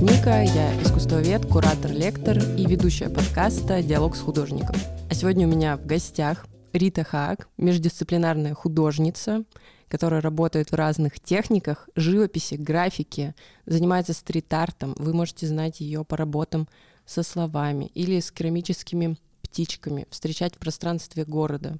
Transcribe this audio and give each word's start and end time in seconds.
зовут 0.00 0.16
Ника, 0.16 0.42
я 0.42 0.82
искусствовед, 0.82 1.46
куратор, 1.46 1.90
лектор 1.90 2.38
и 2.38 2.66
ведущая 2.66 3.10
подкаста 3.10 3.82
«Диалог 3.82 4.16
с 4.16 4.20
художником». 4.20 4.76
А 5.10 5.14
сегодня 5.14 5.46
у 5.46 5.50
меня 5.50 5.76
в 5.76 5.84
гостях 5.84 6.46
Рита 6.72 7.04
Хаак, 7.04 7.48
междисциплинарная 7.58 8.54
художница, 8.54 9.44
которая 9.88 10.20
работает 10.20 10.70
в 10.70 10.74
разных 10.74 11.20
техниках 11.20 11.88
живописи, 11.96 12.54
графики, 12.54 13.34
занимается 13.66 14.12
стрит-артом. 14.12 14.94
Вы 14.96 15.12
можете 15.12 15.46
знать 15.46 15.80
ее 15.80 16.04
по 16.04 16.16
работам 16.16 16.68
со 17.04 17.22
словами 17.22 17.86
или 17.94 18.20
с 18.20 18.30
керамическими 18.30 19.18
птичками, 19.42 20.06
встречать 20.10 20.54
в 20.54 20.58
пространстве 20.58 21.24
города 21.24 21.76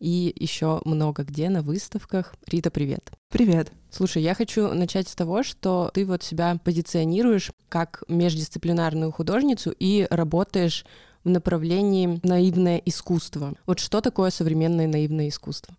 и 0.00 0.34
еще 0.36 0.80
много 0.84 1.22
где 1.22 1.48
на 1.50 1.62
выставках. 1.62 2.34
Рита, 2.46 2.70
привет. 2.70 3.12
Привет. 3.28 3.70
Слушай, 3.90 4.22
я 4.22 4.34
хочу 4.34 4.72
начать 4.72 5.08
с 5.08 5.14
того, 5.14 5.42
что 5.42 5.90
ты 5.94 6.04
вот 6.04 6.22
себя 6.22 6.58
позиционируешь 6.64 7.52
как 7.68 8.02
междисциплинарную 8.08 9.12
художницу 9.12 9.72
и 9.78 10.06
работаешь 10.10 10.84
в 11.22 11.28
направлении 11.28 12.18
наивное 12.22 12.78
искусство. 12.78 13.54
Вот 13.66 13.78
что 13.78 14.00
такое 14.00 14.30
современное 14.30 14.88
наивное 14.88 15.28
искусство? 15.28 15.76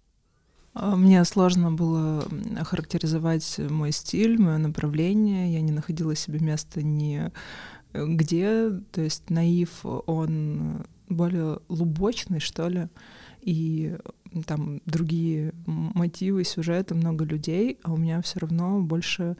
А, 0.73 0.95
мне 0.95 1.23
сложно 1.25 1.71
было 1.71 2.25
охарактеризовать 2.57 3.57
мой 3.57 3.91
стиль, 3.91 4.39
мое 4.39 4.57
направление. 4.57 5.51
Я 5.51 5.61
не 5.61 5.71
находила 5.71 6.15
себе 6.15 6.39
места 6.39 6.83
ни 6.83 7.31
э, 7.93 8.05
где. 8.05 8.69
То 8.91 9.01
есть 9.01 9.29
наив, 9.29 9.83
он 9.83 10.85
более 11.09 11.59
лубочный, 11.67 12.39
что 12.39 12.67
ли 12.69 12.87
и 13.41 13.97
там 14.45 14.81
другие 14.85 15.53
мотивы, 15.65 16.43
сюжеты, 16.43 16.95
много 16.95 17.25
людей, 17.25 17.79
а 17.83 17.91
у 17.91 17.97
меня 17.97 18.21
все 18.21 18.39
равно 18.39 18.79
больше 18.79 19.35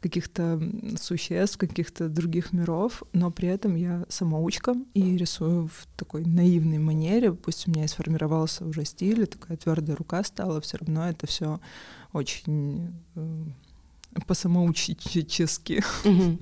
каких-то 0.00 0.60
существ, 0.98 1.58
каких-то 1.58 2.08
других 2.08 2.52
миров, 2.52 3.04
но 3.12 3.30
при 3.30 3.48
этом 3.48 3.76
я 3.76 4.04
самоучка 4.08 4.74
и 4.94 5.16
рисую 5.16 5.68
в 5.68 5.86
такой 5.96 6.24
наивной 6.24 6.78
манере. 6.78 7.32
Пусть 7.32 7.68
у 7.68 7.70
меня 7.70 7.84
и 7.84 7.88
сформировался 7.88 8.64
уже 8.64 8.84
стиль, 8.84 9.26
такая 9.26 9.56
твердая 9.56 9.96
рука 9.96 10.24
стала, 10.24 10.60
все 10.60 10.78
равно 10.78 11.08
это 11.08 11.26
все 11.26 11.60
очень 12.12 12.92
э, 13.14 13.44
по-самоучечески. 14.26 15.82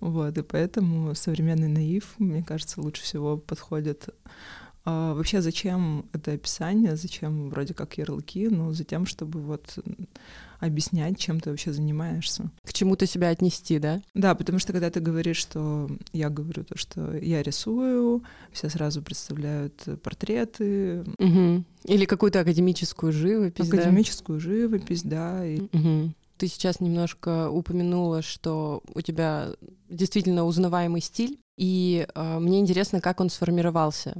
Вот, 0.00 0.38
и 0.38 0.42
поэтому 0.42 1.14
современный 1.14 1.68
наив, 1.68 2.14
мне 2.16 2.42
кажется, 2.42 2.80
лучше 2.80 3.02
всего 3.02 3.36
подходит 3.36 4.08
а 4.84 5.14
вообще, 5.14 5.42
зачем 5.42 6.06
это 6.12 6.32
описание, 6.32 6.96
зачем 6.96 7.50
вроде 7.50 7.74
как 7.74 7.98
ярлыки? 7.98 8.48
Ну, 8.48 8.72
за 8.72 8.84
тем, 8.84 9.06
чтобы 9.06 9.40
вот 9.40 9.78
объяснять, 10.58 11.18
чем 11.18 11.40
ты 11.40 11.50
вообще 11.50 11.72
занимаешься. 11.72 12.50
К 12.64 12.72
чему 12.72 12.96
ты 12.96 13.06
себя 13.06 13.30
отнести, 13.30 13.78
да? 13.78 14.00
Да, 14.14 14.34
потому 14.34 14.58
что 14.58 14.72
когда 14.72 14.90
ты 14.90 15.00
говоришь, 15.00 15.38
что 15.38 15.90
я 16.12 16.28
говорю 16.28 16.64
то, 16.64 16.76
что 16.76 17.16
я 17.16 17.42
рисую, 17.42 18.22
все 18.52 18.68
сразу 18.68 19.02
представляют 19.02 19.86
портреты. 20.02 21.00
Угу. 21.18 21.64
Или 21.84 22.04
какую-то 22.04 22.40
академическую 22.40 23.12
живопись. 23.12 23.68
Академическую 23.68 24.38
да? 24.38 24.44
живопись, 24.44 25.02
да. 25.02 25.46
И... 25.46 25.60
Угу. 25.60 26.14
Ты 26.36 26.46
сейчас 26.46 26.80
немножко 26.80 27.50
упомянула, 27.50 28.22
что 28.22 28.82
у 28.94 29.00
тебя 29.02 29.48
действительно 29.90 30.44
узнаваемый 30.44 31.02
стиль, 31.02 31.38
и 31.58 32.06
э, 32.14 32.38
мне 32.38 32.60
интересно, 32.60 33.02
как 33.02 33.20
он 33.20 33.28
сформировался. 33.28 34.14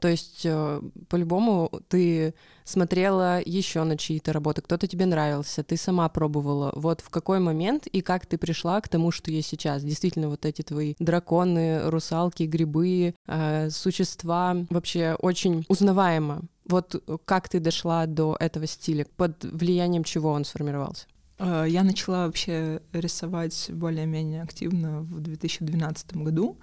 То 0.00 0.08
есть, 0.08 0.42
э, 0.44 0.80
по-любому, 1.08 1.70
ты 1.88 2.34
смотрела 2.64 3.40
еще 3.44 3.82
на 3.84 3.96
чьи-то 3.96 4.32
работы, 4.32 4.62
кто-то 4.62 4.86
тебе 4.86 5.06
нравился, 5.06 5.64
ты 5.64 5.76
сама 5.76 6.08
пробовала. 6.08 6.72
Вот 6.76 7.00
в 7.00 7.10
какой 7.10 7.40
момент 7.40 7.86
и 7.86 8.00
как 8.00 8.26
ты 8.26 8.38
пришла 8.38 8.80
к 8.80 8.88
тому, 8.88 9.10
что 9.10 9.30
есть 9.30 9.48
сейчас? 9.48 9.82
Действительно, 9.82 10.28
вот 10.28 10.44
эти 10.44 10.62
твои 10.62 10.94
драконы, 10.98 11.90
русалки, 11.90 12.44
грибы, 12.44 13.14
э, 13.26 13.70
существа 13.70 14.56
вообще 14.70 15.16
очень 15.18 15.64
узнаваемо. 15.68 16.42
Вот 16.66 17.02
как 17.24 17.48
ты 17.48 17.60
дошла 17.60 18.06
до 18.06 18.36
этого 18.38 18.66
стиля? 18.66 19.06
Под 19.16 19.42
влиянием 19.44 20.04
чего 20.04 20.30
он 20.30 20.44
сформировался? 20.44 21.06
Э, 21.38 21.64
я 21.68 21.82
начала 21.82 22.26
вообще 22.26 22.82
рисовать 22.92 23.70
более-менее 23.72 24.42
активно 24.42 25.00
в 25.00 25.20
2012 25.20 26.16
году. 26.16 26.58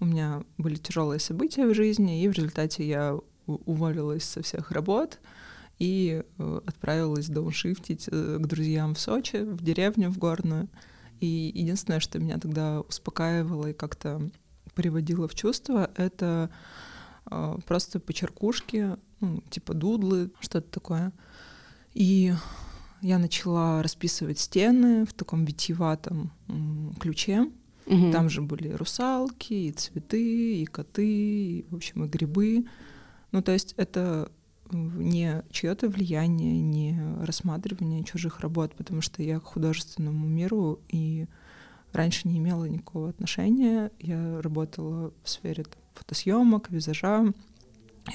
У 0.00 0.06
меня 0.06 0.42
были 0.56 0.76
тяжелые 0.76 1.20
события 1.20 1.66
в 1.66 1.74
жизни, 1.74 2.22
и 2.22 2.28
в 2.28 2.32
результате 2.32 2.88
я 2.88 3.18
уволилась 3.46 4.24
со 4.24 4.42
всех 4.42 4.70
работ 4.70 5.20
и 5.78 6.22
э, 6.38 6.60
отправилась 6.66 7.28
дауншифтить 7.28 8.08
э, 8.10 8.36
к 8.38 8.46
друзьям 8.46 8.94
в 8.94 9.00
Сочи, 9.00 9.36
в 9.36 9.62
деревню, 9.62 10.10
в 10.10 10.18
горную. 10.18 10.68
И 11.20 11.52
единственное, 11.54 12.00
что 12.00 12.18
меня 12.18 12.38
тогда 12.38 12.80
успокаивало 12.80 13.68
и 13.68 13.72
как-то 13.74 14.30
приводило 14.74 15.28
в 15.28 15.34
чувство, 15.34 15.90
это 15.96 16.50
э, 17.30 17.58
просто 17.66 18.00
почеркушки, 18.00 18.96
ну, 19.20 19.42
типа 19.50 19.74
дудлы, 19.74 20.30
что-то 20.40 20.70
такое. 20.70 21.12
И 21.92 22.32
я 23.02 23.18
начала 23.18 23.82
расписывать 23.82 24.38
стены 24.38 25.04
в 25.04 25.12
таком 25.12 25.44
витиеватом 25.44 26.32
ключе. 27.00 27.50
Угу. 27.90 28.12
Там 28.12 28.30
же 28.30 28.40
были 28.40 28.68
русалки, 28.68 29.52
и 29.52 29.72
цветы, 29.72 30.62
и 30.62 30.64
коты, 30.64 31.06
и, 31.06 31.66
в 31.68 31.74
общем, 31.74 32.04
и 32.04 32.08
грибы. 32.08 32.66
Ну, 33.32 33.42
то 33.42 33.52
есть 33.52 33.74
это 33.76 34.30
не 34.70 35.42
чье-то 35.50 35.88
влияние, 35.88 36.60
не 36.60 37.00
рассматривание 37.20 38.04
чужих 38.04 38.40
работ, 38.40 38.74
потому 38.76 39.00
что 39.00 39.22
я 39.22 39.40
к 39.40 39.44
художественному 39.44 40.26
миру 40.28 40.78
и 40.88 41.26
раньше 41.92 42.28
не 42.28 42.38
имела 42.38 42.66
никакого 42.66 43.08
отношения. 43.08 43.90
Я 43.98 44.40
работала 44.40 45.12
в 45.24 45.28
сфере 45.28 45.64
там, 45.64 45.82
фотосъемок, 45.94 46.70
визажа, 46.70 47.32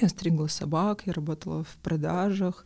я 0.00 0.08
стригла 0.08 0.46
собак, 0.46 1.02
я 1.04 1.12
работала 1.12 1.64
в 1.64 1.76
продажах. 1.82 2.64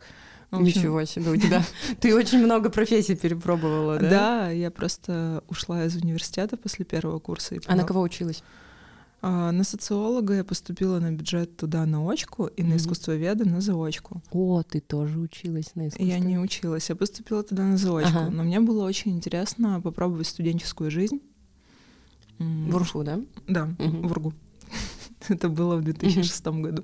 Ничего 0.51 1.05
себе, 1.05 1.31
у 1.31 1.37
тебя 1.37 1.63
ты 2.01 2.15
очень 2.15 2.43
много 2.43 2.69
профессий 2.69 3.15
перепробовала, 3.15 3.97
да? 3.97 4.09
Да, 4.09 4.49
я 4.49 4.69
просто 4.69 5.43
ушла 5.47 5.85
из 5.85 5.95
университета 5.95 6.57
после 6.57 6.83
первого 6.83 7.19
курса. 7.19 7.55
А 7.67 7.75
на 7.75 7.83
кого 7.83 8.01
училась? 8.01 8.43
А, 9.23 9.51
на 9.51 9.63
социолога 9.63 10.33
я 10.33 10.43
поступила 10.43 10.99
на 10.99 11.11
бюджет 11.11 11.55
туда 11.55 11.85
на 11.85 12.09
очку 12.09 12.47
и 12.47 12.63
на 12.63 12.77
искусствоведа 12.77 13.47
на 13.47 13.61
заочку. 13.61 14.21
О, 14.31 14.63
ты 14.63 14.79
тоже 14.79 15.19
училась 15.19 15.75
на 15.75 15.87
искусстве? 15.89 16.07
Я 16.07 16.19
не 16.19 16.39
училась, 16.39 16.89
я 16.89 16.95
поступила 16.95 17.43
туда 17.43 17.63
на 17.63 17.77
заочку. 17.77 18.17
Ага. 18.17 18.29
Но 18.31 18.43
мне 18.43 18.59
было 18.59 18.83
очень 18.83 19.11
интересно 19.11 19.79
попробовать 19.79 20.27
студенческую 20.27 20.89
жизнь. 20.89 21.21
В 22.39 22.75
Урфу, 22.75 23.03
да? 23.03 23.21
Да, 23.47 23.69
в 23.77 24.11
Ургу. 24.11 24.33
Это 25.29 25.49
было 25.49 25.75
в 25.75 25.83
2006 25.83 26.47
году. 26.47 26.83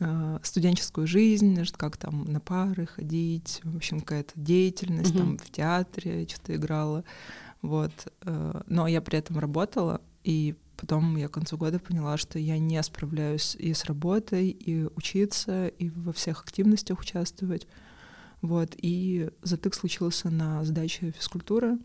Э, 0.00 0.38
студенческую 0.42 1.06
жизнь, 1.06 1.56
как 1.76 1.96
там 1.96 2.24
на 2.24 2.40
пары 2.40 2.86
ходить, 2.86 3.60
в 3.62 3.76
общем, 3.76 4.00
какая-то 4.00 4.32
деятельность, 4.34 5.14
mm-hmm. 5.14 5.18
там 5.18 5.38
в 5.38 5.50
театре 5.50 6.26
что-то 6.28 6.56
играла, 6.56 7.04
вот. 7.62 7.92
Э, 8.22 8.62
но 8.66 8.88
я 8.88 9.00
при 9.00 9.18
этом 9.18 9.38
работала, 9.38 10.00
и 10.24 10.56
потом 10.76 11.16
я 11.16 11.28
к 11.28 11.32
концу 11.32 11.56
года 11.56 11.78
поняла, 11.78 12.16
что 12.16 12.40
я 12.40 12.58
не 12.58 12.82
справляюсь 12.82 13.54
и 13.54 13.72
с 13.72 13.84
работой, 13.84 14.48
и 14.48 14.84
учиться, 14.96 15.68
и 15.68 15.90
во 15.90 16.12
всех 16.12 16.42
активностях 16.42 16.98
участвовать, 16.98 17.68
вот. 18.42 18.74
И 18.76 19.30
затык 19.42 19.74
случился 19.74 20.28
на 20.28 20.64
сдаче 20.64 21.12
физкультуры, 21.12 21.78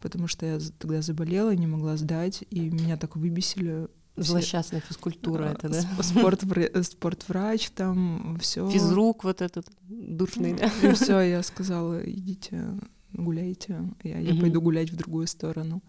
потому 0.00 0.28
что 0.28 0.46
я 0.46 0.60
тогда 0.78 1.02
заболела, 1.02 1.52
не 1.56 1.66
могла 1.66 1.96
сдать, 1.96 2.44
и 2.50 2.70
меня 2.70 2.96
так 2.96 3.16
выбесили 3.16 3.88
Злосчастная 4.16 4.80
физкультура 4.80 5.44
это, 5.44 5.68
да? 5.68 6.02
Спорт, 6.02 6.42
спортврач 6.82 7.70
там, 7.70 8.38
все. 8.40 8.68
Физрук 8.70 9.24
вот 9.24 9.42
этот 9.42 9.66
душный, 9.88 10.54
да? 10.54 10.70
И 10.82 10.92
все, 10.94 11.20
я 11.20 11.42
сказала, 11.42 12.00
идите, 12.02 12.64
гуляйте, 13.12 13.82
я, 14.02 14.18
я 14.18 14.40
пойду 14.40 14.60
гулять 14.60 14.90
в 14.90 14.96
другую 14.96 15.26
сторону. 15.26 15.82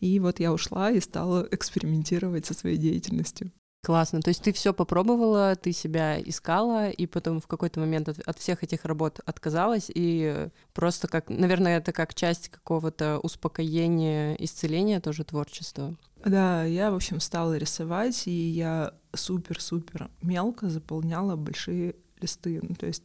И 0.00 0.18
вот 0.18 0.40
я 0.40 0.52
ушла 0.52 0.90
и 0.90 1.00
стала 1.00 1.46
экспериментировать 1.50 2.46
со 2.46 2.54
своей 2.54 2.78
деятельностью. 2.78 3.52
Классно. 3.82 4.20
То 4.20 4.28
есть 4.28 4.42
ты 4.42 4.52
все 4.52 4.74
попробовала, 4.74 5.56
ты 5.56 5.72
себя 5.72 6.20
искала, 6.20 6.90
и 6.90 7.06
потом 7.06 7.40
в 7.40 7.46
какой-то 7.46 7.80
момент 7.80 8.10
от, 8.10 8.18
от 8.20 8.38
всех 8.38 8.62
этих 8.62 8.84
работ 8.84 9.20
отказалась, 9.24 9.90
и 9.94 10.48
просто 10.74 11.08
как, 11.08 11.30
наверное, 11.30 11.78
это 11.78 11.92
как 11.92 12.14
часть 12.14 12.50
какого-то 12.50 13.18
успокоения, 13.18 14.34
исцеления 14.34 15.00
тоже 15.00 15.24
творчества. 15.24 15.96
Да, 16.22 16.64
я, 16.64 16.90
в 16.90 16.94
общем, 16.94 17.20
стала 17.20 17.56
рисовать, 17.56 18.26
и 18.26 18.30
я 18.30 18.92
супер-супер 19.14 20.10
мелко 20.20 20.68
заполняла 20.68 21.36
большие 21.36 21.96
листы. 22.20 22.60
Ну, 22.62 22.74
то 22.74 22.86
есть 22.86 23.04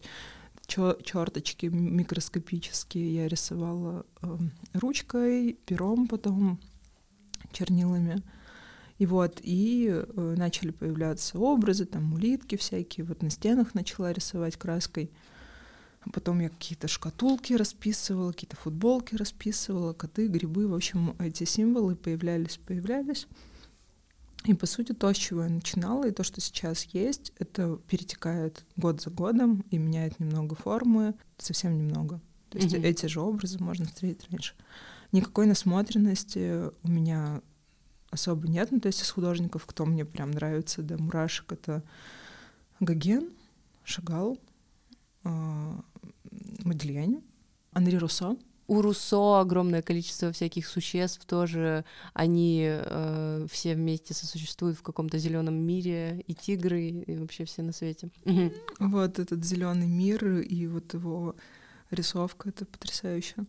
черточки 0.68 1.68
микроскопические 1.68 3.16
я 3.16 3.28
рисовала 3.30 4.06
э, 4.22 4.38
ручкой, 4.74 5.54
пером 5.66 6.08
потом, 6.08 6.60
чернилами. 7.54 8.22
И 8.98 9.06
вот, 9.06 9.40
и 9.42 9.90
э, 9.90 10.36
начали 10.38 10.72
появляться 10.72 11.38
образы, 11.38 11.86
там 11.86 12.14
улитки 12.14 12.56
всякие, 12.56 13.06
вот 13.06 13.22
на 13.22 13.30
стенах 13.30 13.74
начала 13.76 14.14
рисовать 14.14 14.56
краской. 14.56 15.12
Потом 16.14 16.40
я 16.40 16.50
какие-то 16.50 16.88
шкатулки 16.88 17.54
расписывала, 17.54 18.32
какие-то 18.32 18.56
футболки 18.56 19.16
расписывала, 19.16 19.94
коты, 19.94 20.28
грибы. 20.28 20.68
В 20.68 20.76
общем, 20.76 21.16
эти 21.20 21.46
символы 21.46 21.96
появлялись, 21.96 22.58
появлялись. 22.58 23.28
И, 24.46 24.54
по 24.54 24.68
сути, 24.68 24.94
то, 24.94 25.12
с 25.12 25.18
чего 25.18 25.44
я 25.44 25.50
начинала, 25.50 26.08
и 26.08 26.12
то, 26.12 26.24
что 26.24 26.40
сейчас 26.40 26.84
есть, 26.94 27.34
это 27.40 27.78
перетекает 27.88 28.64
год 28.78 29.02
за 29.02 29.10
годом 29.10 29.66
и 29.72 29.80
меняет 29.80 30.20
немного 30.20 30.56
формы, 30.56 31.16
совсем 31.38 31.76
немного. 31.76 32.22
То 32.50 32.60
есть 32.60 32.76
mm-hmm. 32.76 32.86
эти 32.86 33.06
же 33.08 33.22
образы 33.22 33.58
можно 33.62 33.86
встретить 33.86 34.30
раньше. 34.30 34.54
Никакой 35.12 35.48
насмотренности 35.48 36.70
у 36.84 36.88
меня 36.88 37.42
особо 38.16 38.48
нет. 38.48 38.72
Ну, 38.72 38.80
то 38.80 38.88
есть 38.88 39.02
из 39.02 39.10
художников, 39.10 39.66
кто 39.66 39.86
мне 39.86 40.04
прям 40.04 40.32
нравится 40.32 40.82
до 40.82 41.02
мурашек, 41.02 41.52
это 41.52 41.84
Гоген, 42.80 43.30
Шагал, 43.84 44.38
э, 45.24 45.74
Модельянь, 46.64 47.22
Анри 47.72 47.98
Руссо. 47.98 48.36
У 48.68 48.82
Руссо 48.82 49.40
огромное 49.42 49.84
количество 49.84 50.32
всяких 50.32 50.66
существ 50.68 51.24
тоже, 51.26 51.86
они 52.14 52.66
э, 52.68 53.46
все 53.52 53.76
вместе 53.76 54.16
сосуществуют 54.16 54.80
в 54.80 54.82
каком-то 54.82 55.20
зеленом 55.20 55.54
мире, 55.54 56.24
и 56.26 56.34
тигры, 56.34 56.88
и 56.88 57.16
вообще 57.16 57.46
все 57.46 57.62
на 57.62 57.72
свете. 57.74 58.10
Вот 58.80 59.20
этот 59.20 59.46
зеленый 59.46 59.88
мир 59.88 60.40
и 60.40 60.66
вот 60.66 60.96
его 60.96 61.36
рисовка, 61.92 62.50
это 62.50 62.66
потрясающе. 62.66 63.46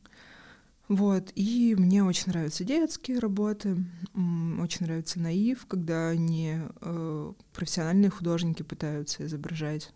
Вот, 0.89 1.33
и 1.35 1.75
мне 1.77 2.05
очень 2.05 2.29
нравятся 2.29 2.63
детские 2.63 3.19
работы, 3.19 3.77
очень 4.15 4.87
нравится 4.87 5.19
наив, 5.19 5.67
когда 5.67 6.11
они 6.11 6.59
э, 6.81 7.33
профессиональные 7.53 8.11
художники 8.11 8.63
пытаются 8.63 9.27
изображать, 9.27 9.93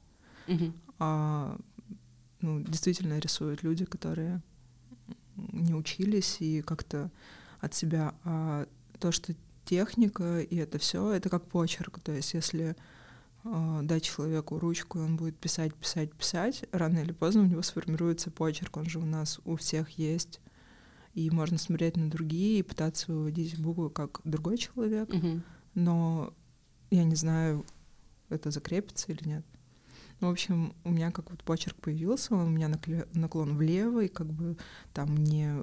mm-hmm. 0.49 0.73
а 0.99 1.57
ну, 2.41 2.61
действительно 2.61 3.21
рисуют 3.21 3.63
люди, 3.63 3.85
которые 3.85 4.43
не 5.37 5.75
учились 5.75 6.39
и 6.41 6.61
как-то 6.61 7.11
от 7.61 7.73
себя. 7.73 8.15
А 8.25 8.67
то, 8.99 9.13
что 9.13 9.35
техника 9.65 10.41
и 10.41 10.57
это 10.57 10.79
все, 10.79 11.13
это 11.13 11.29
как 11.29 11.47
почерк. 11.47 12.01
То 12.01 12.11
есть, 12.11 12.35
если 12.35 12.75
э, 13.45 13.81
дать 13.85 14.03
человеку 14.03 14.59
ручку, 14.59 14.99
и 14.99 15.03
он 15.03 15.17
будет 15.17 15.37
писать, 15.37 15.73
писать, 15.75 16.13
писать, 16.13 16.65
рано 16.73 16.99
или 16.99 17.13
поздно 17.13 17.43
у 17.43 17.47
него 17.47 17.63
сформируется 17.63 18.33
почерк. 18.33 18.77
Он 18.77 18.87
же 18.87 18.99
у 18.99 19.07
нас 19.07 19.41
у 19.45 19.55
всех 19.55 19.91
есть 19.91 20.41
и 21.15 21.31
можно 21.31 21.59
смотреть 21.59 21.97
на 21.97 22.11
другие 22.11 22.61
и 22.61 22.63
пытаться 22.63 23.13
выводить 23.13 23.59
буквы 23.59 23.91
как 23.91 24.21
другой 24.25 24.59
человек, 24.59 25.09
mm-hmm. 25.09 25.41
но 25.75 26.35
я 26.91 27.05
не 27.05 27.17
знаю, 27.17 27.65
это 28.29 28.51
закрепится 28.51 29.13
или 29.13 29.29
нет. 29.29 29.45
Ну, 30.21 30.29
в 30.29 30.33
общем, 30.33 30.75
у 30.85 30.91
меня 30.91 31.11
как 31.11 31.31
вот 31.31 31.43
почерк 31.45 31.77
появился, 31.77 32.35
у 32.35 32.47
меня 32.47 32.71
наклон 33.15 33.57
влево, 33.57 34.05
и 34.05 34.09
как 34.09 34.27
бы 34.27 34.57
там 34.93 35.17
не 35.17 35.63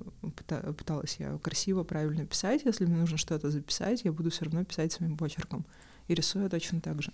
пыталась 0.76 1.18
я 1.20 1.38
красиво, 1.38 1.84
правильно 1.84 2.26
писать. 2.26 2.64
Если 2.66 2.86
мне 2.86 2.98
нужно 2.98 3.18
что-то 3.18 3.52
записать, 3.52 4.04
я 4.04 4.12
буду 4.12 4.32
все 4.32 4.46
равно 4.46 4.66
писать 4.66 4.92
своим 4.92 5.16
почерком. 5.16 5.66
И 6.08 6.16
рисую 6.16 6.50
точно 6.50 6.82
так 6.82 7.04
же. 7.04 7.14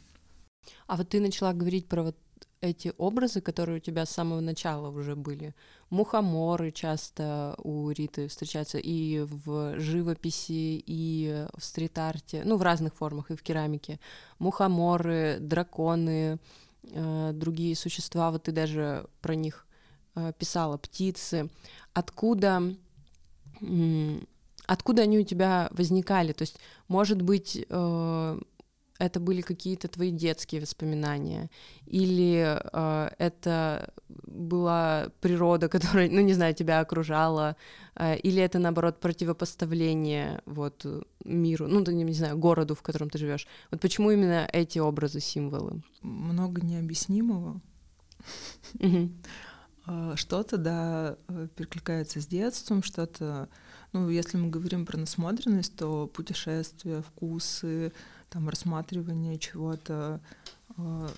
А 0.87 0.95
вот 0.95 1.09
ты 1.09 1.19
начала 1.19 1.51
говорить 1.51 1.87
про 1.87 2.03
вот 2.03 2.17
эти 2.63 2.93
образы, 2.97 3.41
которые 3.41 3.77
у 3.77 3.79
тебя 3.81 4.05
с 4.05 4.11
самого 4.11 4.39
начала 4.39 4.87
уже 4.87 5.15
были. 5.15 5.53
Мухоморы 5.89 6.71
часто 6.71 7.55
у 7.57 7.91
Риты 7.91 8.29
встречаются 8.29 8.77
и 8.77 9.19
в 9.19 9.77
живописи, 9.79 10.81
и 10.87 11.45
в 11.57 11.63
стрит-арте, 11.63 12.43
ну, 12.45 12.55
в 12.55 12.61
разных 12.61 12.95
формах, 12.95 13.31
и 13.31 13.35
в 13.35 13.43
керамике. 13.43 13.99
Мухоморы, 14.39 15.37
драконы, 15.41 16.39
э, 16.83 17.31
другие 17.33 17.75
существа, 17.75 18.31
вот 18.31 18.43
ты 18.43 18.53
даже 18.53 19.07
про 19.21 19.35
них 19.35 19.67
э, 20.15 20.31
писала, 20.39 20.77
птицы. 20.77 21.49
Откуда 21.93 22.75
откуда 24.65 25.03
они 25.03 25.19
у 25.19 25.23
тебя 25.23 25.69
возникали? 25.71 26.31
То 26.31 26.43
есть, 26.43 26.57
может 26.87 27.21
быть, 27.21 27.65
э, 27.69 28.39
это 29.03 29.19
были 29.19 29.41
какие-то 29.41 29.87
твои 29.87 30.11
детские 30.11 30.61
воспоминания, 30.61 31.49
или 31.85 32.57
э, 32.73 33.09
это 33.17 33.93
была 34.09 35.09
природа, 35.19 35.67
которая, 35.75 36.09
ну 36.09 36.21
не 36.21 36.33
знаю, 36.33 36.53
тебя 36.53 36.79
окружала, 36.79 37.55
э, 37.95 38.17
или 38.17 38.41
это 38.41 38.59
наоборот 38.59 38.99
противопоставление 38.99 40.41
вот 40.45 40.85
миру, 41.25 41.67
ну 41.67 41.83
не, 41.91 42.03
не 42.03 42.13
знаю, 42.13 42.37
городу, 42.37 42.75
в 42.75 42.81
котором 42.81 43.09
ты 43.09 43.17
живешь. 43.17 43.47
Вот 43.71 43.81
почему 43.81 44.11
именно 44.11 44.47
эти 44.53 44.79
образы, 44.79 45.19
символы? 45.19 45.81
Много 46.01 46.61
необъяснимого. 46.61 47.61
А, 49.85 50.15
что-то, 50.15 50.57
да, 50.57 51.17
э, 51.27 51.47
перекликается 51.57 52.21
с 52.21 52.27
детством, 52.27 52.83
что-то, 52.83 53.49
ну, 53.91 54.09
если 54.09 54.37
мы 54.37 54.49
говорим 54.49 54.85
про 54.85 54.97
насмотренность, 54.97 55.75
то 55.75 56.07
путешествия, 56.07 57.01
вкусы, 57.01 57.91
там 58.33 58.49
рассматривание 58.49 59.37
чего-то, 59.37 60.19
э, 60.75 61.09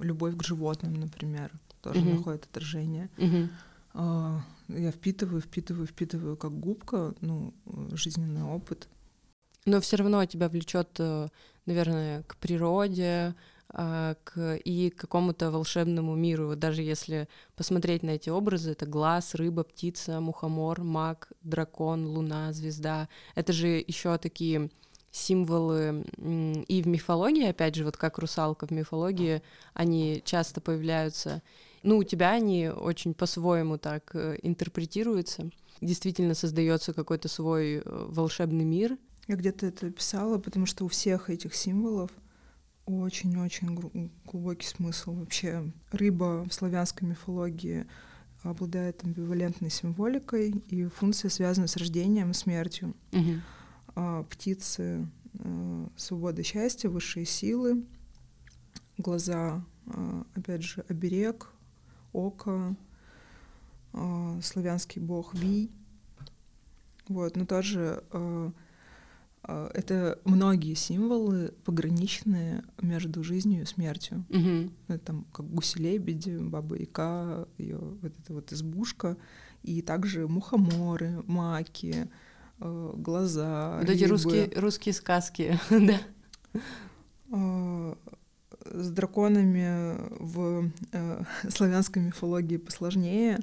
любовь 0.00 0.36
к 0.36 0.44
животным, 0.44 1.00
например, 1.00 1.50
тоже 1.80 2.00
mm-hmm. 2.00 2.14
находит 2.14 2.44
отражение. 2.44 3.08
Mm-hmm. 3.16 3.48
Э, 3.94 4.40
я 4.68 4.92
впитываю, 4.92 5.40
впитываю, 5.40 5.86
впитываю 5.86 6.36
как 6.36 6.52
губка, 6.52 7.14
ну, 7.22 7.54
жизненный 7.92 8.42
опыт. 8.42 8.86
Но 9.64 9.80
все 9.80 9.96
равно 9.96 10.24
тебя 10.26 10.50
влечет, 10.50 10.90
э, 10.98 11.28
наверное, 11.64 12.22
к 12.24 12.36
природе, 12.36 13.34
а, 13.70 14.14
к, 14.24 14.56
и 14.56 14.88
к 14.90 14.96
какому-то 14.96 15.50
волшебному 15.50 16.14
миру. 16.14 16.56
Даже 16.56 16.82
если 16.82 17.28
посмотреть 17.54 18.02
на 18.02 18.10
эти 18.10 18.30
образы, 18.30 18.72
это 18.72 18.86
глаз, 18.86 19.34
рыба, 19.34 19.62
птица, 19.62 20.20
мухомор, 20.20 20.82
маг, 20.82 21.28
дракон, 21.42 22.06
луна, 22.06 22.52
звезда. 22.54 23.08
Это 23.34 23.52
же 23.52 23.84
еще 23.86 24.16
такие 24.16 24.70
символы 25.18 26.04
и 26.16 26.82
в 26.82 26.86
мифологии, 26.86 27.48
опять 27.48 27.74
же, 27.74 27.84
вот 27.84 27.96
как 27.96 28.18
русалка 28.18 28.66
в 28.66 28.70
мифологии, 28.70 29.42
они 29.74 30.22
часто 30.24 30.60
появляются. 30.60 31.42
Ну, 31.82 31.98
у 31.98 32.04
тебя 32.04 32.32
они 32.32 32.68
очень 32.68 33.14
по-своему 33.14 33.78
так 33.78 34.10
э, 34.14 34.38
интерпретируются. 34.42 35.50
Действительно 35.80 36.34
создается 36.34 36.92
какой-то 36.92 37.28
свой 37.28 37.76
э, 37.76 37.82
волшебный 37.84 38.64
мир. 38.64 38.96
Я 39.28 39.36
где-то 39.36 39.66
это 39.66 39.90
писала, 39.90 40.38
потому 40.38 40.66
что 40.66 40.84
у 40.84 40.88
всех 40.88 41.30
этих 41.30 41.54
символов 41.54 42.10
очень-очень 42.86 43.78
глубокий 44.24 44.66
смысл. 44.66 45.12
Вообще 45.12 45.70
рыба 45.92 46.44
в 46.48 46.52
славянской 46.52 47.06
мифологии 47.06 47.86
обладает 48.42 49.04
амбивалентной 49.04 49.70
символикой, 49.70 50.50
и 50.68 50.86
функция 50.86 51.28
связана 51.28 51.66
с 51.66 51.76
рождением 51.76 52.30
и 52.30 52.34
смертью. 52.34 52.94
Угу 53.12 53.40
птицы 54.30 55.06
а, 55.38 55.88
свобода 55.96 56.42
счастья, 56.42 56.88
высшие 56.88 57.26
силы, 57.26 57.84
глаза, 58.96 59.64
а, 59.86 60.26
опять 60.34 60.62
же, 60.62 60.84
оберег, 60.88 61.50
око, 62.12 62.76
а, 63.92 64.40
славянский 64.42 65.00
бог 65.00 65.34
Вий. 65.34 65.70
Вот, 67.08 67.36
но 67.36 67.46
тоже 67.46 68.04
а, 68.10 68.52
а, 69.42 69.70
это 69.72 70.18
многие 70.24 70.74
символы 70.74 71.54
пограничные 71.64 72.64
между 72.82 73.22
жизнью 73.24 73.62
и 73.62 73.66
смертью. 73.66 74.24
Mm-hmm. 74.28 74.72
Это 74.88 74.98
там 74.98 75.26
как 75.32 75.46
гуси-лебеди, 75.48 76.36
баба-яка, 76.36 77.46
ее 77.56 77.78
вот 77.78 78.12
эта 78.18 78.34
вот 78.34 78.52
избушка, 78.52 79.16
и 79.62 79.82
также 79.82 80.28
мухоморы, 80.28 81.22
маки, 81.26 82.08
глаза. 82.60 83.78
Вот 83.80 83.88
эти 83.88 84.04
русские, 84.04 84.50
русские 84.56 84.92
сказки, 84.92 85.58
да. 85.70 86.00
Э, 87.32 87.94
с 88.70 88.90
драконами 88.90 89.96
в 90.18 90.70
э, 90.92 91.22
славянской 91.48 92.02
мифологии 92.02 92.56
посложнее, 92.56 93.38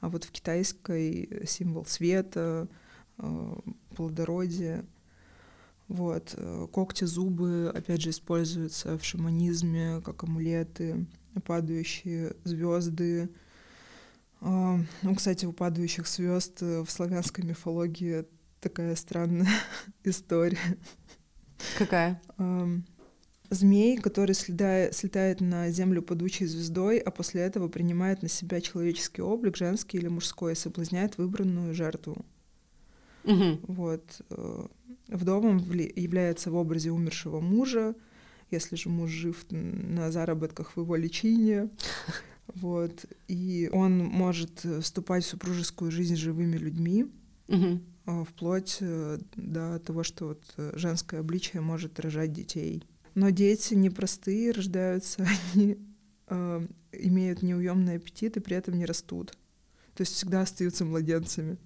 а 0.00 0.08
вот 0.08 0.24
в 0.24 0.30
китайской 0.30 1.44
символ 1.46 1.84
света, 1.84 2.68
плодородия. 3.96 4.84
Вот. 5.88 6.38
Когти, 6.70 7.04
зубы, 7.04 7.72
опять 7.74 8.02
же, 8.02 8.10
используются 8.10 8.96
в 8.96 9.04
шаманизме 9.04 10.00
как 10.04 10.22
амулеты, 10.22 11.06
падающие 11.44 12.36
звезды. 12.44 13.28
Ну, 14.40 15.14
кстати, 15.16 15.46
у 15.46 15.52
падающих 15.52 16.06
звезд 16.06 16.60
в 16.60 16.86
славянской 16.86 17.42
мифологии 17.42 18.24
такая 18.60 18.94
странная 18.96 19.48
история. 20.04 20.58
Какая? 21.76 22.20
Змей, 23.50 23.96
который 23.96 24.34
слетает, 24.34 24.94
слетает 24.94 25.40
на 25.40 25.70
землю 25.70 26.02
падучей 26.02 26.46
звездой, 26.46 26.98
а 26.98 27.10
после 27.10 27.40
этого 27.40 27.68
принимает 27.68 28.22
на 28.22 28.28
себя 28.28 28.60
человеческий 28.60 29.22
облик, 29.22 29.56
женский 29.56 29.96
или 29.96 30.08
мужской, 30.08 30.52
и 30.52 30.56
соблазняет 30.56 31.16
выбранную 31.16 31.72
жертву. 31.72 32.26
Угу. 33.24 33.60
Вот. 33.68 34.20
Э, 34.30 34.66
вдовом 35.08 35.58
является 35.58 36.50
в 36.50 36.56
образе 36.56 36.90
умершего 36.90 37.40
мужа, 37.40 37.94
если 38.50 38.76
же 38.76 38.90
муж 38.90 39.10
жив 39.10 39.46
на 39.50 40.10
заработках 40.10 40.76
в 40.76 40.80
его 40.80 40.96
лечении. 40.96 41.68
Вот. 42.54 43.04
И 43.28 43.68
он 43.74 43.98
может 43.98 44.64
вступать 44.80 45.22
в 45.22 45.28
супружескую 45.28 45.90
жизнь 45.90 46.16
с 46.16 46.18
живыми 46.18 46.56
людьми, 46.56 47.04
угу. 47.46 47.80
Вплоть 48.24 48.78
э, 48.80 49.18
до 49.36 49.78
того, 49.78 50.02
что 50.02 50.28
вот 50.28 50.42
э, 50.56 50.72
женское 50.76 51.20
обличие 51.20 51.60
может 51.60 52.00
рожать 52.00 52.32
детей. 52.32 52.82
Но 53.14 53.30
дети 53.30 53.74
непростые, 53.74 54.52
рождаются, 54.52 55.26
они 55.54 55.78
э, 56.28 56.66
имеют 56.92 57.42
неуемный 57.42 57.96
аппетит 57.96 58.36
и 58.36 58.40
при 58.40 58.56
этом 58.56 58.78
не 58.78 58.86
растут. 58.86 59.32
То 59.94 60.02
есть 60.02 60.14
всегда 60.14 60.42
остаются 60.42 60.84
младенцами. 60.84 61.58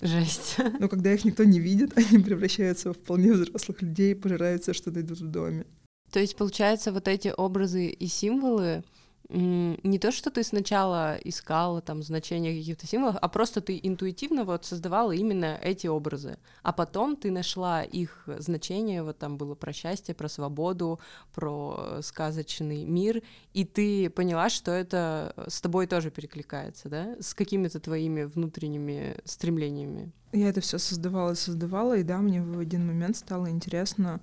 Жесть. 0.00 0.56
Но 0.80 0.88
когда 0.88 1.12
их 1.12 1.24
никто 1.24 1.44
не 1.44 1.60
видит, 1.60 1.92
они 1.96 2.22
превращаются 2.22 2.92
в 2.92 2.96
вполне 2.96 3.32
взрослых 3.32 3.82
людей 3.82 4.12
и 4.12 4.16
пожираются, 4.16 4.72
что 4.72 4.90
найдут 4.90 5.20
в 5.20 5.28
доме. 5.28 5.66
То 6.10 6.20
есть, 6.20 6.36
получается, 6.36 6.92
вот 6.92 7.08
эти 7.08 7.32
образы 7.36 7.86
и 7.88 8.06
символы, 8.06 8.84
не 9.32 9.98
то, 9.98 10.12
что 10.12 10.30
ты 10.30 10.42
сначала 10.42 11.16
искала 11.24 11.80
там 11.80 12.02
значение 12.02 12.58
каких-то 12.58 12.86
символов, 12.86 13.16
а 13.20 13.28
просто 13.28 13.60
ты 13.60 13.80
интуитивно 13.82 14.44
вот 14.44 14.66
создавала 14.66 15.12
именно 15.12 15.58
эти 15.62 15.86
образы, 15.86 16.36
а 16.62 16.72
потом 16.72 17.16
ты 17.16 17.30
нашла 17.30 17.82
их 17.82 18.28
значение, 18.38 19.02
вот 19.02 19.18
там 19.18 19.38
было 19.38 19.54
про 19.54 19.72
счастье, 19.72 20.14
про 20.14 20.28
свободу, 20.28 21.00
про 21.34 22.00
сказочный 22.02 22.84
мир, 22.84 23.22
и 23.54 23.64
ты 23.64 24.10
поняла, 24.10 24.50
что 24.50 24.70
это 24.70 25.34
с 25.48 25.60
тобой 25.62 25.86
тоже 25.86 26.10
перекликается, 26.10 26.88
да, 26.90 27.16
с 27.18 27.32
какими-то 27.32 27.80
твоими 27.80 28.24
внутренними 28.24 29.16
стремлениями. 29.24 30.12
Я 30.32 30.48
это 30.48 30.60
все 30.60 30.78
создавала, 30.78 31.34
создавала, 31.34 31.96
и 31.96 32.02
да, 32.02 32.18
мне 32.18 32.42
в 32.42 32.58
один 32.58 32.86
момент 32.86 33.16
стало 33.16 33.50
интересно, 33.50 34.20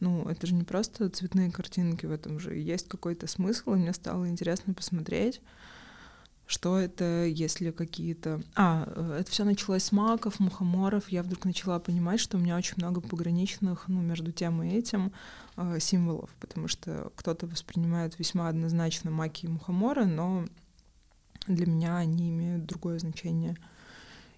ну, 0.00 0.28
это 0.28 0.46
же 0.46 0.54
не 0.54 0.64
просто 0.64 1.08
цветные 1.08 1.50
картинки, 1.50 2.06
в 2.06 2.12
этом 2.12 2.38
же 2.38 2.54
есть 2.54 2.88
какой-то 2.88 3.26
смысл, 3.26 3.72
и 3.72 3.76
мне 3.76 3.92
стало 3.92 4.28
интересно 4.28 4.74
посмотреть, 4.74 5.40
что 6.46 6.78
это, 6.78 7.24
если 7.24 7.72
какие-то... 7.72 8.40
А, 8.54 8.84
э, 8.94 9.18
это 9.20 9.30
все 9.30 9.44
началось 9.44 9.82
с 9.82 9.92
маков, 9.92 10.38
мухоморов. 10.38 11.08
Я 11.08 11.24
вдруг 11.24 11.44
начала 11.44 11.80
понимать, 11.80 12.20
что 12.20 12.36
у 12.36 12.40
меня 12.40 12.56
очень 12.56 12.74
много 12.76 13.00
пограничных, 13.00 13.88
ну, 13.88 14.00
между 14.00 14.30
тем 14.30 14.62
и 14.62 14.68
этим 14.68 15.12
э, 15.56 15.78
символов, 15.80 16.30
потому 16.38 16.68
что 16.68 17.10
кто-то 17.16 17.46
воспринимает 17.46 18.18
весьма 18.18 18.48
однозначно 18.48 19.10
маки 19.10 19.46
и 19.46 19.48
мухоморы, 19.48 20.06
но 20.06 20.46
для 21.48 21.66
меня 21.66 21.96
они 21.96 22.30
имеют 22.30 22.66
другое 22.66 23.00
значение. 23.00 23.56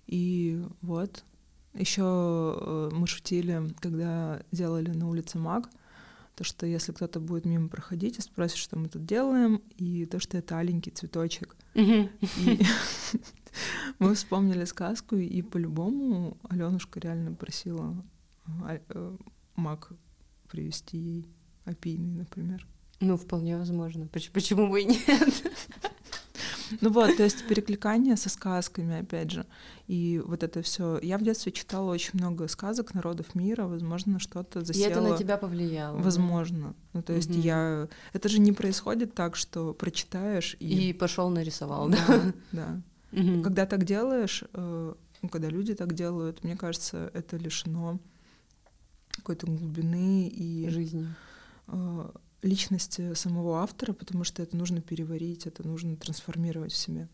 И 0.07 0.65
вот 0.81 1.25
еще 1.81 2.59
э, 2.61 2.91
мы 2.93 3.07
шутили, 3.07 3.75
когда 3.81 4.43
делали 4.53 4.91
на 4.91 5.09
улице 5.09 5.39
Маг, 5.39 5.71
то, 6.35 6.45
что 6.45 6.67
если 6.67 6.93
кто-то 6.93 7.21
будет 7.21 7.45
мимо 7.45 7.69
проходить 7.69 8.19
и 8.19 8.23
спросит, 8.23 8.59
что 8.59 8.79
мы 8.79 8.89
тут 8.89 9.05
делаем, 9.05 9.61
и 9.77 10.07
то, 10.07 10.21
что 10.21 10.39
это 10.39 10.59
аленький 10.59 10.93
цветочек. 10.93 11.57
Мы 13.99 14.15
вспомнили 14.15 14.65
сказку, 14.65 15.17
и 15.17 15.43
по-любому 15.43 16.39
Аленушка 16.49 17.01
реально 17.01 17.35
просила 17.35 18.05
а, 18.63 18.79
э, 18.89 19.17
маг 19.57 19.91
привезти 20.49 20.97
ей 20.97 21.27
опийный, 21.65 22.13
например. 22.13 22.67
Ну, 23.01 23.17
вполне 23.17 23.57
возможно. 23.57 24.07
Почему 24.07 24.69
бы 24.69 24.83
и 24.83 24.85
нет? 24.85 25.07
Ну 26.81 26.91
вот, 26.91 27.17
то 27.17 27.23
есть 27.23 27.47
перекликание 27.47 28.17
со 28.17 28.29
сказками, 28.29 29.01
опять 29.01 29.31
же. 29.31 29.47
И 29.87 30.23
вот 30.25 30.43
это 30.43 30.63
все. 30.63 30.99
Я 31.03 31.19
в 31.19 31.23
детстве 31.23 31.53
читала 31.53 31.91
очень 31.91 32.13
много 32.15 32.49
сказок 32.49 32.95
народов 32.95 33.35
мира, 33.35 33.65
возможно, 33.65 34.19
что-то 34.19 34.65
засело. 34.65 34.85
И 34.85 34.91
это 34.91 35.01
на 35.01 35.17
тебя 35.17 35.37
повлияло. 35.39 35.97
Возможно. 35.99 36.75
Ну, 36.93 37.03
то 37.03 37.13
есть 37.13 37.31
угу. 37.31 37.41
я... 37.41 37.89
Это 38.13 38.29
же 38.29 38.39
не 38.39 38.53
происходит 38.53 39.15
так, 39.15 39.37
что 39.37 39.73
прочитаешь 39.73 40.57
и... 40.61 40.91
И 40.91 40.93
пошел 40.93 41.31
нарисовал, 41.31 41.89
да? 41.89 42.05
Да, 42.07 42.33
да. 42.53 42.83
Угу. 43.13 43.43
Когда 43.43 43.65
так 43.67 43.85
делаешь, 43.85 44.45
э, 44.53 44.95
ну, 45.23 45.29
когда 45.29 45.49
люди 45.49 45.75
так 45.75 45.95
делают, 45.95 46.45
мне 46.45 46.57
кажется, 46.57 47.11
это 47.15 47.37
лишено 47.37 47.99
какой-то 49.11 49.47
глубины 49.47 50.29
и... 50.29 50.69
Жизни 50.69 51.09
э, 51.69 52.11
личности 52.43 53.15
самого 53.15 53.63
автора, 53.63 53.93
потому 53.93 54.25
что 54.25 54.43
это 54.43 54.57
нужно 54.57 54.81
переварить, 54.81 55.47
это 55.47 55.67
нужно 55.67 55.97
трансформировать 55.97 56.73
в 56.73 56.77
себе. 56.77 57.09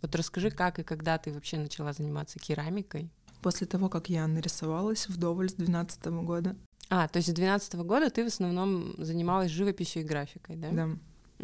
Вот 0.00 0.14
расскажи, 0.14 0.50
как 0.50 0.78
и 0.78 0.82
когда 0.82 1.18
ты 1.18 1.32
вообще 1.32 1.58
начала 1.58 1.92
заниматься 1.92 2.38
керамикой? 2.38 3.10
После 3.42 3.66
того, 3.66 3.88
как 3.88 4.08
я 4.08 4.26
нарисовалась 4.26 5.06
вдоволь 5.08 5.50
с 5.50 5.54
12 5.54 6.06
года. 6.22 6.56
А, 6.88 7.06
то 7.08 7.18
есть 7.18 7.28
с 7.28 7.32
12 7.32 7.74
года 7.74 8.08
ты 8.08 8.24
в 8.24 8.28
основном 8.28 8.94
занималась 8.96 9.50
живописью 9.50 10.02
и 10.02 10.06
графикой, 10.06 10.56
да? 10.56 10.70
Да. 10.70 10.88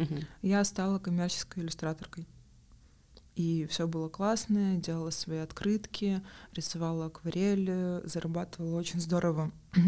Угу. 0.02 0.14
Я 0.42 0.64
стала 0.64 0.98
коммерческой 0.98 1.62
иллюстраторкой. 1.62 2.26
И 3.36 3.66
все 3.66 3.88
было 3.88 4.08
классно, 4.08 4.76
делала 4.76 5.10
свои 5.10 5.38
открытки, 5.38 6.22
рисовала 6.52 7.06
акварель, 7.06 8.00
зарабатывала 8.04 8.78
очень 8.78 9.00
здорово 9.00 9.50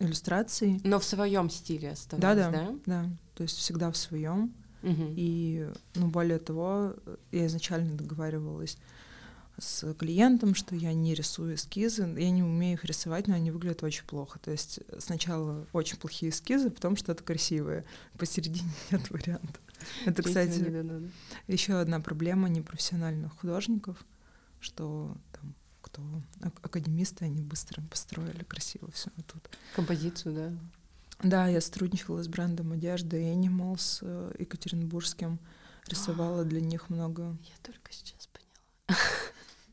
иллюстрации. 0.00 0.80
Но 0.82 0.98
в 0.98 1.04
своем 1.04 1.50
стиле 1.50 1.92
оставалась, 1.92 2.36
да? 2.36 2.50
Да, 2.50 2.74
да. 2.86 3.10
То 3.34 3.42
есть 3.44 3.56
всегда 3.58 3.90
в 3.90 3.96
своем. 3.96 4.54
Угу. 4.82 5.14
И, 5.16 5.68
ну, 5.94 6.08
более 6.08 6.38
того, 6.38 6.94
я 7.32 7.46
изначально 7.46 7.96
договаривалась 7.96 8.76
с 9.58 9.94
клиентом, 9.94 10.54
что 10.54 10.74
я 10.74 10.92
не 10.92 11.14
рисую 11.14 11.54
эскизы, 11.54 12.02
я 12.18 12.30
не 12.30 12.42
умею 12.42 12.74
их 12.74 12.84
рисовать, 12.84 13.28
но 13.28 13.34
они 13.34 13.50
выглядят 13.50 13.82
очень 13.82 14.04
плохо. 14.04 14.38
То 14.38 14.50
есть 14.50 14.80
сначала 14.98 15.66
очень 15.72 15.96
плохие 15.96 16.30
эскизы, 16.30 16.70
потом 16.70 16.96
что-то 16.96 17.22
красивое. 17.22 17.84
Посередине 18.18 18.70
нет 18.90 19.10
варианта. 19.10 19.60
Это, 20.04 20.22
кстати, 20.22 21.10
еще 21.46 21.74
одна 21.80 22.00
проблема 22.00 22.48
непрофессиональных 22.48 23.32
художников, 23.38 24.04
что 24.60 25.16
там 25.32 25.54
кто 25.82 26.02
академисты, 26.62 27.26
они 27.26 27.42
быстро 27.42 27.82
построили 27.82 28.42
красиво 28.44 28.90
все 28.90 29.10
тут. 29.26 29.50
Композицию, 29.76 30.34
да? 30.34 30.52
Да, 31.22 31.46
я 31.46 31.60
сотрудничала 31.60 32.22
с 32.22 32.28
брендом 32.28 32.72
одежды 32.72 33.22
Animals 33.22 33.98
э, 34.02 34.34
екатеринбургским, 34.38 35.38
рисовала 35.86 36.44
для 36.44 36.60
них 36.60 36.90
много. 36.90 37.36
Я 37.42 37.56
только 37.62 37.92
сейчас. 37.92 38.28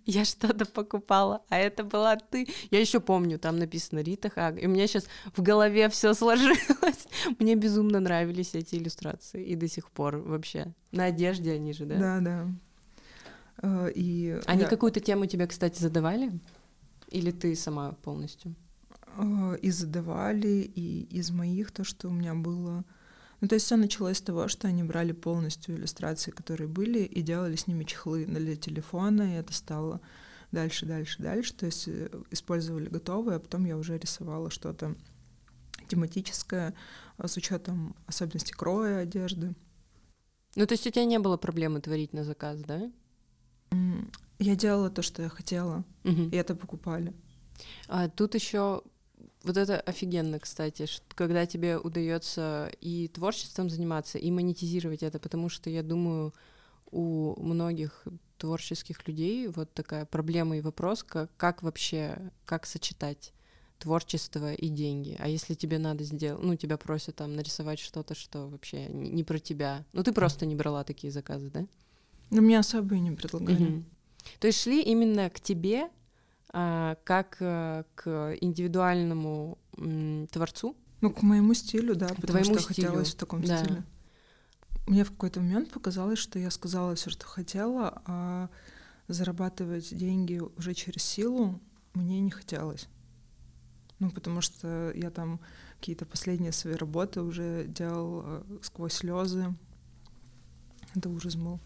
Я 0.06 0.26
что-то 0.26 0.66
покупала, 0.66 1.42
а 1.50 1.58
это 1.58 1.84
была 1.84 2.16
ты. 2.16 2.48
Я 2.72 2.80
еще 2.80 3.00
помню, 3.00 3.40
там 3.40 3.58
написано 3.58 4.00
Рита 4.00 4.30
Хаг, 4.30 4.62
и 4.62 4.68
у 4.68 4.70
меня 4.70 4.88
сейчас 4.88 5.08
в 5.36 5.42
голове 5.42 5.90
все 5.90 6.14
сложилось. 6.14 7.08
Мне 7.40 7.56
безумно 7.56 8.00
нравились 8.00 8.56
эти 8.56 8.76
иллюстрации, 8.76 9.44
и 9.44 9.56
до 9.56 9.68
сих 9.68 9.90
пор 9.92 10.18
вообще. 10.18 10.74
На 10.92 11.06
одежде 11.06 11.54
они 11.54 11.74
же, 11.74 11.86
да? 11.86 11.98
Да, 11.98 12.20
да. 12.20 12.48
Э, 13.62 13.92
и 13.94 14.40
они 14.46 14.64
я... 14.64 14.68
какую-то 14.68 15.00
тему 15.00 15.26
тебе, 15.26 15.48
кстати, 15.48 15.80
задавали? 15.80 16.32
Или 17.10 17.32
ты 17.32 17.56
сама 17.56 17.94
полностью? 18.04 18.56
Э, 19.18 19.58
и 19.62 19.70
задавали, 19.72 20.72
и 20.76 21.04
из 21.18 21.32
моих 21.32 21.72
то, 21.72 21.84
что 21.84 22.08
у 22.08 22.12
меня 22.12 22.34
было 22.34 22.84
ну, 23.42 23.48
то 23.48 23.56
есть 23.56 23.66
все 23.66 23.76
началось 23.76 24.18
с 24.18 24.22
того, 24.22 24.48
что 24.48 24.68
они 24.68 24.84
брали 24.84 25.14
полностью 25.14 25.76
иллюстрации, 25.76 26.30
которые 26.30 26.68
были, 26.68 27.00
и 27.00 27.24
делали 27.24 27.56
с 27.56 27.66
ними 27.66 27.84
чехлы 27.84 28.26
для 28.26 28.56
телефона, 28.56 29.34
и 29.34 29.40
это 29.40 29.52
стало 29.52 30.00
дальше, 30.52 30.86
дальше, 30.86 31.22
дальше. 31.24 31.54
То 31.56 31.66
есть 31.66 31.88
э, 31.88 32.10
использовали 32.30 32.88
готовые, 32.88 33.38
а 33.38 33.40
потом 33.40 33.66
я 33.66 33.78
уже 33.78 33.98
рисовала 33.98 34.52
что-то 34.52 34.96
тематическое 35.88 36.76
а, 37.18 37.28
с 37.28 37.36
учетом 37.36 37.96
особенностей 38.06 38.54
кроя 38.54 39.00
одежды. 39.00 39.56
Ну, 40.56 40.68
то 40.68 40.74
есть 40.74 40.86
у 40.86 40.92
тебя 40.92 41.06
не 41.06 41.18
было 41.18 41.38
проблемы 41.38 41.82
творить 41.82 42.14
на 42.14 42.24
заказ, 42.24 42.62
да? 42.62 42.92
Я 44.38 44.56
делала 44.56 44.90
то, 44.92 45.02
что 45.02 45.24
я 45.24 45.30
хотела, 45.30 45.84
угу. 46.04 46.24
и 46.32 46.36
это 46.36 46.56
покупали. 46.56 47.14
А 47.88 48.08
тут 48.08 48.36
еще 48.36 48.84
вот 49.44 49.58
это 49.58 49.80
офигенно, 49.80 50.40
кстати, 50.40 50.88
когда 51.16 51.46
тебе 51.46 51.78
удается 51.78 52.72
и 52.82 53.08
творчеством 53.08 53.70
заниматься, 53.70 54.18
и 54.18 54.32
монетизировать 54.32 55.04
это, 55.04 55.20
потому 55.20 55.50
что 55.50 55.70
я 55.70 55.84
думаю, 55.84 56.34
у 56.92 57.42
многих 57.42 58.06
творческих 58.38 59.08
людей 59.08 59.48
вот 59.48 59.74
такая 59.74 60.06
проблема 60.06 60.58
и 60.58 60.62
вопрос, 60.62 61.04
как, 61.04 61.36
как 61.38 61.64
вообще, 61.64 62.32
как 62.46 62.66
сочетать 62.66 63.34
творчество 63.80 64.54
и 64.54 64.70
деньги. 64.70 65.16
А 65.20 65.28
если 65.28 65.54
тебе 65.56 65.80
надо 65.80 66.04
сделать, 66.04 66.44
ну, 66.44 66.56
тебя 66.56 66.78
просят 66.78 67.16
там 67.16 67.36
нарисовать 67.36 67.80
что-то, 67.80 68.14
что 68.14 68.48
вообще 68.48 68.88
не, 68.88 69.24
про 69.24 69.40
тебя. 69.40 69.86
Ну, 69.94 70.04
ты 70.04 70.12
просто 70.12 70.46
не 70.46 70.56
брала 70.56 70.84
такие 70.84 71.12
заказы, 71.12 71.50
да? 71.50 71.66
Ну, 72.30 72.42
мне 72.42 72.60
особо 72.60 72.96
и 72.96 73.00
не 73.00 73.12
предлагали. 73.12 73.64
Угу. 73.64 73.84
То 74.40 74.48
есть 74.48 74.62
шли 74.62 74.84
именно 74.84 75.30
к 75.30 75.40
тебе 75.40 75.90
как 76.52 77.38
э, 77.40 77.84
к 77.96 78.36
индивидуальному 78.42 79.58
творцу. 80.32 80.76
Ну, 81.00 81.12
к 81.12 81.22
моему 81.22 81.54
стилю, 81.54 81.96
да, 81.96 82.10
потому 82.10 82.28
Твоему 82.28 82.60
что 82.60 82.74
стилю. 82.74 82.88
хотелось 82.88 83.14
в 83.14 83.18
таком 83.18 83.42
да. 83.42 83.64
стиле. 83.64 83.84
Мне 84.88 85.04
в 85.04 85.12
какой-то 85.12 85.40
момент 85.40 85.72
показалось, 85.72 86.20
что 86.20 86.40
я 86.40 86.52
сказала 86.52 86.96
все, 86.96 87.10
что 87.10 87.26
хотела, 87.26 88.02
а 88.06 88.50
зарабатывать 89.08 89.96
деньги 89.96 90.42
уже 90.58 90.74
через 90.74 91.04
силу 91.04 91.60
мне 91.94 92.20
не 92.20 92.32
хотелось. 92.32 92.88
Ну, 94.00 94.10
потому 94.10 94.42
что 94.42 94.92
я 94.96 95.12
там 95.12 95.40
какие-то 95.80 96.06
последние 96.06 96.52
свои 96.52 96.74
работы 96.74 97.22
уже 97.22 97.66
делал 97.68 98.24
э, 98.26 98.44
сквозь 98.62 98.94
слезы. 98.94 99.56
Это 100.96 101.10
ужас 101.10 101.36
был. 101.36 101.60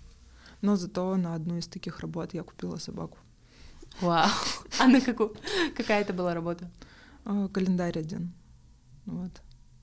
Но 0.61 0.75
зато 0.75 1.15
на 1.15 1.33
одну 1.35 1.57
из 1.57 1.67
таких 1.67 1.99
работ 2.01 2.33
я 2.33 2.43
купила 2.43 2.77
собаку. 2.77 3.17
Вау. 4.01 4.29
А 4.79 4.87
на 4.87 4.99
какую? 4.99 5.33
Какая 5.75 6.01
это 6.01 6.13
была 6.13 6.33
работа? 6.33 6.69
А, 7.23 7.47
календарь 7.47 7.97
один. 7.97 8.33
Вот. 9.05 9.31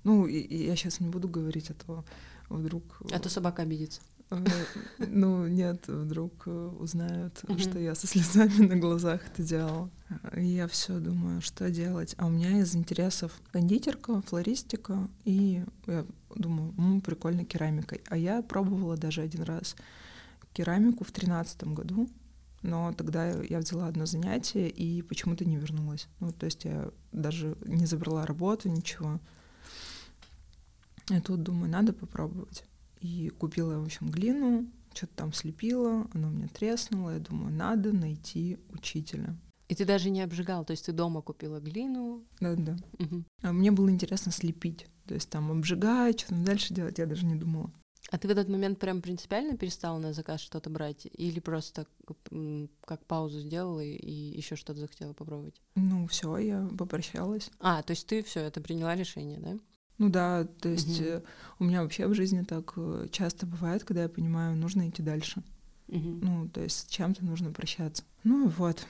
Ну, 0.04 0.26
и, 0.26 0.38
и 0.38 0.66
я 0.66 0.76
сейчас 0.76 1.00
не 1.00 1.08
буду 1.08 1.28
говорить, 1.28 1.70
а 1.70 1.74
то 1.74 2.04
вдруг... 2.48 2.82
А 3.10 3.18
то 3.18 3.28
собака 3.28 3.62
обидится. 3.62 4.00
Э, 4.30 4.44
ну, 4.98 5.46
нет, 5.46 5.86
вдруг 5.88 6.42
э, 6.46 6.50
узнают, 6.78 7.42
что 7.58 7.78
я 7.78 7.94
со 7.94 8.06
слезами 8.06 8.66
на 8.66 8.76
глазах 8.76 9.20
это 9.26 9.42
делала. 9.42 9.90
И 10.36 10.44
я 10.44 10.66
все 10.68 10.98
думаю, 10.98 11.40
что 11.40 11.70
делать. 11.70 12.14
А 12.18 12.26
у 12.26 12.30
меня 12.30 12.58
из 12.58 12.74
интересов 12.74 13.32
кондитерка, 13.52 14.20
флористика, 14.22 15.08
и 15.24 15.64
я 15.86 16.04
думаю, 16.34 16.74
м, 16.78 17.00
прикольно 17.00 17.44
керамика. 17.44 17.96
А 18.08 18.16
я 18.16 18.42
пробовала 18.42 18.96
даже 18.96 19.22
один 19.22 19.42
раз 19.42 19.76
керамику 20.52 21.04
в 21.04 21.12
тринадцатом 21.12 21.74
году, 21.74 22.08
но 22.62 22.92
тогда 22.92 23.42
я 23.42 23.58
взяла 23.58 23.88
одно 23.88 24.06
занятие 24.06 24.68
и 24.68 25.02
почему-то 25.02 25.44
не 25.44 25.56
вернулась. 25.56 26.08
Ну, 26.20 26.32
то 26.32 26.46
есть 26.46 26.64
я 26.64 26.90
даже 27.10 27.56
не 27.64 27.86
забрала 27.86 28.24
работу, 28.24 28.68
ничего. 28.68 29.20
И 31.10 31.20
тут 31.20 31.42
думаю, 31.42 31.70
надо 31.70 31.92
попробовать. 31.92 32.64
И 33.00 33.30
купила, 33.30 33.78
в 33.78 33.84
общем, 33.84 34.10
глину, 34.10 34.70
что-то 34.94 35.14
там 35.16 35.32
слепила, 35.32 36.06
она 36.14 36.28
у 36.28 36.30
меня 36.30 36.48
треснула. 36.48 37.14
Я 37.14 37.18
думаю, 37.18 37.52
надо 37.52 37.92
найти 37.92 38.58
учителя. 38.70 39.36
И 39.68 39.74
ты 39.74 39.84
даже 39.84 40.10
не 40.10 40.20
обжигал, 40.20 40.64
то 40.64 40.72
есть 40.72 40.86
ты 40.86 40.92
дома 40.92 41.22
купила 41.22 41.58
глину? 41.58 42.24
Да-да. 42.40 42.76
Угу. 42.98 43.24
А 43.42 43.52
мне 43.52 43.70
было 43.70 43.90
интересно 43.90 44.30
слепить. 44.30 44.86
То 45.06 45.14
есть 45.14 45.30
там 45.30 45.50
обжигать, 45.50 46.20
что 46.20 46.30
там 46.30 46.44
дальше 46.44 46.74
делать, 46.74 46.98
я 46.98 47.06
даже 47.06 47.26
не 47.26 47.34
думала. 47.34 47.72
А 48.12 48.18
ты 48.18 48.28
в 48.28 48.30
этот 48.30 48.50
момент 48.50 48.78
прям 48.78 49.00
принципиально 49.00 49.56
перестала 49.56 49.98
на 49.98 50.12
заказ 50.12 50.42
что-то 50.42 50.68
брать? 50.68 51.08
Или 51.14 51.40
просто 51.40 51.86
как 52.84 53.06
паузу 53.06 53.40
сделала 53.40 53.80
и 53.80 54.12
еще 54.36 54.54
что-то 54.54 54.80
захотела 54.80 55.14
попробовать? 55.14 55.62
Ну, 55.76 56.06
все, 56.08 56.36
я 56.36 56.68
попрощалась. 56.76 57.50
А, 57.58 57.82
то 57.82 57.92
есть 57.92 58.06
ты 58.06 58.22
все 58.22 58.40
это 58.40 58.60
приняла 58.60 58.94
решение, 58.94 59.38
да? 59.38 59.58
Ну 59.96 60.10
да, 60.10 60.44
то 60.44 60.68
есть 60.68 61.00
угу. 61.00 61.22
у 61.60 61.64
меня 61.64 61.82
вообще 61.82 62.06
в 62.06 62.12
жизни 62.12 62.42
так 62.42 62.74
э, 62.76 63.08
часто 63.10 63.46
бывает, 63.46 63.84
когда 63.84 64.02
я 64.02 64.08
понимаю, 64.10 64.56
нужно 64.56 64.90
идти 64.90 65.02
дальше. 65.02 65.42
Угу. 65.88 66.18
Ну, 66.22 66.48
то 66.50 66.60
есть 66.60 66.80
с 66.80 66.86
чем-то 66.90 67.24
нужно 67.24 67.50
прощаться. 67.50 68.04
Ну 68.24 68.48
вот. 68.48 68.86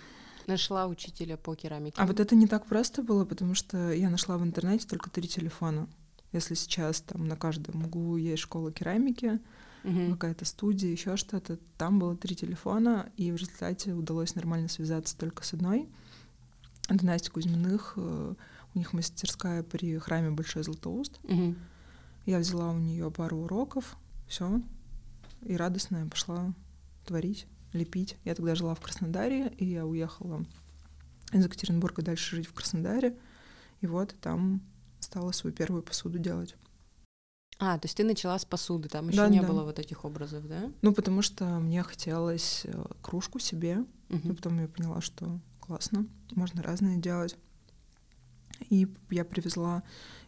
Нашла 0.48 0.88
учителя 0.88 1.36
по 1.36 1.54
керамике. 1.54 1.94
А 1.96 2.06
вот 2.06 2.18
это 2.18 2.34
не 2.34 2.48
так 2.48 2.66
просто 2.66 3.04
было, 3.04 3.24
потому 3.24 3.54
что 3.54 3.92
я 3.92 4.10
нашла 4.10 4.36
в 4.36 4.42
интернете 4.42 4.88
только 4.88 5.10
три 5.10 5.28
телефона. 5.28 5.86
Если 6.32 6.54
сейчас 6.54 7.00
там 7.02 7.26
на 7.26 7.36
каждом 7.36 7.84
углу 7.84 8.16
есть 8.16 8.42
школа 8.42 8.72
керамики, 8.72 9.38
угу. 9.84 10.12
какая-то 10.12 10.44
студия, 10.44 10.90
еще 10.90 11.16
что-то, 11.16 11.58
там 11.76 11.98
было 11.98 12.16
три 12.16 12.34
телефона, 12.34 13.10
и 13.16 13.30
в 13.30 13.36
результате 13.36 13.92
удалось 13.92 14.34
нормально 14.34 14.68
связаться 14.68 15.16
только 15.16 15.44
с 15.44 15.52
одной. 15.52 15.88
Это 16.88 17.04
Настя 17.04 17.30
Кузьминых, 17.30 17.94
э, 17.96 18.34
у 18.74 18.78
них 18.78 18.92
мастерская 18.92 19.62
при 19.62 19.98
храме 19.98 20.30
Большой 20.30 20.62
Златоуст. 20.62 21.20
Угу. 21.24 21.54
Я 22.26 22.38
взяла 22.38 22.70
у 22.70 22.78
нее 22.78 23.10
пару 23.10 23.38
уроков, 23.38 23.96
все, 24.26 24.60
и 25.42 25.56
радостная 25.56 26.06
пошла 26.06 26.54
творить, 27.04 27.46
лепить. 27.72 28.16
Я 28.24 28.34
тогда 28.34 28.54
жила 28.54 28.74
в 28.74 28.80
Краснодаре, 28.80 29.52
и 29.58 29.66
я 29.66 29.86
уехала 29.86 30.44
из 31.32 31.44
Екатеринбурга 31.44 32.02
дальше 32.02 32.36
жить 32.36 32.46
в 32.46 32.52
Краснодаре. 32.52 33.16
И 33.80 33.86
вот 33.86 34.14
там 34.20 34.60
стала 35.02 35.32
свою 35.32 35.54
первую 35.54 35.82
посуду 35.82 36.18
делать. 36.18 36.56
А, 37.58 37.78
то 37.78 37.86
есть 37.86 37.96
ты 37.96 38.04
начала 38.04 38.38
с 38.38 38.44
посуды, 38.44 38.88
там 38.88 39.08
еще 39.08 39.18
да, 39.18 39.28
не 39.28 39.40
да. 39.40 39.46
было 39.46 39.62
вот 39.62 39.78
этих 39.78 40.04
образов, 40.04 40.48
да? 40.48 40.72
Ну, 40.82 40.92
потому 40.92 41.22
что 41.22 41.44
мне 41.60 41.82
хотелось 41.84 42.62
э, 42.64 42.84
кружку 43.00 43.38
себе, 43.38 43.84
угу. 44.08 44.30
и 44.30 44.34
потом 44.34 44.58
я 44.58 44.66
поняла, 44.66 45.00
что 45.00 45.38
классно, 45.60 46.06
можно 46.34 46.62
разные 46.62 46.98
делать. 46.98 47.36
И 48.68 48.92
я 49.10 49.24
привезла 49.24 49.82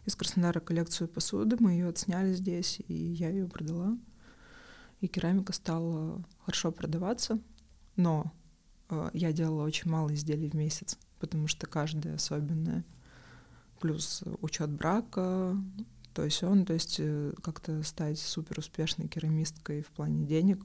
из 0.05 0.15
Краснодара 0.15 0.59
коллекцию 0.59 1.07
посуды, 1.07 1.57
мы 1.59 1.71
ее 1.71 1.89
отсняли 1.89 2.33
здесь, 2.33 2.81
и 2.87 2.93
я 2.93 3.29
ее 3.29 3.47
продала. 3.47 3.97
И 5.01 5.07
керамика 5.07 5.51
стала 5.51 6.23
хорошо 6.39 6.71
продаваться, 6.71 7.39
но 7.95 8.31
э, 8.89 9.09
я 9.13 9.33
делала 9.33 9.63
очень 9.63 9.91
мало 9.91 10.13
изделий 10.13 10.49
в 10.49 10.53
месяц, 10.53 10.97
потому 11.19 11.47
что 11.47 11.67
каждая 11.67 12.15
особенная. 12.15 12.85
Плюс 13.85 14.23
учет 14.41 14.71
брака, 14.71 15.55
то 16.13 16.23
есть 16.23 16.41
он, 16.43 16.65
то 16.65 16.73
есть 16.73 16.95
э, 16.97 17.33
как-то 17.43 17.83
стать 17.83 18.17
супер 18.17 18.57
успешной 18.57 19.07
керамисткой 19.07 19.83
в 19.83 19.87
плане 19.87 20.25
денег 20.25 20.63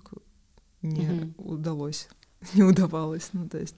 не 0.80 1.06
mm 1.06 1.34
удалось, 1.36 2.08
не 2.54 2.62
удавалось, 2.62 3.28
ну 3.34 3.46
то 3.46 3.58
есть 3.58 3.76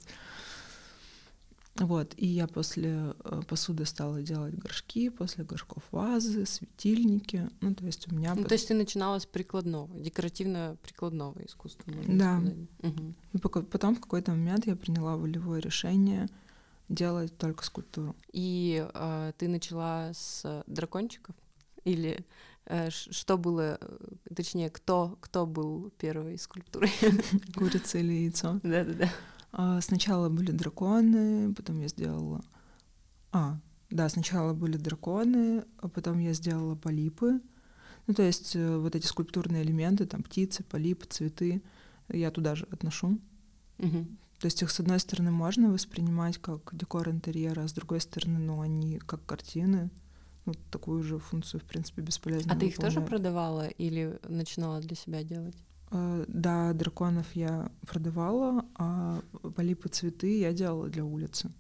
вот, 1.77 2.13
и 2.19 2.27
я 2.27 2.47
после 2.47 3.15
э, 3.25 3.43
посуды 3.49 3.87
стала 3.87 4.23
делать 4.23 4.55
горшки, 4.55 5.09
после 5.09 5.43
горшков 5.43 5.83
вазы, 5.91 6.45
светильники. 6.45 7.49
Ну, 7.63 7.75
то 7.75 7.87
есть 7.87 8.13
у 8.13 8.15
меня... 8.15 8.35
Ну, 8.35 8.45
то 8.45 8.53
есть 8.53 8.69
ты 8.69 8.75
начинала 8.75 9.19
с 9.19 9.25
прикладного, 9.25 9.89
декоративно-прикладного 9.99 11.45
искусства, 11.47 11.91
можно 11.91 12.19
да. 12.19 12.41
сказать. 12.41 12.69
Угу. 12.83 13.15
И 13.33 13.39
потом 13.39 13.97
в 13.97 14.01
какой-то 14.01 14.33
момент 14.33 14.67
я 14.67 14.77
приняла 14.77 15.17
волевое 15.17 15.61
решение 15.61 16.29
делать 16.89 17.37
только 17.39 17.65
скульптуру. 17.65 18.17
И 18.33 18.87
э, 18.93 19.33
ты 19.39 19.49
начала 19.49 20.13
с 20.13 20.65
дракончиков? 20.67 21.35
Или 21.85 22.25
э, 22.67 22.91
что 22.91 23.39
было, 23.39 23.79
э, 23.81 23.99
точнее, 24.35 24.71
кто, 24.71 25.17
кто 25.21 25.47
был 25.47 25.91
первой 25.99 26.39
скульптурой? 26.39 26.91
Курица 27.57 27.99
или 27.99 28.13
яйцо? 28.13 28.61
Да-да-да. 28.63 29.11
А, 29.53 29.81
сначала 29.81 30.29
были 30.29 30.51
драконы, 30.51 31.53
потом 31.55 31.81
я 31.81 31.89
сделала... 31.89 32.43
А, 33.33 33.59
да, 33.91 34.09
сначала 34.09 34.55
были 34.55 34.77
драконы, 34.77 35.65
а 35.79 35.89
потом 35.89 36.19
я 36.19 36.33
сделала 36.33 36.75
полипы. 36.75 37.41
Ну, 38.07 38.15
то 38.15 38.23
есть 38.23 38.57
э, 38.57 38.77
вот 38.79 38.97
эти 38.97 39.07
скульптурные 39.07 39.63
элементы, 39.63 40.07
там 40.07 40.23
птицы, 40.23 40.65
полипы, 40.65 41.07
цветы, 41.07 41.63
я 42.09 42.31
туда 42.31 42.55
же 42.55 42.67
отношу. 42.71 43.19
Угу. 43.79 44.07
То 44.43 44.47
есть 44.47 44.61
их, 44.61 44.73
с 44.73 44.81
одной 44.81 44.99
стороны, 44.99 45.31
можно 45.31 45.73
воспринимать 45.73 46.39
как 46.39 46.75
декор 46.77 47.09
интерьера, 47.11 47.63
а 47.63 47.69
с 47.69 47.73
другой 47.73 48.01
стороны, 48.01 48.41
ну, 48.41 48.61
они 48.61 48.99
как 48.99 49.25
картины. 49.25 49.89
Ну, 50.47 50.55
такую 50.73 51.05
же 51.05 51.21
функцию, 51.21 51.61
в 51.61 51.65
принципе, 51.65 52.03
бесполезно 52.03 52.53
А 52.53 52.57
ты 52.59 52.67
их 52.67 52.77
тоже 52.77 53.01
продавала 53.01 53.69
или 53.69 54.19
начинала 54.29 54.81
для 54.81 54.97
себя 54.97 55.23
делать? 55.23 55.55
Э, 55.93 56.25
да, 56.27 56.73
драконов 56.73 57.27
я 57.35 57.71
продавала, 57.87 58.65
а 58.75 59.21
полипы 59.55 59.89
цветы 59.89 60.41
я 60.41 60.53
делала 60.53 60.89
для 60.89 61.05
улицы. 61.05 61.53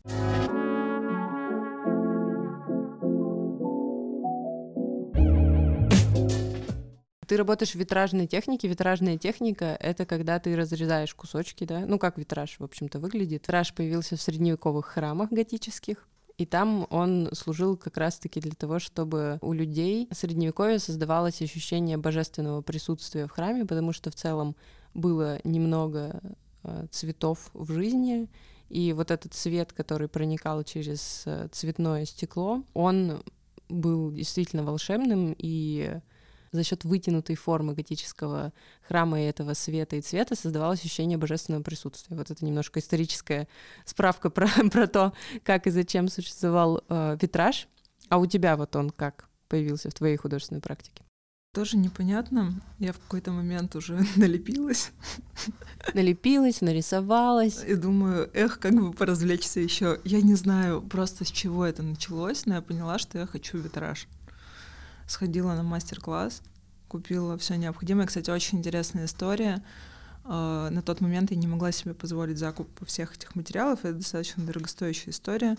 Ты 7.27 7.37
работаешь 7.37 7.73
в 7.73 7.77
витражной 7.77 8.27
технике. 8.27 8.69
Витражная 8.69 9.17
техника— 9.17 9.77
это 9.81 10.05
когда 10.07 10.39
ты 10.39 10.57
разрезаешь 10.57 11.15
кусочки, 11.15 11.65
да? 11.65 11.81
Ну, 11.87 11.99
как 11.99 12.19
витраж, 12.19 12.57
в 12.59 12.65
общем-то, 12.65 12.99
выглядит. 12.99 13.43
Витраж 13.43 13.73
появился 13.75 14.17
в 14.17 14.23
средневековых 14.23 14.87
храмах 14.87 15.31
готических. 15.31 16.09
И 16.39 16.47
там 16.47 16.87
он 16.91 17.29
служил 17.33 17.77
как 17.77 17.97
раз-таки 17.97 18.41
для 18.41 18.53
того, 18.53 18.79
чтобы 18.79 19.39
у 19.43 19.53
людей 19.53 20.09
средневековья 20.11 20.79
создавалось 20.79 21.41
ощущение 21.43 21.97
божественного 21.99 22.63
присутствия 22.63 23.27
в 23.27 23.31
храме, 23.31 23.67
потому 23.67 23.93
что 23.93 24.11
в 24.11 24.15
целом 24.15 24.57
было 24.95 25.39
немного 25.45 26.21
э, 26.65 26.87
цветов 26.91 27.51
в 27.55 27.73
жизни, 27.73 28.29
и 28.69 28.95
вот 28.95 29.11
этот 29.11 29.35
цвет, 29.35 29.73
который 29.73 30.09
проникал 30.09 30.65
через 30.65 31.25
э, 31.27 31.49
цветное 31.53 32.07
стекло, 32.07 32.65
он 32.73 33.23
был 33.69 34.11
действительно 34.11 34.65
волшебным, 34.65 35.35
и 35.37 36.01
за 36.53 36.63
счет 36.65 36.85
вытянутой 36.85 37.35
формы 37.35 37.75
готического 37.75 38.53
храма 38.87 39.21
и 39.21 39.25
этого 39.25 39.55
света 39.55 39.97
и 39.97 40.03
цвета 40.03 40.37
создавалось 40.37 40.81
ощущение 40.81 41.19
божественного 41.19 41.63
присутствия. 41.63 42.17
Вот 42.17 42.31
это 42.31 42.45
немножко 42.45 42.79
историческая 42.81 43.49
справка 43.85 44.31
про, 44.31 44.49
про 44.71 44.87
то, 44.87 45.13
как 45.43 45.67
и 45.67 45.71
зачем 45.71 46.09
существовал 46.09 46.85
э, 46.89 47.17
витраж. 47.21 47.69
А 48.09 48.19
у 48.19 48.27
тебя 48.27 48.57
вот 48.57 48.77
он 48.77 48.91
как 48.91 49.29
появился 49.49 49.91
в 49.91 49.95
твоей 49.95 50.17
художественной 50.17 50.61
практике? 50.61 51.03
Тоже 51.55 51.77
непонятно. 51.77 52.63
Я 52.79 52.95
в 52.95 52.99
какой-то 52.99 53.31
момент 53.31 53.77
уже 53.77 54.01
налепилась. 54.17 54.91
Налепилась, 55.93 56.61
нарисовалась. 56.61 57.63
И 57.65 57.75
думаю, 57.75 58.31
эх, 58.33 58.59
как 58.59 58.75
бы 58.75 58.93
поразвлечься 58.93 59.61
еще. 59.61 60.01
Я 60.05 60.23
не 60.23 60.35
знаю 60.35 60.83
просто 60.83 61.25
с 61.25 61.31
чего 61.31 61.65
это 61.65 61.83
началось, 61.83 62.47
но 62.47 62.55
я 62.55 62.63
поняла, 62.63 62.99
что 62.99 63.19
я 63.19 63.27
хочу 63.27 63.59
витраж 63.59 64.09
сходила 65.07 65.55
на 65.55 65.63
мастер-класс, 65.63 66.43
купила 66.89 67.39
все 67.39 67.57
необходимое. 67.57 68.07
Кстати, 68.07 68.31
очень 68.31 68.59
интересная 68.59 69.07
история. 69.07 69.63
А, 70.25 70.71
на 70.71 70.83
тот 70.83 71.01
момент 71.01 71.31
я 71.31 71.37
не 71.37 71.47
могла 71.47 71.73
себе 71.73 71.95
позволить 71.95 72.39
закуп 72.39 72.69
всех 72.87 73.17
этих 73.17 73.35
материалов. 73.35 73.81
Это 73.85 73.95
достаточно 73.95 74.45
дорогостоящая 74.45 75.11
история. 75.11 75.57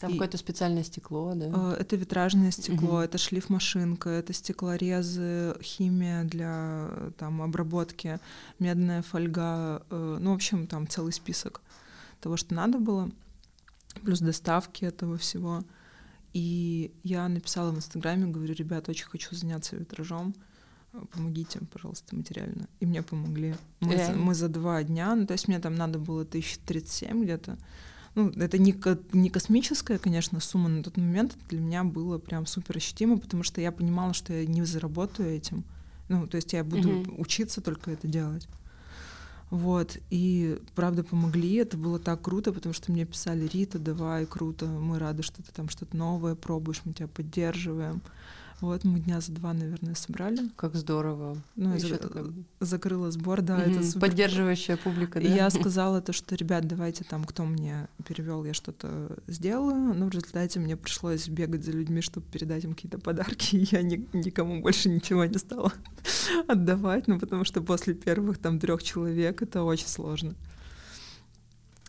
Там 0.00 0.12
какое-то 0.12 0.38
специальное 0.38 0.82
стекло, 0.82 1.34
да? 1.34 1.46
Э, 1.52 1.76
это 1.78 1.94
витражное 1.96 2.50
стекло, 2.50 2.94
угу. 2.94 2.98
это 3.00 3.18
шлифмашинка, 3.18 4.08
это 4.08 4.32
стеклорезы, 4.32 5.54
химия 5.60 6.24
для 6.24 6.88
там 7.18 7.42
обработки, 7.42 8.18
медная 8.58 9.02
фольга, 9.02 9.82
э, 9.90 10.18
ну, 10.18 10.32
в 10.32 10.36
общем, 10.36 10.66
там 10.66 10.88
целый 10.88 11.12
список 11.12 11.60
того, 12.22 12.38
что 12.38 12.54
надо 12.54 12.78
было, 12.78 13.10
плюс 14.02 14.20
доставки 14.20 14.86
этого 14.86 15.18
всего. 15.18 15.64
И 16.32 16.92
я 17.02 17.28
написала 17.28 17.70
в 17.72 17.76
Инстаграме, 17.76 18.26
говорю, 18.26 18.54
ребят, 18.54 18.88
очень 18.88 19.06
хочу 19.06 19.34
заняться 19.34 19.76
витражом, 19.76 20.34
помогите, 21.12 21.60
пожалуйста, 21.72 22.14
материально. 22.14 22.68
И 22.80 22.86
мне 22.86 23.02
помогли. 23.02 23.54
Мы, 23.80 23.96
за, 23.96 24.12
мы 24.12 24.34
за 24.34 24.48
два 24.48 24.82
дня, 24.82 25.14
ну, 25.14 25.26
то 25.26 25.32
есть 25.32 25.48
мне 25.48 25.58
там 25.58 25.74
надо 25.74 25.98
было 25.98 26.22
1037 26.22 27.24
где-то, 27.24 27.58
ну, 28.14 28.30
это 28.30 28.58
не, 28.58 28.74
не 29.12 29.30
космическая, 29.30 29.98
конечно, 29.98 30.40
сумма 30.40 30.68
на 30.68 30.82
тот 30.82 30.96
момент 30.96 31.36
для 31.48 31.60
меня 31.60 31.84
было 31.84 32.18
прям 32.18 32.44
супер 32.46 32.76
ощутимо, 32.76 33.18
потому 33.18 33.44
что 33.44 33.60
я 33.60 33.70
понимала, 33.70 34.14
что 34.14 34.32
я 34.32 34.46
не 34.46 34.64
заработаю 34.64 35.30
этим. 35.30 35.64
Ну, 36.08 36.26
то 36.26 36.36
есть 36.36 36.52
я 36.52 36.64
буду 36.64 36.88
mm-hmm. 36.88 37.20
учиться 37.20 37.60
только 37.60 37.92
это 37.92 38.08
делать. 38.08 38.48
Вот, 39.50 39.98
и 40.10 40.58
правда 40.76 41.02
помогли, 41.02 41.54
это 41.56 41.76
было 41.76 41.98
так 41.98 42.22
круто, 42.22 42.52
потому 42.52 42.72
что 42.72 42.92
мне 42.92 43.04
писали, 43.04 43.48
Рита, 43.48 43.80
давай, 43.80 44.24
круто, 44.24 44.66
мы 44.66 45.00
рады, 45.00 45.24
что 45.24 45.42
ты 45.42 45.50
там 45.52 45.68
что-то 45.68 45.96
новое 45.96 46.36
пробуешь, 46.36 46.82
мы 46.84 46.92
тебя 46.92 47.08
поддерживаем. 47.08 48.00
Вот 48.60 48.84
мы 48.84 49.00
дня 49.00 49.20
за 49.20 49.32
два, 49.32 49.54
наверное, 49.54 49.94
собрали. 49.94 50.50
Как 50.56 50.74
здорово. 50.74 51.36
Ну, 51.56 51.78
за... 51.78 51.96
такое... 51.96 52.32
закрыла 52.60 53.10
сбор, 53.10 53.40
да, 53.40 53.58
mm-hmm. 53.58 53.70
это 53.70 53.84
супер. 53.84 54.00
Поддерживающая 54.00 54.76
публика, 54.76 55.20
да? 55.20 55.26
И 55.26 55.30
я 55.32 55.48
сказала 55.50 56.02
то, 56.02 56.12
что, 56.12 56.34
ребят, 56.34 56.66
давайте 56.66 57.04
там, 57.04 57.24
кто 57.24 57.44
мне 57.44 57.88
перевел, 58.06 58.44
я 58.44 58.52
что-то 58.52 59.16
сделаю. 59.26 59.94
Но 59.94 60.06
в 60.06 60.10
результате 60.10 60.60
мне 60.60 60.76
пришлось 60.76 61.28
бегать 61.28 61.64
за 61.64 61.72
людьми, 61.72 62.02
чтобы 62.02 62.26
передать 62.26 62.64
им 62.64 62.74
какие-то 62.74 62.98
подарки, 62.98 63.56
и 63.56 63.68
я 63.70 63.80
ни, 63.82 64.06
никому 64.12 64.60
больше 64.60 64.90
ничего 64.90 65.24
не 65.24 65.38
стала 65.38 65.72
отдавать, 66.46 67.08
ну, 67.08 67.18
потому 67.18 67.44
что 67.44 67.62
после 67.62 67.94
первых 67.94 68.38
там 68.38 68.58
трех 68.58 68.82
человек 68.82 69.40
это 69.40 69.62
очень 69.62 69.88
сложно 69.88 70.34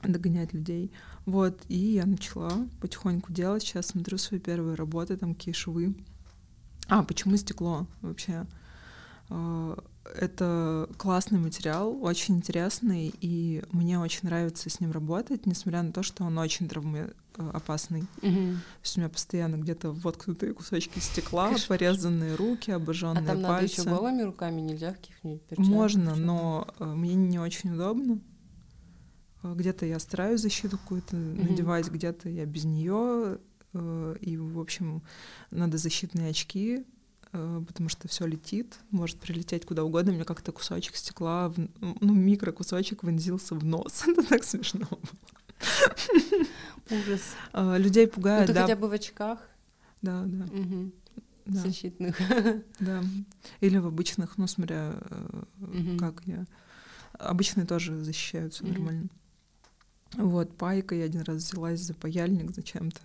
догонять 0.03 0.53
людей. 0.53 0.91
Вот, 1.25 1.61
и 1.67 1.77
я 1.77 2.05
начала 2.05 2.51
потихоньку 2.79 3.31
делать. 3.31 3.61
Сейчас 3.61 3.87
смотрю 3.87 4.17
свои 4.17 4.39
первые 4.39 4.75
работы, 4.75 5.17
там 5.17 5.35
какие 5.35 5.53
швы 5.53 5.93
а, 6.91 7.03
почему 7.03 7.37
стекло 7.37 7.87
вообще? 8.01 8.45
А, 9.29 9.81
это 10.13 10.89
классный 10.97 11.39
материал, 11.39 11.97
очень 12.03 12.35
интересный, 12.35 13.13
и 13.21 13.63
мне 13.71 13.97
очень 13.97 14.21
нравится 14.23 14.69
с 14.69 14.81
ним 14.81 14.91
работать, 14.91 15.45
несмотря 15.45 15.83
на 15.83 15.93
то, 15.93 16.03
что 16.03 16.25
он 16.25 16.37
очень 16.37 16.67
травмоопасный. 16.67 18.01
Угу. 18.01 18.21
То 18.21 18.81
есть 18.83 18.97
у 18.97 18.99
меня 18.99 19.09
постоянно 19.09 19.55
где-то 19.55 19.91
воткнутые 19.91 20.53
кусочки 20.53 20.99
стекла, 20.99 21.51
Кошмар. 21.51 21.67
порезанные 21.69 22.35
руки, 22.35 22.71
обожженные 22.71 23.23
пальцы. 23.23 23.31
А 23.31 23.41
там 23.41 23.43
пальцы. 23.43 23.77
надо 23.77 23.89
еще 23.89 24.01
голыми 24.01 24.21
руками, 24.23 24.59
нельзя 24.59 24.91
каких-нибудь 24.91 25.43
перчаток? 25.43 25.71
Можно, 25.71 26.15
но 26.15 26.67
э, 26.77 26.83
мне 26.83 27.15
не 27.15 27.39
очень 27.39 27.73
удобно. 27.73 28.19
Э, 29.43 29.53
где-то 29.55 29.85
я 29.85 29.97
стараюсь 29.99 30.41
защиту 30.41 30.77
какую-то 30.77 31.15
угу. 31.15 31.41
надевать, 31.41 31.89
где-то 31.89 32.27
я 32.27 32.45
без 32.45 32.65
нее 32.65 32.91
Э, 32.91 33.37
и, 33.73 34.37
в 34.37 34.59
общем, 34.59 35.01
надо 35.49 35.77
защитные 35.77 36.31
очки, 36.31 36.85
э, 37.31 37.63
потому 37.65 37.89
что 37.89 38.07
все 38.07 38.25
летит, 38.25 38.79
может 38.89 39.17
прилететь 39.19 39.65
куда 39.65 39.83
угодно. 39.83 40.11
Мне 40.11 40.25
как-то 40.25 40.51
кусочек 40.51 40.95
стекла, 40.95 41.53
ну, 41.79 42.13
микрокусочек 42.13 43.03
вонзился 43.03 43.55
в 43.55 43.63
нос. 43.63 44.03
Это 44.07 44.23
так 44.23 44.43
смешно 44.43 44.87
было. 44.89 45.01
Ужас. 46.89 47.21
Э, 47.53 47.77
людей 47.77 48.07
пугает, 48.07 48.49
ну, 48.49 48.53
да. 48.53 48.61
хотя 48.61 48.75
бы 48.75 48.89
в 48.89 48.91
очках. 48.91 49.39
Да, 50.01 50.23
да. 50.25 50.45
Угу. 50.45 50.91
Да. 51.45 51.59
Защитных. 51.61 52.19
Да. 52.79 53.03
Или 53.61 53.77
в 53.77 53.87
обычных, 53.87 54.37
ну, 54.37 54.47
смотря 54.47 54.95
угу. 55.59 55.97
как 55.97 56.21
я. 56.25 56.45
Обычные 57.13 57.65
тоже 57.65 57.99
защищаются 58.03 58.63
угу. 58.63 58.73
нормально. 58.73 59.09
Вот, 60.13 60.55
пайка 60.57 60.95
я 60.95 61.05
один 61.05 61.21
раз 61.21 61.37
взялась 61.37 61.79
за 61.79 61.93
паяльник 61.93 62.51
зачем-то. 62.51 62.99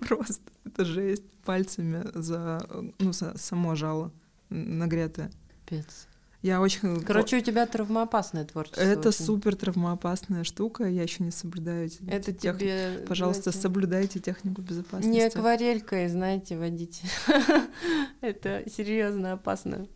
Просто 0.00 0.42
это 0.64 0.84
жесть. 0.84 1.24
Пальцами 1.44 2.04
за, 2.14 2.66
ну, 2.98 3.12
за 3.12 3.36
само 3.36 3.74
жало 3.74 4.12
нагретое. 4.48 5.30
Пец. 5.66 6.06
Я 6.44 6.60
очень... 6.60 7.00
Короче, 7.02 7.38
у 7.38 7.40
тебя 7.40 7.66
травмоопасное 7.66 8.44
творчество. 8.44 8.82
Это 8.82 9.08
очень. 9.08 9.24
супер 9.24 9.56
травмоопасная 9.56 10.44
штука. 10.44 10.84
Я 10.84 11.02
еще 11.02 11.24
не 11.24 11.30
соблюдаю 11.30 11.90
Это 12.06 12.34
тех... 12.34 12.58
тебе... 12.58 13.02
Пожалуйста, 13.08 13.44
знаете, 13.44 13.60
соблюдайте 13.62 14.20
технику 14.20 14.60
безопасности. 14.60 15.08
Не 15.08 15.22
акварелькой, 15.22 16.08
знаете, 16.08 16.58
водить. 16.58 17.02
Это 18.20 18.62
серьезно 18.68 19.32
опасно. 19.32 19.86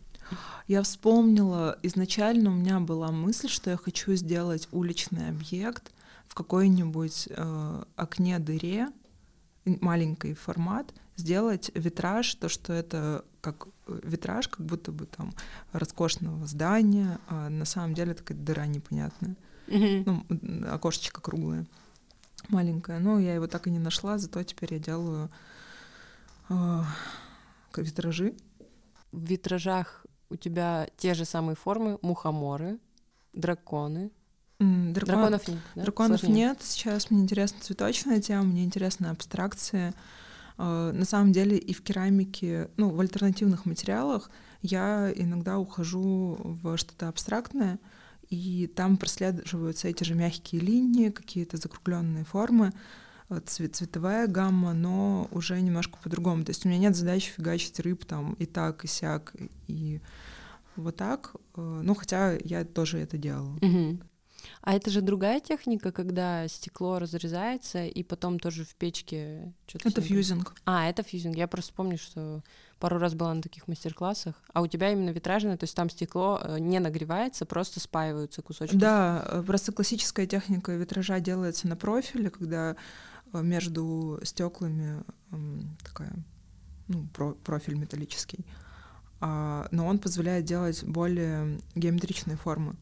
Я 0.67 0.81
вспомнила, 0.81 1.77
изначально 1.83 2.49
у 2.49 2.55
меня 2.55 2.79
была 2.79 3.11
мысль, 3.11 3.47
что 3.47 3.69
я 3.69 3.77
хочу 3.77 4.15
сделать 4.15 4.67
уличный 4.71 5.29
объект, 5.29 5.91
в 6.29 6.35
какой-нибудь 6.35 7.27
э, 7.31 7.83
окне-дыре, 7.95 8.89
маленький 9.65 10.35
формат, 10.35 10.93
сделать 11.15 11.71
витраж, 11.73 12.33
то, 12.35 12.49
что 12.49 12.71
это 12.71 13.25
как 13.41 13.67
э, 13.87 13.99
витраж, 14.03 14.47
как 14.47 14.63
будто 14.65 14.91
бы 14.91 15.07
там 15.07 15.33
роскошного 15.73 16.45
здания, 16.45 17.19
а 17.27 17.49
на 17.49 17.65
самом 17.65 17.95
деле 17.95 18.13
такая 18.13 18.37
дыра 18.37 18.67
непонятная. 18.67 19.35
Mm-hmm. 19.67 20.03
Ну, 20.29 20.71
окошечко 20.71 21.19
круглое, 21.19 21.65
маленькое. 22.47 22.99
Но 22.99 23.19
я 23.19 23.33
его 23.33 23.47
так 23.47 23.65
и 23.65 23.71
не 23.71 23.79
нашла, 23.79 24.19
зато 24.19 24.43
теперь 24.43 24.75
я 24.75 24.79
делаю 24.79 25.29
э, 26.49 26.83
витражи. 27.75 28.35
В 29.11 29.25
витражах 29.25 30.05
у 30.29 30.35
тебя 30.35 30.87
те 30.95 31.15
же 31.15 31.25
самые 31.25 31.55
формы, 31.55 31.97
мухоморы, 32.03 32.77
драконы, 33.33 34.11
Дракон... 34.59 34.93
Драконов 34.93 35.47
нет. 35.47 35.57
Да? 35.75 35.81
Драконов 35.83 36.19
Сложнее. 36.19 36.47
нет. 36.47 36.57
Сейчас 36.61 37.09
мне 37.09 37.21
интересна 37.21 37.59
цветочная 37.61 38.19
тема, 38.19 38.43
мне 38.43 38.65
интересна 38.65 39.11
абстракция. 39.11 39.93
А, 40.57 40.91
на 40.91 41.05
самом 41.05 41.31
деле 41.31 41.57
и 41.57 41.73
в 41.73 41.81
керамике, 41.81 42.69
ну, 42.75 42.89
в 42.89 42.99
альтернативных 42.99 43.65
материалах 43.65 44.29
я 44.61 45.11
иногда 45.15 45.57
ухожу 45.57 46.37
в 46.43 46.75
что-то 46.77 47.07
абстрактное, 47.07 47.79
и 48.29 48.67
там 48.67 48.97
прослеживаются 48.97 49.87
эти 49.87 50.03
же 50.03 50.15
мягкие 50.15 50.61
линии, 50.61 51.09
какие-то 51.09 51.55
закругленные 51.55 52.25
формы, 52.25 52.73
э, 53.29 53.39
цвет, 53.45 53.77
цветовая 53.77 54.27
гамма, 54.27 54.73
но 54.73 55.29
уже 55.31 55.59
немножко 55.61 55.97
по-другому. 56.03 56.43
То 56.43 56.49
есть 56.49 56.65
у 56.65 56.69
меня 56.69 56.79
нет 56.79 56.95
задачи 56.97 57.31
фигачить 57.31 57.79
рыб 57.79 58.03
там 58.03 58.33
и 58.33 58.45
так, 58.45 58.83
и 58.83 58.87
сяк, 58.87 59.33
и 59.67 60.01
вот 60.75 60.97
так. 60.97 61.35
Э, 61.55 61.81
ну, 61.83 61.95
хотя 61.95 62.33
я 62.43 62.65
тоже 62.65 62.99
это 62.99 63.17
делала. 63.17 63.55
Угу. 63.61 63.99
А 64.61 64.75
это 64.75 64.89
же 64.89 65.01
другая 65.01 65.39
техника, 65.39 65.91
когда 65.91 66.47
стекло 66.47 66.99
разрезается 66.99 67.85
и 67.85 68.03
потом 68.03 68.39
тоже 68.39 68.65
в 68.65 68.75
печке 68.75 69.53
что-то. 69.67 69.89
Это 69.89 70.01
фьюзинг. 70.01 70.53
А, 70.65 70.89
это 70.89 71.03
фьюзинг. 71.03 71.35
Я 71.35 71.47
просто 71.47 71.73
помню, 71.73 71.97
что 71.97 72.43
пару 72.79 72.97
раз 72.97 73.13
была 73.13 73.33
на 73.33 73.41
таких 73.41 73.67
мастер-классах. 73.67 74.35
А 74.53 74.61
у 74.61 74.67
тебя 74.67 74.91
именно 74.91 75.11
витражное, 75.11 75.57
то 75.57 75.65
есть 75.65 75.75
там 75.75 75.89
стекло 75.89 76.39
э, 76.41 76.59
не 76.59 76.79
нагревается, 76.79 77.45
просто 77.45 77.79
спаиваются 77.79 78.41
кусочки. 78.41 78.75
Да, 78.75 79.23
э, 79.27 79.43
просто 79.45 79.71
классическая 79.71 80.25
техника 80.25 80.71
витража 80.71 81.19
делается 81.19 81.67
на 81.67 81.75
профиле, 81.75 82.29
когда 82.29 82.75
э, 83.33 83.41
между 83.41 84.19
стеклами 84.23 85.03
такая, 85.83 86.13
ну, 86.87 87.07
профиль 87.43 87.75
металлический. 87.75 88.45
А, 89.21 89.67
но 89.71 89.85
он 89.85 89.99
позволяет 89.99 90.45
делать 90.45 90.83
более 90.83 91.59
геометричные 91.75 92.37
формы. 92.37 92.75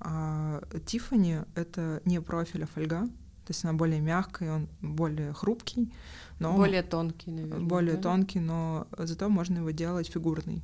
А 0.00 0.62
Тифани— 0.86 1.40
это 1.54 2.00
не 2.04 2.20
профиль, 2.20 2.64
а 2.64 2.66
фольга. 2.66 3.06
То 3.50 3.52
есть 3.52 3.64
она 3.64 3.72
более 3.74 4.00
мягкая, 4.00 4.52
он 4.52 4.68
более 4.80 5.32
хрупкий. 5.32 5.92
Но 6.38 6.56
более 6.56 6.82
тонкий, 6.82 7.30
наверное. 7.30 7.66
Более 7.66 7.96
да? 7.96 8.02
тонкий, 8.02 8.40
но 8.40 8.86
зато 8.96 9.28
можно 9.28 9.58
его 9.58 9.70
делать 9.70 10.08
фигурный. 10.08 10.62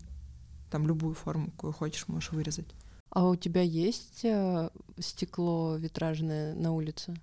Там 0.70 0.86
любую 0.86 1.14
форму, 1.14 1.50
какую 1.50 1.72
хочешь, 1.72 2.08
можешь 2.08 2.32
вырезать. 2.32 2.74
А 3.10 3.28
у 3.28 3.36
тебя 3.36 3.62
есть 3.62 4.24
э, 4.24 4.70
стекло 4.98 5.76
витражное 5.76 6.54
на 6.54 6.72
улице? 6.72 7.14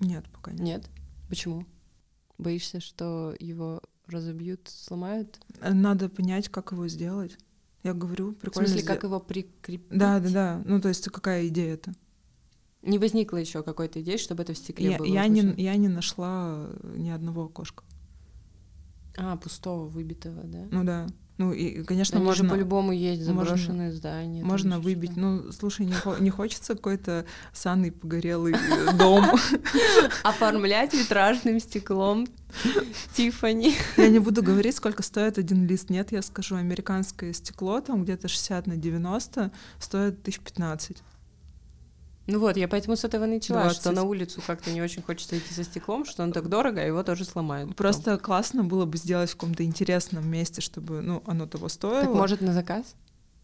Нет, 0.00 0.24
пока 0.32 0.52
нет. 0.52 0.60
Нет? 0.60 0.90
Почему? 1.28 1.64
Боишься, 2.38 2.80
что 2.80 3.34
его 3.40 3.80
разобьют, 4.06 4.68
сломают? 4.68 5.40
Надо 5.60 6.08
понять, 6.08 6.48
как 6.48 6.72
его 6.72 6.86
сделать. 6.88 7.38
Я 7.86 7.94
говорю, 7.94 8.32
прикольно. 8.32 8.66
В 8.66 8.70
смысле, 8.70 8.84
как 8.84 9.04
его 9.04 9.20
прикрепить? 9.20 9.96
Да, 9.96 10.18
да, 10.18 10.30
да. 10.30 10.62
Ну, 10.64 10.80
то 10.80 10.88
есть, 10.88 11.04
какая 11.08 11.46
идея 11.46 11.74
это? 11.74 11.94
Не 12.82 12.98
возникло 12.98 13.36
еще 13.36 13.62
какой-то 13.62 14.00
идеи, 14.00 14.16
чтобы 14.16 14.42
это 14.42 14.54
в 14.54 14.58
стекле 14.58 14.90
я, 14.90 14.98
было? 14.98 15.06
Я 15.06 15.28
не, 15.28 15.54
я 15.56 15.76
не 15.76 15.86
нашла 15.86 16.68
ни 16.82 17.10
одного 17.10 17.44
окошка. 17.44 17.84
А, 19.16 19.36
пустого, 19.36 19.86
выбитого, 19.86 20.42
да? 20.42 20.66
Ну 20.72 20.82
да. 20.82 21.06
Ну 21.38 21.52
и, 21.52 21.82
конечно, 21.82 22.16
Они 22.16 22.24
можно... 22.24 22.48
по-любому 22.48 22.92
есть 22.92 23.22
заброшенные 23.22 23.88
можно, 23.88 23.92
здания. 23.92 24.44
Можно 24.44 24.80
выбить. 24.80 25.16
Ну, 25.16 25.52
слушай, 25.52 25.84
не, 25.84 25.94
не 26.20 26.30
хочется 26.30 26.74
какой-то 26.74 27.26
санный 27.52 27.92
погорелый 27.92 28.54
э, 28.54 28.92
дом. 28.96 29.24
Оформлять 30.22 30.94
витражным 30.94 31.60
стеклом 31.60 32.26
Тифани. 33.14 33.74
Я 33.98 34.08
не 34.08 34.18
буду 34.18 34.42
говорить, 34.42 34.76
сколько 34.76 35.02
стоит 35.02 35.36
один 35.36 35.66
лист. 35.66 35.90
Нет, 35.90 36.12
я 36.12 36.22
скажу, 36.22 36.56
американское 36.56 37.32
стекло, 37.34 37.80
там 37.80 38.04
где-то 38.04 38.28
60 38.28 38.66
на 38.66 38.76
90, 38.76 39.52
стоит 39.78 40.20
1015. 40.20 41.02
Ну 42.26 42.40
вот, 42.40 42.56
я 42.56 42.66
поэтому 42.66 42.96
с 42.96 43.04
этого 43.04 43.26
начала, 43.26 43.62
20. 43.62 43.80
что 43.80 43.92
на 43.92 44.02
улицу 44.02 44.42
как-то 44.44 44.72
не 44.72 44.82
очень 44.82 45.02
хочется 45.02 45.38
идти 45.38 45.52
со 45.54 45.62
стеклом, 45.62 46.04
что 46.04 46.24
он 46.24 46.32
так 46.32 46.48
дорого, 46.48 46.80
а 46.80 46.84
его 46.84 47.02
тоже 47.04 47.24
сломают. 47.24 47.76
Просто 47.76 48.12
потом. 48.12 48.24
классно 48.24 48.64
было 48.64 48.84
бы 48.84 48.96
сделать 48.98 49.30
в 49.30 49.34
каком-то 49.34 49.64
интересном 49.64 50.28
месте, 50.28 50.60
чтобы, 50.60 51.02
ну, 51.02 51.22
оно 51.26 51.46
того 51.46 51.68
стоило. 51.68 52.02
Так 52.02 52.14
может 52.14 52.40
на 52.40 52.52
заказ? 52.52 52.96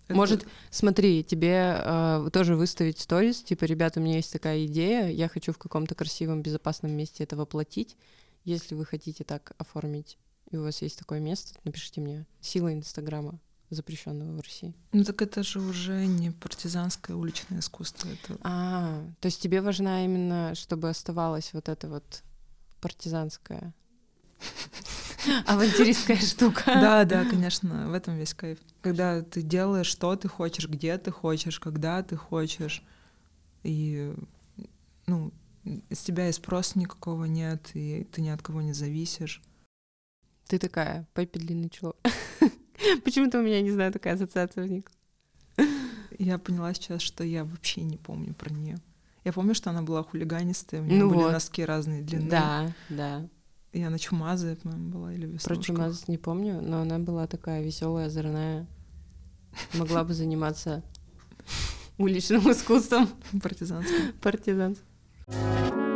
Это... 0.09 0.16
Может, 0.16 0.47
смотри, 0.71 1.23
тебе 1.23 1.77
э, 1.79 2.29
тоже 2.33 2.57
выставить 2.57 2.99
сторис, 2.99 3.42
типа, 3.42 3.64
ребята, 3.64 4.01
у 4.01 4.03
меня 4.03 4.16
есть 4.16 4.33
такая 4.33 4.66
идея, 4.66 5.09
я 5.09 5.29
хочу 5.29 5.53
в 5.53 5.59
каком-то 5.59 5.95
красивом, 5.95 6.42
безопасном 6.42 6.90
месте 6.92 7.23
это 7.23 7.37
воплотить. 7.37 7.97
Если 8.45 8.75
вы 8.75 8.85
хотите 8.85 9.23
так 9.23 9.53
оформить, 9.59 10.18
и 10.51 10.57
у 10.57 10.64
вас 10.64 10.83
есть 10.83 10.99
такое 10.99 11.21
место, 11.21 11.57
напишите 11.62 12.01
мне. 12.01 12.27
Сила 12.40 12.73
Инстаграма 12.73 13.38
запрещенного 13.75 14.37
в 14.37 14.41
России. 14.41 14.75
Ну 14.93 15.05
так 15.05 15.23
это 15.23 15.43
же 15.43 15.61
уже 15.61 16.07
не 16.07 16.31
партизанское 16.31 17.17
уличное 17.17 17.61
искусство. 17.61 18.09
Это... 18.09 18.39
А, 18.43 19.05
то 19.21 19.27
есть 19.27 19.41
тебе 19.41 19.61
важна 19.61 20.05
именно, 20.05 20.55
чтобы 20.55 20.89
оставалась 20.89 21.53
вот 21.53 21.69
эта 21.69 21.89
вот 21.89 22.23
партизанская 22.81 23.73
авантюристская 25.47 26.17
штука. 26.17 26.65
Да, 26.67 27.05
да, 27.05 27.25
конечно, 27.25 27.89
в 27.89 27.95
этом 27.95 28.17
весь 28.17 28.35
кайф. 28.35 28.59
Когда 28.81 29.23
ты 29.23 29.43
делаешь, 29.43 29.87
что 29.87 30.15
ты 30.17 30.29
хочешь, 30.29 30.69
где 30.69 30.99
ты 30.99 31.11
хочешь, 31.11 31.61
когда 31.61 32.03
ты 32.03 32.17
хочешь, 32.17 32.83
и 33.63 34.15
ну, 35.07 35.33
с 35.91 35.99
тебя 36.03 36.29
и 36.29 36.33
спроса 36.33 36.79
никакого 36.79 37.25
нет, 37.25 37.71
и 37.75 38.05
ты 38.05 38.21
ни 38.21 38.29
от 38.29 38.43
кого 38.43 38.63
не 38.63 38.73
зависишь. 38.73 39.43
Ты 40.49 40.59
такая, 40.59 41.07
Пеппи 41.15 41.39
длинный 41.39 41.71
чулок. 41.71 41.97
Почему-то 43.05 43.38
у 43.38 43.42
меня, 43.42 43.61
не 43.61 43.71
знаю, 43.71 43.92
такая 43.92 44.14
ассоциация 44.14 44.62
возникла. 44.62 44.95
Я 46.18 46.38
поняла 46.38 46.73
сейчас, 46.75 47.03
что 47.03 47.25
я 47.25 47.45
вообще 47.45 47.83
не 47.83 47.97
помню 47.97 48.35
про 48.35 48.53
нее. 48.53 48.79
Я 49.25 49.33
помню, 49.33 49.55
что 49.55 49.71
она 49.71 49.83
была 49.83 50.03
хулиганистая, 50.03 50.83
у 50.83 50.85
нее 50.85 50.99
ну 50.99 51.09
были 51.09 51.23
вот. 51.23 51.33
носки 51.33 51.64
разные 51.64 52.03
длины. 52.03 52.29
Да, 52.29 52.73
да. 52.88 53.29
И 53.73 53.83
она 53.83 53.99
чумазая, 53.99 54.57
по-моему, 54.57 54.90
была 54.90 55.12
или 55.12 55.38
Про 55.38 55.57
чумазость 55.57 56.09
не 56.09 56.18
помню, 56.18 56.61
но 56.61 56.81
она 56.83 56.99
была 56.99 57.27
такая 57.27 57.62
веселая, 57.62 58.07
озорная. 58.07 58.66
Могла 59.75 60.05
бы 60.05 60.12
заниматься 60.12 60.83
уличным 61.99 62.51
искусством. 62.51 63.09
Партизанским. 63.42 64.12
Партизанским. 64.21 65.92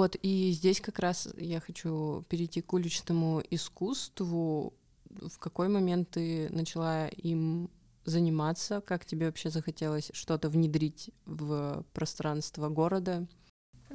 Вот, 0.00 0.16
и 0.22 0.50
здесь 0.52 0.80
как 0.80 0.98
раз 0.98 1.28
я 1.36 1.60
хочу 1.60 2.24
перейти 2.30 2.62
к 2.62 2.72
уличному 2.72 3.42
искусству. 3.50 4.72
В 5.10 5.38
какой 5.38 5.68
момент 5.68 6.08
ты 6.08 6.48
начала 6.48 7.08
им 7.08 7.68
заниматься? 8.06 8.80
Как 8.80 9.04
тебе 9.04 9.26
вообще 9.26 9.50
захотелось 9.50 10.10
что-то 10.14 10.48
внедрить 10.48 11.10
в 11.26 11.84
пространство 11.92 12.70
города? 12.70 13.28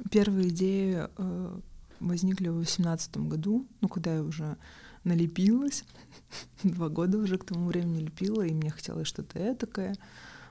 Первые 0.08 0.50
идеи 0.50 1.08
э, 1.18 1.60
возникли 1.98 2.50
в 2.50 2.58
восемнадцатом 2.58 3.28
году, 3.28 3.66
ну, 3.80 3.88
когда 3.88 4.14
я 4.14 4.22
уже 4.22 4.56
налепилась. 5.02 5.82
Два 6.62 6.88
года 6.88 7.18
уже 7.18 7.36
к 7.36 7.46
тому 7.46 7.66
времени 7.66 8.04
лепила, 8.04 8.42
и 8.42 8.54
мне 8.54 8.70
хотелось 8.70 9.08
что-то 9.08 9.40
этакое. 9.40 9.96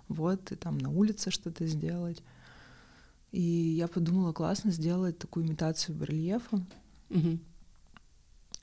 Вот, 0.09 0.51
и 0.51 0.57
там 0.57 0.79
на 0.79 0.89
улице 0.89 1.31
что-то 1.31 1.65
сделать. 1.65 2.21
И 3.36 3.41
я 3.41 3.89
подумала, 3.89 4.32
классно 4.32 4.71
сделать 4.71 5.17
такую 5.17 5.45
имитацию 5.45 5.93
барельефа, 5.93 6.65
угу. 7.10 7.38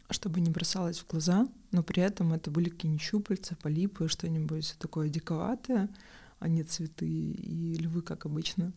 чтобы 0.08 0.40
не 0.40 0.48
бросалось 0.48 0.98
в 0.98 1.06
глаза, 1.06 1.46
но 1.72 1.82
при 1.82 2.02
этом 2.02 2.32
это 2.32 2.50
были 2.50 2.70
какие-нибудь 2.70 3.02
щупальца, 3.02 3.54
полипы, 3.54 4.08
что-нибудь 4.08 4.76
такое 4.78 5.10
диковатое, 5.10 5.90
а 6.38 6.48
не 6.48 6.64
цветы 6.64 7.06
и 7.06 7.74
львы, 7.74 8.00
как 8.00 8.24
обычно. 8.24 8.72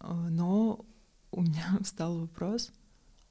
А, 0.00 0.30
но 0.30 0.86
у 1.32 1.42
меня 1.42 1.78
встал 1.82 2.20
вопрос, 2.20 2.72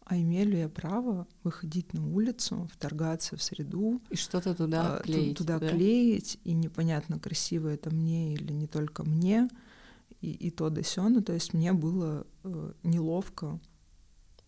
а 0.06 0.16
имею 0.16 0.50
ли 0.50 0.60
я 0.60 0.70
право 0.70 1.26
выходить 1.44 1.92
на 1.96 2.08
улицу, 2.08 2.70
вторгаться 2.72 3.36
в 3.36 3.42
среду 3.42 4.00
и 4.12 4.16
что-то 4.16 4.54
туда 4.54 4.98
а, 4.98 5.00
клеить, 5.00 5.40
туда 5.40 5.58
да? 5.58 5.70
клеить, 5.70 6.38
и 6.44 6.54
непонятно, 6.54 7.18
красиво 7.18 7.68
это 7.68 7.90
мне 7.90 8.36
или 8.36 8.54
не 8.54 8.68
только 8.68 9.04
мне, 9.04 9.50
и, 10.24 10.32
и 10.48 10.50
то 10.52 10.70
да 10.70 10.82
сё, 10.84 11.10
ну, 11.10 11.22
то 11.22 11.34
есть 11.34 11.54
мне 11.54 11.74
было 11.74 12.26
э, 12.44 12.72
неловко, 12.84 13.60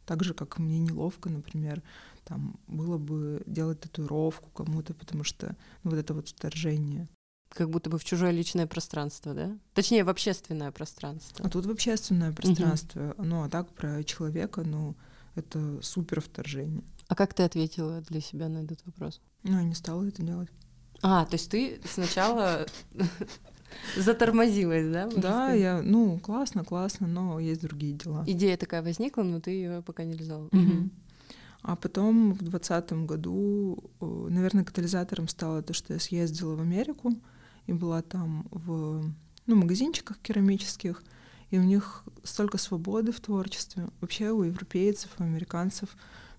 так 0.05 0.23
же, 0.23 0.33
как 0.33 0.57
мне 0.57 0.79
неловко, 0.79 1.29
например, 1.29 1.83
там 2.23 2.57
было 2.67 2.97
бы 2.97 3.43
делать 3.45 3.81
татуировку 3.81 4.49
кому-то, 4.51 4.93
потому 4.93 5.25
что 5.25 5.55
ну, 5.83 5.91
вот 5.91 5.99
это 5.99 6.13
вот 6.13 6.29
вторжение. 6.29 7.09
Как 7.49 7.69
будто 7.69 7.89
бы 7.89 7.97
в 7.99 8.05
чужое 8.05 8.31
личное 8.31 8.67
пространство, 8.67 9.33
да? 9.33 9.57
Точнее, 9.73 10.03
в 10.03 10.09
общественное 10.09 10.71
пространство. 10.71 11.45
А 11.45 11.49
тут 11.49 11.65
в 11.65 11.71
общественное 11.71 12.31
пространство. 12.31 13.13
Угу. 13.17 13.23
Ну, 13.23 13.43
а 13.43 13.49
так 13.49 13.69
про 13.73 14.03
человека, 14.03 14.63
ну, 14.63 14.95
это 15.35 15.81
супер 15.81 16.21
вторжение. 16.21 16.83
А 17.07 17.15
как 17.15 17.33
ты 17.33 17.43
ответила 17.43 18.01
для 18.01 18.21
себя 18.21 18.47
на 18.47 18.59
этот 18.59 18.85
вопрос? 18.85 19.21
Ну, 19.43 19.57
я 19.57 19.63
не 19.63 19.75
стала 19.75 20.05
это 20.05 20.23
делать. 20.23 20.49
А, 21.01 21.25
то 21.25 21.35
есть 21.35 21.51
ты 21.51 21.81
сначала 21.85 22.65
Затормозилась, 23.97 24.91
да? 24.91 25.09
Да, 25.15 25.53
я, 25.53 25.81
ну, 25.81 26.19
классно, 26.19 26.63
классно, 26.63 27.07
но 27.07 27.39
есть 27.39 27.61
другие 27.61 27.93
дела. 27.93 28.23
Идея 28.27 28.57
такая 28.57 28.81
возникла, 28.81 29.23
но 29.23 29.39
ты 29.39 29.51
ее 29.51 29.81
пока 29.81 30.03
не 30.03 30.13
реализовала. 30.13 30.47
Угу. 30.47 30.89
А 31.67 31.75
потом 31.75 32.33
в 32.33 32.43
двадцатом 32.43 33.07
году, 33.07 33.83
э, 33.99 34.27
наверное, 34.29 34.63
катализатором 34.63 35.27
стало 35.27 35.63
то, 35.63 35.73
что 35.73 35.93
я 35.93 35.99
съездила 35.99 36.55
в 36.55 36.61
Америку 36.61 37.13
и 37.65 37.73
была 37.73 38.03
там 38.03 38.47
в 38.51 39.11
ну, 39.47 39.55
магазинчиках 39.55 40.19
керамических, 40.19 41.03
и 41.49 41.57
у 41.57 41.63
них 41.63 42.03
столько 42.23 42.59
свободы 42.59 43.11
в 43.11 43.19
творчестве. 43.19 43.87
Вообще 43.99 44.29
у 44.29 44.43
европейцев, 44.43 45.09
у 45.17 45.23
американцев 45.23 45.89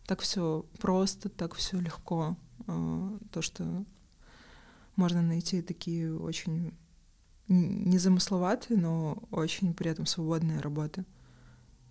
так 0.06 0.20
все 0.20 0.64
просто, 0.78 1.28
так 1.28 1.54
все 1.54 1.80
легко. 1.80 2.36
Э, 2.68 3.18
то, 3.32 3.42
что 3.42 3.84
можно 4.94 5.22
найти 5.22 5.60
такие 5.60 6.16
очень 6.16 6.72
незамысловатые, 7.48 8.78
но 8.78 9.22
очень 9.30 9.74
при 9.74 9.90
этом 9.90 10.06
свободные 10.06 10.60
работы. 10.60 11.04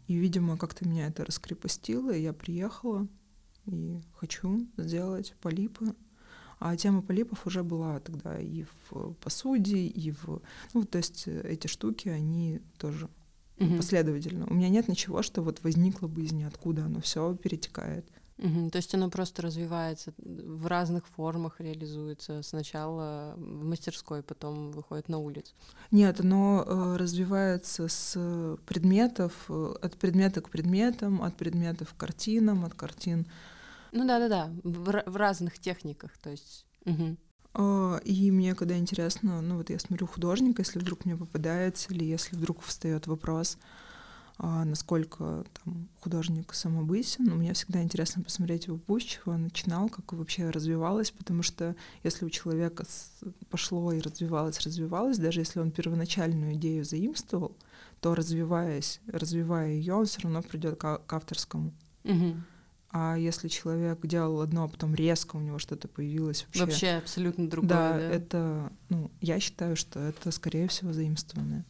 И, 0.07 0.15
видимо, 0.15 0.57
как-то 0.57 0.87
меня 0.87 1.07
это 1.07 1.25
раскрепостило, 1.25 2.11
и 2.11 2.21
я 2.21 2.33
приехала 2.33 3.07
и 3.65 3.99
хочу 4.13 4.67
сделать 4.77 5.35
полипы. 5.41 5.95
А 6.59 6.75
тема 6.77 7.01
полипов 7.01 7.45
уже 7.47 7.63
была 7.63 7.99
тогда 7.99 8.39
и 8.39 8.65
в 8.89 9.13
посуде, 9.15 9.87
и 9.87 10.11
в... 10.11 10.41
Ну, 10.73 10.83
то 10.85 10.97
есть 10.97 11.27
эти 11.27 11.67
штуки, 11.67 12.07
они 12.07 12.61
тоже 12.77 13.09
угу. 13.59 13.75
последовательно. 13.77 14.47
У 14.47 14.53
меня 14.53 14.69
нет 14.69 14.87
ничего, 14.87 15.21
что 15.21 15.41
вот 15.41 15.63
возникло 15.63 16.07
бы 16.07 16.23
из 16.23 16.31
ниоткуда, 16.31 16.85
оно 16.85 17.01
все 17.01 17.35
перетекает. 17.35 18.07
Угу, 18.37 18.69
то 18.69 18.77
есть 18.77 18.93
оно 18.93 19.09
просто 19.09 19.41
развивается 19.41 20.13
в 20.17 20.67
разных 20.67 21.07
формах, 21.07 21.61
реализуется 21.61 22.41
сначала 22.43 23.33
в 23.37 23.63
мастерской, 23.63 24.23
потом 24.23 24.71
выходит 24.71 25.07
на 25.07 25.19
улицу. 25.19 25.53
Нет, 25.91 26.19
оно 26.19 26.65
э, 26.65 26.97
развивается 26.97 27.87
с 27.87 28.57
предметов, 28.65 29.31
э, 29.47 29.75
от 29.81 29.95
предмета 29.95 30.41
к 30.41 30.49
предметам, 30.49 31.21
от 31.21 31.37
предметов 31.37 31.93
к 31.93 31.97
картинам, 31.97 32.65
от 32.65 32.73
картин. 32.73 33.25
Ну 33.93 34.05
да, 34.05 34.19
да, 34.19 34.27
да, 34.27 34.51
в, 34.63 35.03
в 35.05 35.15
разных 35.15 35.57
техниках, 35.57 36.11
то 36.17 36.29
есть. 36.29 36.65
Угу. 36.85 37.17
И 38.03 38.31
мне 38.31 38.53
когда 38.53 38.77
интересно, 38.77 39.41
ну 39.41 39.55
вот 39.55 39.69
я 39.69 39.79
смотрю 39.79 40.07
художника, 40.07 40.61
если 40.61 40.77
вдруг 40.77 41.05
мне 41.05 41.15
попадается, 41.15 41.93
или 41.93 42.03
если 42.03 42.35
вдруг 42.35 42.61
встает 42.61 43.07
вопрос, 43.07 43.57
насколько 44.37 45.45
там, 45.63 45.87
художник 46.01 46.53
самобытен. 46.53 47.25
Мне 47.25 47.53
всегда 47.53 47.81
интересно 47.81 48.23
посмотреть 48.23 48.67
его 48.67 48.77
путь, 48.77 49.05
чего 49.05 49.33
он 49.33 49.43
начинал, 49.43 49.89
как 49.89 50.11
вообще 50.13 50.49
развивалось, 50.49 51.11
потому 51.11 51.41
что 51.41 51.75
если 52.03 52.25
у 52.25 52.29
человека 52.29 52.85
пошло 53.49 53.93
и 53.93 54.01
развивалось, 54.01 54.59
развивалось, 54.61 55.17
даже 55.17 55.41
если 55.41 55.59
он 55.59 55.71
первоначальную 55.71 56.55
идею 56.55 56.83
заимствовал, 56.83 57.55
то 58.01 58.13
развиваясь, 58.13 58.99
развивая 59.07 59.71
ее, 59.71 59.93
он 59.93 60.05
все 60.05 60.21
равно 60.21 60.41
придет 60.41 60.77
к, 60.77 60.97
к 60.97 61.13
авторскому. 61.13 61.73
Угу. 62.03 62.35
А 62.97 63.15
если 63.17 63.47
человек 63.49 64.05
делал 64.05 64.41
одно, 64.41 64.63
а 64.63 64.67
потом 64.67 64.95
резко 64.95 65.35
у 65.35 65.41
него 65.41 65.59
что-то 65.59 65.87
появилось 65.87 66.45
вообще... 66.45 66.59
Вообще 66.61 66.87
абсолютно 66.91 67.49
другое, 67.49 67.69
да? 67.69 67.93
Да, 67.93 67.99
это, 67.99 68.71
ну, 68.89 69.11
я 69.21 69.39
считаю, 69.39 69.75
что 69.75 69.99
это, 69.99 70.31
скорее 70.31 70.67
всего, 70.67 70.93
заимствованное. 70.93 71.65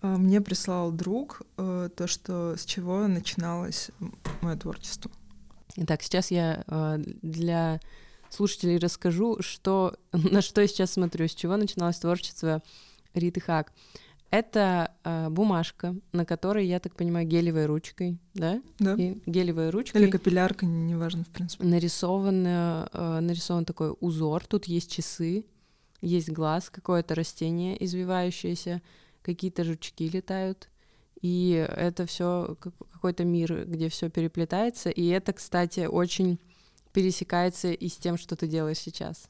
А, 0.00 0.16
мне 0.16 0.40
прислал 0.40 0.92
друг 0.92 1.42
э, 1.56 1.88
то, 1.94 2.06
что 2.06 2.56
с 2.56 2.64
чего 2.64 3.06
начиналось 3.06 3.90
мое 4.42 4.56
творчество. 4.56 5.10
Итак, 5.76 6.02
сейчас 6.02 6.30
я 6.30 6.64
э, 6.66 6.98
для 7.22 7.80
слушателей 8.30 8.78
расскажу, 8.78 9.38
что, 9.40 9.96
на 10.12 10.42
что 10.42 10.60
я 10.60 10.68
сейчас 10.68 10.92
смотрю, 10.92 11.26
с 11.26 11.34
чего 11.34 11.56
начиналось 11.56 11.98
творчество 11.98 12.62
Риты 13.14 13.40
Хак. 13.40 13.72
Это 14.30 14.92
э, 15.04 15.30
бумажка, 15.30 15.96
на 16.12 16.26
которой, 16.26 16.66
я 16.66 16.80
так 16.80 16.94
понимаю, 16.94 17.26
гелевой 17.26 17.64
ручкой, 17.64 18.18
да? 18.34 18.60
Да. 18.78 18.94
И 18.94 19.16
гелевой 19.24 19.70
ручкой. 19.70 20.02
Или 20.02 20.10
капиллярка, 20.10 20.66
неважно, 20.66 21.24
в 21.24 21.28
принципе. 21.28 21.64
Нарисован, 21.64 22.44
э, 22.46 23.20
нарисован 23.20 23.64
такой 23.64 23.94
узор. 24.00 24.46
Тут 24.46 24.66
есть 24.66 24.92
часы, 24.92 25.46
есть 26.02 26.30
глаз, 26.30 26.68
какое-то 26.68 27.14
растение 27.14 27.82
извивающееся, 27.82 28.82
какие-то 29.34 29.64
жучки 29.64 30.08
летают. 30.08 30.68
И 31.20 31.50
это 31.76 32.06
все 32.06 32.56
какой-то 32.92 33.24
мир, 33.24 33.66
где 33.66 33.88
все 33.88 34.08
переплетается. 34.08 34.88
И 34.88 35.06
это, 35.08 35.32
кстати, 35.32 35.86
очень 35.86 36.38
пересекается 36.92 37.72
и 37.72 37.88
с 37.88 37.96
тем, 37.96 38.16
что 38.16 38.36
ты 38.36 38.46
делаешь 38.46 38.78
сейчас. 38.78 39.28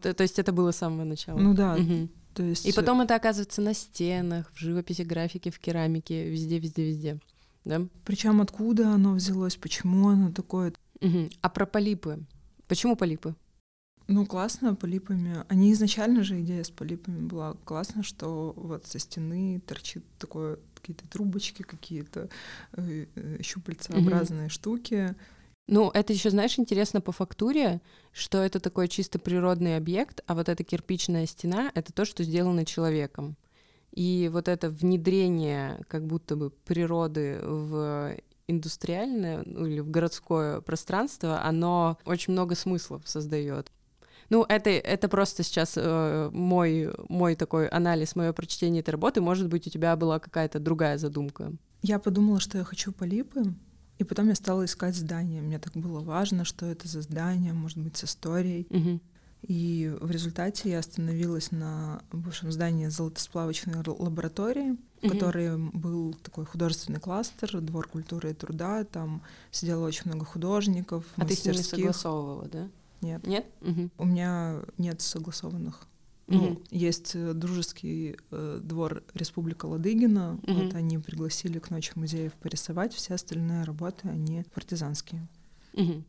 То, 0.00 0.14
то 0.14 0.22
есть 0.22 0.38
это 0.38 0.52
было 0.52 0.70
с 0.70 0.76
самого 0.76 1.04
начала. 1.04 1.38
Ну 1.38 1.52
да. 1.52 1.74
Угу. 1.74 2.08
То 2.34 2.42
есть... 2.42 2.66
И 2.66 2.72
потом 2.72 3.00
это 3.00 3.14
оказывается 3.14 3.60
на 3.60 3.74
стенах, 3.74 4.50
в 4.52 4.58
живописи, 4.58 5.02
графике, 5.02 5.50
в 5.50 5.58
керамике, 5.58 6.30
везде, 6.30 6.58
везде, 6.58 6.86
везде. 6.86 7.18
Да? 7.64 7.86
Причем 8.04 8.40
откуда 8.40 8.90
оно 8.90 9.14
взялось, 9.14 9.56
почему 9.56 10.08
оно 10.08 10.32
такое? 10.32 10.72
Угу. 11.00 11.30
А 11.40 11.48
про 11.50 11.66
полипы? 11.66 12.20
Почему 12.68 12.96
полипы? 12.96 13.34
Ну, 14.08 14.24
классно 14.24 14.74
полипами. 14.74 15.44
Они 15.48 15.72
изначально 15.72 16.22
же 16.22 16.40
идея 16.40 16.62
с 16.62 16.70
полипами 16.70 17.26
была 17.26 17.54
классно, 17.64 18.04
что 18.04 18.52
вот 18.56 18.86
со 18.86 18.98
стены 18.98 19.60
торчит 19.66 20.04
такое 20.18 20.58
какие-то 20.74 21.08
трубочки, 21.08 21.62
какие-то 21.62 22.28
э, 22.72 23.06
э 23.14 23.42
щупальцеобразные 23.42 24.46
mm 24.46 24.50
штуки. 24.50 25.14
Ну, 25.68 25.90
это 25.90 26.12
еще, 26.12 26.30
знаешь, 26.30 26.58
интересно 26.60 27.00
по 27.00 27.10
фактуре, 27.10 27.80
что 28.12 28.38
это 28.38 28.60
такой 28.60 28.86
чисто 28.86 29.18
природный 29.18 29.76
объект, 29.76 30.22
а 30.26 30.36
вот 30.36 30.48
эта 30.48 30.62
кирпичная 30.62 31.26
стена— 31.26 31.72
это 31.74 31.92
то, 31.92 32.04
что 32.04 32.22
сделано 32.22 32.64
человеком. 32.64 33.36
И 33.92 34.30
вот 34.32 34.46
это 34.46 34.70
внедрение 34.70 35.80
как 35.88 36.06
будто 36.06 36.36
бы 36.36 36.50
природы 36.50 37.40
в 37.42 38.16
индустриальное 38.46 39.42
ну, 39.44 39.66
или 39.66 39.80
в 39.80 39.90
городское 39.90 40.60
пространство, 40.60 41.42
оно 41.42 41.98
очень 42.04 42.32
много 42.32 42.54
смыслов 42.54 43.02
создает. 43.04 43.72
Ну, 44.28 44.44
это, 44.48 44.70
это 44.70 45.08
просто 45.08 45.42
сейчас 45.42 45.74
э, 45.76 46.30
мой, 46.32 46.92
мой 47.08 47.36
такой 47.36 47.68
анализ, 47.68 48.16
мое 48.16 48.32
прочтение 48.32 48.80
этой 48.80 48.90
работы. 48.90 49.20
Может 49.20 49.48
быть, 49.48 49.66
у 49.66 49.70
тебя 49.70 49.96
была 49.96 50.18
какая-то 50.18 50.58
другая 50.58 50.98
задумка. 50.98 51.52
Я 51.82 51.98
подумала, 51.98 52.40
что 52.40 52.58
я 52.58 52.64
хочу 52.64 52.92
полипы, 52.92 53.54
и 53.98 54.04
потом 54.04 54.28
я 54.28 54.34
стала 54.34 54.64
искать 54.64 54.94
здание. 54.94 55.40
Мне 55.40 55.58
так 55.58 55.74
было 55.74 56.00
важно, 56.00 56.44
что 56.44 56.66
это 56.66 56.88
за 56.88 57.02
здание, 57.02 57.52
может 57.52 57.78
быть, 57.78 57.96
с 57.96 58.04
историей. 58.04 58.66
Угу. 58.70 59.00
И 59.48 59.94
в 60.00 60.10
результате 60.10 60.70
я 60.70 60.80
остановилась 60.80 61.52
на 61.52 62.02
бывшем 62.10 62.50
здании 62.50 62.88
золотосплавочной 62.88 63.74
лаборатории, 63.86 64.72
угу. 64.72 64.78
в 65.02 65.08
которой 65.08 65.56
был 65.56 66.14
такой 66.14 66.44
художественный 66.46 67.00
кластер, 67.00 67.60
двор 67.60 67.88
культуры 67.88 68.30
и 68.30 68.34
труда. 68.34 68.84
Там 68.84 69.22
сидело 69.50 69.86
очень 69.86 70.02
много 70.06 70.24
художников, 70.24 71.04
А 71.16 71.24
ты 71.24 71.34
с 71.34 71.44
ними 71.44 71.56
согласовывала, 71.56 72.48
да? 72.48 72.68
Нет. 73.00 73.26
Нет? 73.26 73.46
Угу. 73.62 73.90
У 73.98 74.04
меня 74.04 74.62
нет 74.78 75.00
согласованных 75.00 75.86
Угу. 76.28 76.38
Ну, 76.38 76.62
есть 76.70 77.12
э, 77.14 77.32
дружеский 77.34 78.16
э, 78.30 78.60
двор 78.62 79.04
Республика 79.14 79.66
Ладыгина. 79.66 80.40
Угу. 80.42 80.52
Вот 80.52 80.74
они 80.74 80.98
пригласили 80.98 81.58
к 81.58 81.70
ночи 81.70 81.92
музеев 81.94 82.32
порисовать. 82.34 82.92
Все 82.94 83.14
остальные 83.14 83.62
работы, 83.62 84.08
они 84.08 84.44
партизанские. 84.52 85.28
Угу. 85.74 86.02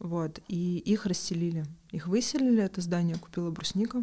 Вот. 0.00 0.40
И 0.48 0.78
их 0.78 1.06
расселили. 1.06 1.64
Их 1.90 2.06
выселили, 2.06 2.62
это 2.62 2.80
здание 2.82 3.16
купила 3.16 3.50
брусника. 3.50 4.02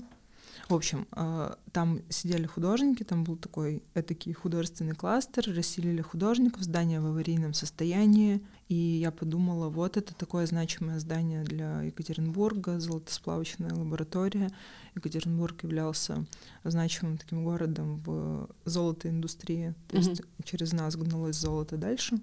В 0.70 0.74
общем, 0.74 1.08
э, 1.16 1.54
там 1.72 2.02
сидели 2.10 2.46
художники, 2.46 3.04
там 3.04 3.24
был 3.24 3.38
такой 3.38 3.84
этакий 3.94 4.34
художественный 4.34 4.96
кластер, 4.96 5.44
расселили 5.56 6.02
художников, 6.02 6.64
здание 6.64 7.00
в 7.00 7.06
аварийном 7.06 7.54
состоянии, 7.54 8.42
и 8.70 8.76
я 8.76 9.10
подумала, 9.12 9.68
вот 9.68 9.98
это 9.98 10.14
такое 10.14 10.46
значимое 10.46 11.00
здание 11.00 11.44
для 11.44 11.82
Екатеринбурга, 11.82 12.80
золотосплавочная 12.80 13.74
лаборатория. 13.74 14.52
Екатеринбург 14.96 15.64
являлся 15.64 16.26
значимым 16.64 17.18
таким 17.18 17.44
городом 17.44 17.98
в 18.06 18.48
золотой 18.66 19.10
индустрии, 19.10 19.74
то 19.88 19.98
mm-hmm. 19.98 20.10
есть 20.10 20.22
через 20.44 20.72
нас 20.72 20.96
гналось 20.96 21.36
золото 21.36 21.78
дальше. 21.78 22.20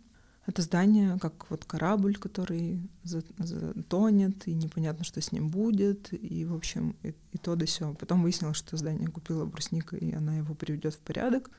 Это 0.47 0.63
здание 0.63 1.19
как 1.19 1.51
вот 1.51 1.65
корабль, 1.65 2.17
который 2.17 2.89
затонет, 3.03 4.47
и 4.47 4.55
непонятно, 4.55 5.05
что 5.05 5.21
с 5.21 5.33
ним 5.33 5.49
будет, 5.49 6.13
и, 6.13 6.45
в 6.45 6.55
общем, 6.55 6.95
и, 7.03 7.13
и 7.33 7.39
то 7.39 7.57
да 7.57 7.67
сё. 7.67 7.95
Потом 7.95 8.23
выяснилось, 8.23 8.57
что 8.57 8.77
здание 8.77 9.09
купила 9.09 9.45
Брусника, 9.45 9.97
и 9.97 10.13
она 10.13 10.37
его 10.37 10.55
приведет 10.55 10.95
в 10.95 11.01
порядок. 11.01 11.51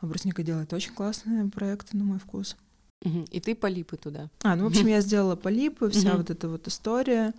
А 0.00 0.06
Брусника 0.06 0.44
делает 0.44 0.72
очень 0.72 0.94
классные 0.94 1.50
проекты, 1.50 1.96
на 1.96 2.04
мой 2.04 2.20
вкус. 2.20 2.56
И 3.30 3.40
ты 3.40 3.54
полипы 3.54 3.96
туда. 3.96 4.30
А, 4.42 4.56
ну, 4.56 4.64
в 4.64 4.66
общем, 4.68 4.86
я 4.86 5.00
сделала 5.00 5.36
полипы, 5.36 5.90
вся 5.90 6.16
вот 6.16 6.30
эта 6.30 6.48
вот 6.48 6.66
история, 6.68 7.34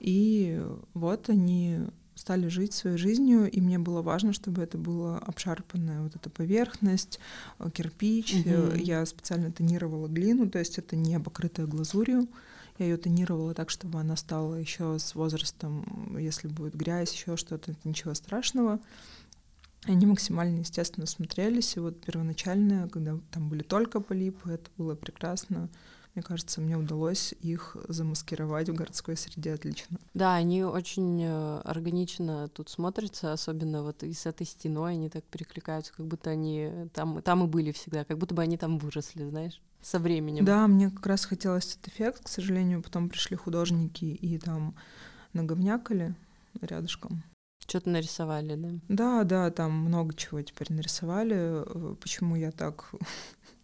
и 0.00 0.62
вот 0.94 1.28
они 1.28 1.80
стали 2.18 2.48
жить 2.48 2.74
своей 2.74 2.96
жизнью, 2.96 3.48
и 3.50 3.60
мне 3.60 3.78
было 3.78 4.02
важно, 4.02 4.32
чтобы 4.32 4.62
это 4.62 4.76
была 4.76 5.18
обшарпанная 5.18 6.02
вот 6.02 6.16
эта 6.16 6.28
поверхность, 6.30 7.20
э, 7.58 7.70
кирпич. 7.72 8.34
Угу. 8.34 8.76
Я 8.76 9.06
специально 9.06 9.52
тонировала 9.52 10.08
глину, 10.08 10.50
то 10.50 10.58
есть 10.58 10.78
это 10.78 10.96
не 10.96 11.18
покрытая 11.20 11.66
глазурью. 11.66 12.28
Я 12.78 12.86
ее 12.86 12.96
тонировала 12.96 13.54
так, 13.54 13.70
чтобы 13.70 14.00
она 14.00 14.16
стала 14.16 14.54
еще 14.54 14.98
с 14.98 15.14
возрастом, 15.14 16.16
если 16.18 16.48
будет 16.48 16.74
грязь, 16.74 17.12
еще 17.12 17.36
что-то, 17.36 17.74
ничего 17.84 18.14
страшного. 18.14 18.80
Они 19.88 20.06
максимально 20.06 20.58
естественно 20.60 21.06
смотрелись, 21.06 21.76
и 21.76 21.80
вот 21.80 22.00
первоначально, 22.00 22.88
когда 22.88 23.18
там 23.30 23.48
были 23.48 23.62
только 23.62 24.00
полипы, 24.00 24.50
это 24.52 24.70
было 24.76 24.94
прекрасно. 24.94 25.70
Мне 26.14 26.22
кажется, 26.22 26.60
мне 26.60 26.76
удалось 26.76 27.32
их 27.40 27.76
замаскировать 27.88 28.68
в 28.68 28.74
городской 28.74 29.16
среде 29.16 29.54
отлично. 29.54 29.98
Да, 30.14 30.34
они 30.34 30.64
очень 30.64 31.22
э, 31.22 31.60
органично 31.60 32.48
тут 32.48 32.68
смотрятся, 32.68 33.32
особенно 33.32 33.82
вот 33.82 34.02
и 34.02 34.12
с 34.12 34.26
этой 34.26 34.46
стеной 34.46 34.94
они 34.94 35.08
так 35.08 35.24
перекликаются, 35.24 35.92
как 35.94 36.06
будто 36.06 36.30
они 36.30 36.70
там, 36.92 37.22
там 37.22 37.44
и 37.44 37.46
были 37.46 37.72
всегда, 37.72 38.04
как 38.04 38.18
будто 38.18 38.34
бы 38.34 38.42
они 38.42 38.56
там 38.56 38.78
выросли, 38.78 39.28
знаешь, 39.28 39.62
со 39.80 39.98
временем. 39.98 40.44
Да, 40.44 40.66
мне 40.66 40.90
как 40.90 41.06
раз 41.06 41.24
хотелось 41.24 41.76
этот 41.76 41.88
эффект, 41.88 42.24
к 42.24 42.28
сожалению, 42.28 42.82
потом 42.82 43.08
пришли 43.08 43.36
художники 43.36 44.04
и 44.04 44.38
там 44.38 44.74
наговнякали 45.32 46.14
рядышком. 46.60 47.22
Что-то 47.60 47.90
нарисовали, 47.90 48.54
да? 48.54 48.68
Да, 48.88 49.24
да, 49.24 49.50
там 49.50 49.72
много 49.72 50.14
чего 50.14 50.40
теперь 50.42 50.72
нарисовали. 50.72 51.36
Э, 51.36 51.94
почему 52.00 52.36
я 52.36 52.50
так 52.50 52.92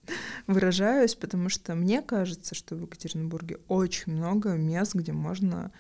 выражаюсь, 0.46 1.14
потому 1.14 1.48
что 1.48 1.74
мне 1.74 2.02
кажется, 2.02 2.54
что 2.54 2.74
в 2.76 2.82
Екатеринбурге 2.82 3.58
очень 3.68 4.12
много 4.12 4.54
мест, 4.54 4.94
где 4.94 5.12
можно 5.12 5.72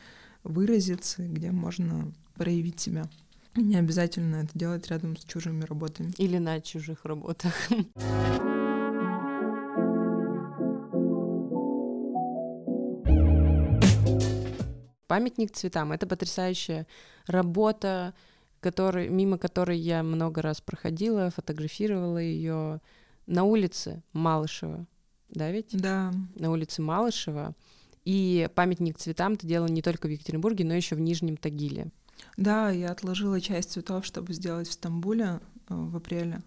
выразиться, 0.42 1.22
где 1.22 1.50
можно 1.50 2.12
проявить 2.34 2.80
себя. 2.80 3.08
Не 3.56 3.76
обязательно 3.76 4.36
это 4.36 4.50
делать 4.54 4.88
рядом 4.88 5.16
с 5.16 5.24
чужими 5.24 5.64
работами. 5.64 6.12
Или 6.18 6.38
на 6.38 6.60
чужих 6.60 7.04
работах. 7.04 7.54
Памятник 15.14 15.52
цветам— 15.52 15.92
это 15.92 16.08
потрясающая 16.08 16.88
работа, 17.28 18.14
который, 18.58 19.08
мимо 19.08 19.38
которой 19.38 19.78
я 19.78 20.02
много 20.02 20.42
раз 20.42 20.60
проходила, 20.60 21.30
фотографировала 21.30 22.18
ее 22.18 22.80
на 23.28 23.44
улице 23.44 24.02
Малышева, 24.12 24.88
да 25.28 25.52
ведь? 25.52 25.68
Да. 25.70 26.12
На 26.34 26.50
улице 26.50 26.82
Малышева. 26.82 27.54
И 28.04 28.48
памятник 28.56 28.98
цветам 28.98 29.36
ты 29.36 29.46
делала 29.46 29.68
не 29.68 29.82
только 29.82 30.08
в 30.08 30.10
Екатеринбурге, 30.10 30.64
но 30.64 30.74
еще 30.74 30.96
в 30.96 31.00
Нижнем 31.00 31.36
Тагиле. 31.36 31.92
Да, 32.36 32.70
я 32.70 32.90
отложила 32.90 33.40
часть 33.40 33.70
цветов, 33.70 34.04
чтобы 34.04 34.32
сделать 34.32 34.66
в 34.66 34.72
Стамбуле 34.72 35.24
э, 35.24 35.38
в 35.68 35.96
апреле. 35.96 36.42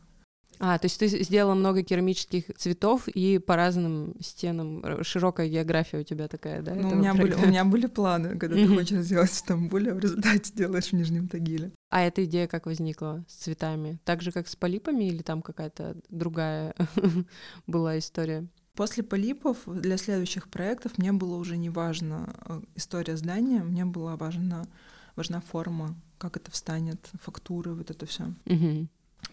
А, 0.60 0.78
то 0.78 0.86
есть 0.86 1.00
ты 1.00 1.08
сделала 1.08 1.54
много 1.54 1.84
керамических 1.84 2.46
цветов 2.58 3.08
и 3.08 3.38
по 3.38 3.56
разным 3.56 4.16
стенам. 4.20 5.04
Широкая 5.04 5.48
география 5.48 6.00
у 6.00 6.04
тебя 6.04 6.28
такая, 6.28 6.62
да? 6.62 6.74
Ну, 6.74 6.90
у 6.90 6.96
меня, 6.96 7.14
были, 7.14 7.34
у 7.34 7.48
меня 7.48 7.64
были 7.64 7.86
планы, 7.86 8.38
когда 8.38 8.56
ты 8.56 8.68
хочешь 8.68 9.00
сделать 9.00 9.30
в 9.30 9.36
Стамбуле, 9.36 9.92
а 9.92 9.96
в 9.96 10.00
результате 10.00 10.52
делаешь 10.54 10.88
в 10.88 10.94
Нижнем 10.94 11.28
Тагиле. 11.28 11.72
А 11.90 12.02
эта 12.02 12.26
идея 12.26 12.48
как 12.48 12.66
возникла 12.66 13.24
с 13.28 13.34
цветами? 13.36 14.00
Так 14.04 14.22
же, 14.22 14.32
как 14.32 14.48
с 14.48 14.56
полипами 14.56 15.06
или 15.06 15.22
там 15.22 15.42
какая-то 15.42 15.96
другая 16.10 16.74
была 17.68 17.98
история? 17.98 18.48
После 18.78 19.04
полипов 19.04 19.58
для 19.66 19.98
следующих 19.98 20.50
проектов 20.50 21.00
мне 21.00 21.12
было 21.12 21.36
уже 21.38 21.58
не 21.58 21.72
важно 21.72 22.36
э, 22.46 22.62
история 22.76 23.18
здания, 23.18 23.64
мне 23.64 23.86
была 23.86 24.16
важна, 24.18 24.68
важна 25.16 25.42
форма, 25.42 25.96
как 26.20 26.38
это 26.38 26.52
встанет, 26.52 27.10
фактуры, 27.24 27.74
вот 27.74 27.90
это 27.90 28.06
все. 28.06 28.26
Угу. 28.46 28.88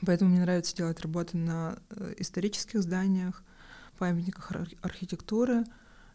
Поэтому 0.07 0.31
мне 0.31 0.41
нравится 0.41 0.75
делать 0.77 1.01
работы 1.01 1.37
на 1.37 1.79
э, 1.91 2.15
исторических 2.19 2.83
зданиях, 2.83 3.43
памятниках 3.99 4.53
архитектуры. 4.83 5.65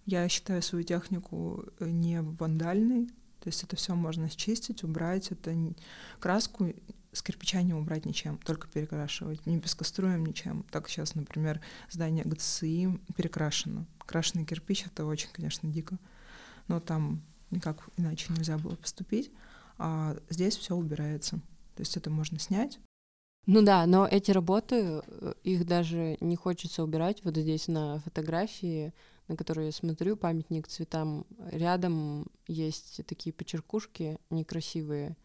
Я 0.05 0.27
считаю 0.29 0.61
свою 0.61 0.83
технику 0.83 1.65
э, 1.79 1.89
не 1.89 2.21
вандальной, 2.21 3.07
то 3.39 3.47
есть 3.47 3.63
это 3.63 3.75
все 3.75 3.95
можно 3.95 4.29
счистить, 4.29 4.83
убрать. 4.83 5.31
Это 5.31 5.55
краску 6.19 6.73
с 7.11 7.23
кирпича 7.23 7.61
не 7.61 7.73
убрать 7.73 8.05
ничем, 8.05 8.37
только 8.37 8.67
перекрашивать. 8.67 9.45
Не 9.45 9.59
пескоструем, 9.59 10.25
ничем. 10.25 10.63
Так 10.71 10.89
сейчас, 10.89 11.15
например, 11.15 11.61
здание 11.89 12.23
ГЦИ 12.25 12.99
перекрашено. 13.15 13.85
Крашеный 13.99 14.45
кирпич— 14.45 14.85
это 14.87 15.05
очень, 15.05 15.29
конечно, 15.31 15.69
дико. 15.69 15.97
Но 16.67 16.79
там 16.79 17.21
никак 17.49 17.89
иначе 17.97 18.31
нельзя 18.33 18.57
было 18.57 18.75
поступить. 18.75 19.31
А 19.77 20.17
здесь 20.29 20.57
все 20.57 20.75
убирается. 20.75 21.37
То 21.75 21.81
есть 21.81 21.95
это 21.95 22.09
можно 22.09 22.37
снять. 22.39 22.79
Ну 23.45 23.61
да, 23.63 23.85
но 23.87 24.07
эти 24.07 24.31
работы, 24.31 25.01
э, 25.07 25.33
их 25.43 25.65
даже 25.65 26.17
не 26.19 26.35
хочется 26.35 26.83
убирать. 26.83 27.23
Вот 27.23 27.35
здесь 27.35 27.67
на 27.67 27.99
фотографии, 28.01 28.93
на 29.27 29.35
которую 29.35 29.65
я 29.67 29.71
смотрю, 29.71 30.15
памятник 30.17 30.67
цветам, 30.67 31.25
рядом 31.51 32.27
есть 32.47 33.01
такие 33.07 33.33
почеркушки 33.33 34.19
некрасивые, 34.29 35.15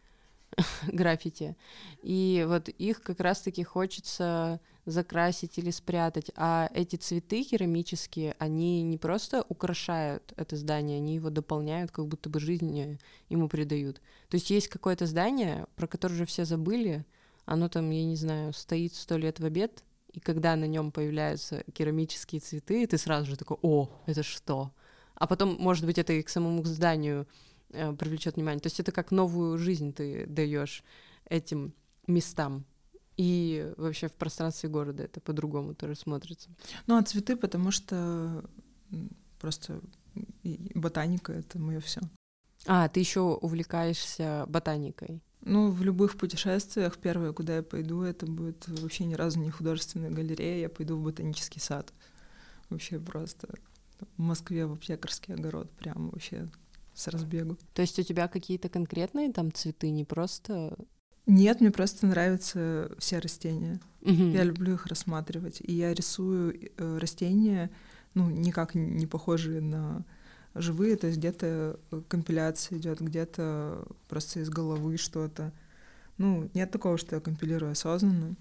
граффити. 0.87 1.55
И 2.01 2.45
вот 2.47 2.69
их 2.69 3.01
как 3.03 3.19
раз-таки 3.19 3.63
хочется 3.63 4.59
закрасить 4.85 5.57
или 5.57 5.71
спрятать. 5.71 6.31
А 6.35 6.69
эти 6.73 6.95
цветы 6.95 7.43
керамические, 7.43 8.35
они 8.39 8.83
не 8.83 8.97
просто 8.97 9.45
украшают 9.49 10.33
это 10.37 10.55
здание, 10.55 10.97
они 10.97 11.15
его 11.15 11.29
дополняют, 11.29 11.91
как 11.91 12.07
будто 12.07 12.29
бы 12.29 12.39
жизнь 12.39 12.99
ему 13.29 13.49
придают. 13.49 14.01
То 14.29 14.35
есть 14.35 14.49
есть 14.49 14.67
какое-то 14.67 15.05
здание, 15.05 15.65
про 15.75 15.87
которое 15.87 16.15
уже 16.15 16.25
все 16.25 16.45
забыли, 16.45 17.05
оно 17.45 17.69
там, 17.69 17.89
я 17.89 18.03
не 18.05 18.15
знаю, 18.15 18.53
стоит 18.53 18.93
сто 18.93 19.17
лет 19.17 19.39
в 19.39 19.45
обед, 19.45 19.83
и 20.11 20.19
когда 20.19 20.55
на 20.55 20.65
нем 20.65 20.91
появляются 20.91 21.63
керамические 21.73 22.41
цветы, 22.41 22.87
ты 22.87 22.97
сразу 22.97 23.29
же 23.29 23.37
такой, 23.37 23.57
о, 23.61 23.89
это 24.05 24.23
что? 24.23 24.71
А 25.15 25.27
потом, 25.27 25.55
может 25.59 25.85
быть, 25.85 25.97
это 25.97 26.13
и 26.13 26.21
к 26.21 26.29
самому 26.29 26.63
зданию 26.63 27.27
э, 27.69 27.93
привлечет 27.93 28.35
внимание. 28.35 28.61
То 28.61 28.67
есть 28.67 28.79
это 28.79 28.91
как 28.91 29.11
новую 29.11 29.57
жизнь 29.57 29.93
ты 29.93 30.25
даешь 30.25 30.83
этим 31.29 31.73
местам. 32.07 32.65
И 33.17 33.73
вообще 33.77 34.07
в 34.07 34.13
пространстве 34.13 34.69
города 34.69 35.03
это 35.03 35.21
по-другому 35.21 35.73
тоже 35.73 35.95
смотрится. 35.95 36.49
Ну, 36.87 36.97
а 36.97 37.03
цветы, 37.03 37.35
потому 37.37 37.71
что 37.71 38.43
просто 39.39 39.81
ботаника— 40.73 41.33
это 41.33 41.59
мое 41.59 41.79
все. 41.79 42.01
А, 42.67 42.87
ты 42.89 42.99
еще 42.99 43.21
увлекаешься 43.21 44.45
ботаникой? 44.47 45.21
Ну, 45.45 45.69
в 45.69 45.83
любых 45.83 46.17
путешествиях 46.17 46.97
первое, 46.97 47.31
куда 47.31 47.57
я 47.57 47.63
пойду, 47.63 48.01
это 48.01 48.25
будет 48.25 48.67
вообще 48.67 49.05
ни 49.05 49.13
разу 49.13 49.39
не 49.39 49.51
художественная 49.51 50.09
галерея, 50.09 50.61
я 50.61 50.69
пойду 50.69 50.97
в 50.97 51.03
ботанический 51.03 51.59
сад. 51.59 51.93
Вообще 52.69 52.99
просто 52.99 53.47
в 54.17 54.21
Москве 54.21 54.65
в 54.65 54.73
аптекарский 54.73 55.35
огород, 55.35 55.69
прям 55.71 56.09
вообще 56.09 56.49
с 56.95 57.07
разбегу. 57.07 57.57
То 57.75 57.83
есть 57.83 57.99
у 57.99 58.03
тебя 58.03 58.27
какие-то 58.27 58.69
конкретные 58.69 59.31
там 59.31 59.53
цветы, 59.53 59.91
не 59.91 60.03
просто... 60.03 60.75
Нет, 61.27 61.61
мне 61.61 61.69
просто 61.71 62.07
нравятся 62.07 62.91
все 62.97 63.19
растения. 63.19 63.79
Угу. 64.01 64.11
Я 64.11 64.43
люблю 64.43 64.73
их 64.73 64.87
рассматривать. 64.87 65.59
И 65.61 65.73
я 65.73 65.93
рисую 65.93 66.71
э, 66.77 66.97
растения, 66.97 67.69
ну, 68.13 68.29
никак 68.29 68.73
не 68.75 69.05
похожие 69.05 69.61
на 69.61 70.05
живые, 70.55 70.95
то 70.95 71.07
есть 71.07 71.19
где-то 71.19 71.79
э, 71.91 72.01
компиляция 72.07 72.77
идет, 72.77 73.01
где-то 73.01 73.85
просто 74.07 74.39
из 74.39 74.49
головы 74.49 74.97
что-то. 74.97 75.51
Ну, 76.17 76.49
нет 76.53 76.71
такого, 76.71 76.97
что 76.97 77.15
я 77.15 77.21
компилирую 77.21 77.73
осознанно. 77.73 78.35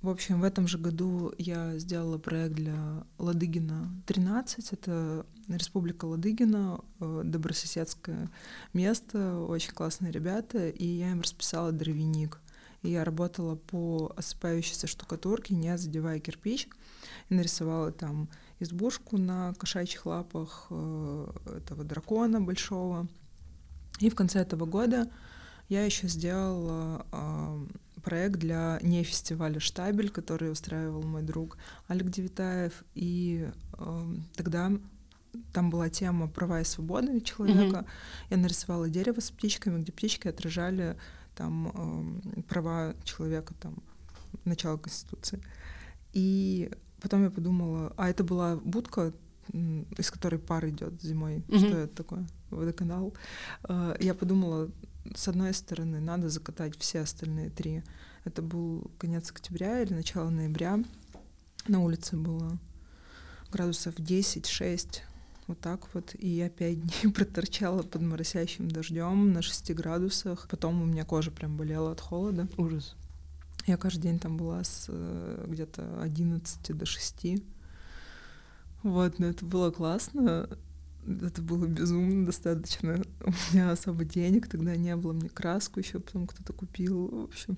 В 0.00 0.08
общем, 0.10 0.40
в 0.40 0.44
этом 0.44 0.68
же 0.68 0.78
году 0.78 1.32
я 1.38 1.78
сделала 1.78 2.18
проект 2.18 2.54
для 2.54 3.06
Ладыгина 3.18 3.90
13. 4.06 4.72
Это 4.72 5.26
Республика 5.48 6.04
Ладыгина, 6.04 6.80
э, 7.00 7.22
добрососедское 7.24 8.30
место, 8.72 9.40
очень 9.40 9.72
классные 9.72 10.12
ребята, 10.12 10.68
и 10.68 10.86
я 10.86 11.12
им 11.12 11.20
расписала 11.20 11.72
дровяник 11.72 12.40
я 12.88 13.04
работала 13.04 13.56
по 13.56 14.12
осыпающейся 14.16 14.86
штукатурке, 14.86 15.54
не 15.54 15.76
задевая 15.78 16.20
кирпич, 16.20 16.68
и 17.28 17.34
нарисовала 17.34 17.92
там 17.92 18.28
избушку 18.60 19.18
на 19.18 19.54
кошачьих 19.54 20.06
лапах 20.06 20.66
э, 20.70 21.26
этого 21.56 21.84
дракона 21.84 22.40
большого. 22.40 23.08
И 24.00 24.10
в 24.10 24.14
конце 24.14 24.40
этого 24.40 24.66
года 24.66 25.10
я 25.68 25.84
еще 25.84 26.08
сделала 26.08 27.06
э, 27.10 27.66
проект 28.02 28.38
для 28.38 28.78
не 28.82 29.02
фестиваля 29.02 29.60
«Штабель», 29.60 30.10
который 30.10 30.52
устраивал 30.52 31.02
мой 31.02 31.22
друг 31.22 31.56
Олег 31.88 32.10
Девитаев. 32.10 32.84
И 32.94 33.48
э, 33.78 34.14
тогда 34.36 34.70
там 35.52 35.70
была 35.70 35.88
тема 35.88 36.28
права 36.28 36.60
и 36.60 36.64
свободы 36.64 37.20
человека. 37.20 37.78
Mm-hmm. 37.78 37.88
Я 38.30 38.36
нарисовала 38.36 38.88
дерево 38.88 39.20
с 39.20 39.30
птичками, 39.30 39.80
где 39.82 39.92
птички 39.92 40.28
отражали 40.28 40.96
там 41.34 42.20
э, 42.36 42.42
права 42.42 42.94
человека, 43.04 43.54
там 43.60 43.76
начало 44.44 44.76
Конституции. 44.76 45.40
И 46.12 46.70
потом 47.00 47.24
я 47.24 47.30
подумала, 47.30 47.92
а 47.96 48.08
это 48.08 48.24
была 48.24 48.56
будка, 48.56 49.12
из 49.52 50.10
которой 50.10 50.38
пар 50.38 50.68
идет 50.68 51.02
зимой. 51.02 51.38
Mm-hmm. 51.48 51.58
Что 51.58 51.78
это 51.78 51.96
такое? 51.96 52.26
Водоканал. 52.50 53.14
Э, 53.68 53.96
я 54.00 54.14
подумала, 54.14 54.70
с 55.14 55.28
одной 55.28 55.52
стороны, 55.54 56.00
надо 56.00 56.28
закатать 56.28 56.78
все 56.78 57.00
остальные 57.00 57.50
три. 57.50 57.82
Это 58.24 58.40
был 58.42 58.90
конец 58.98 59.30
октября 59.30 59.80
или 59.82 59.92
начало 59.92 60.30
ноября. 60.30 60.82
На 61.68 61.80
улице 61.80 62.16
было 62.16 62.58
градусов 63.50 63.96
10-6 63.96 65.00
вот 65.46 65.60
так 65.60 65.92
вот. 65.94 66.14
И 66.18 66.28
я 66.28 66.48
пять 66.48 66.80
дней 67.02 67.12
проторчала 67.12 67.82
под 67.82 68.02
моросящим 68.02 68.70
дождем 68.70 69.32
на 69.32 69.42
6 69.42 69.74
градусах. 69.74 70.48
Потом 70.50 70.82
у 70.82 70.86
меня 70.86 71.04
кожа 71.04 71.30
прям 71.30 71.56
болела 71.56 71.92
от 71.92 72.00
холода. 72.00 72.48
Ужас. 72.56 72.96
Я 73.66 73.76
каждый 73.76 74.02
день 74.02 74.18
там 74.18 74.36
была 74.36 74.62
с 74.62 74.86
э, 74.88 75.46
где-то 75.48 76.02
11 76.02 76.76
до 76.76 76.84
6. 76.84 77.26
Вот, 78.82 79.18
но 79.18 79.26
это 79.26 79.44
было 79.44 79.70
классно. 79.70 80.48
Это 81.06 81.40
было 81.40 81.66
безумно 81.66 82.26
достаточно. 82.26 83.02
У 83.24 83.30
меня 83.52 83.70
особо 83.70 84.04
денег 84.04 84.48
тогда 84.48 84.76
не 84.76 84.94
было. 84.96 85.12
Мне 85.12 85.28
краску 85.28 85.80
еще 85.80 86.00
потом 86.00 86.26
кто-то 86.26 86.52
купил. 86.52 87.08
В 87.08 87.24
общем, 87.24 87.56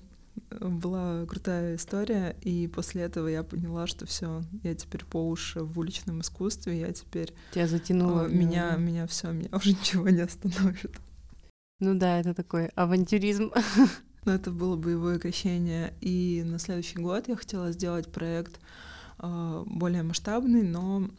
была 0.59 1.25
крутая 1.25 1.75
история, 1.75 2.35
и 2.41 2.67
после 2.67 3.03
этого 3.03 3.27
я 3.27 3.43
поняла, 3.43 3.87
что 3.87 4.05
все, 4.05 4.43
я 4.63 4.75
теперь 4.75 5.05
по 5.05 5.27
уши 5.27 5.61
в 5.61 5.77
уличном 5.79 6.21
искусстве, 6.21 6.79
я 6.79 6.91
теперь... 6.91 7.33
Тебя 7.51 7.67
затянуло. 7.67 8.27
Э, 8.27 8.29
меня, 8.29 8.75
меня 8.75 9.07
все, 9.07 9.31
меня 9.31 9.49
уже 9.51 9.71
ничего 9.73 10.09
не 10.09 10.21
остановит. 10.21 10.97
Ну 11.79 11.95
да, 11.95 12.19
это 12.19 12.33
такой 12.33 12.67
авантюризм. 12.67 13.51
Но 14.25 14.33
это 14.33 14.51
было 14.51 14.75
боевое 14.75 15.19
крещение. 15.19 15.93
И 16.01 16.43
на 16.45 16.59
следующий 16.59 16.99
год 16.99 17.27
я 17.27 17.35
хотела 17.35 17.71
сделать 17.71 18.11
проект 18.11 18.59
э, 19.19 19.63
более 19.65 20.03
масштабный, 20.03 20.63
но 20.63 21.09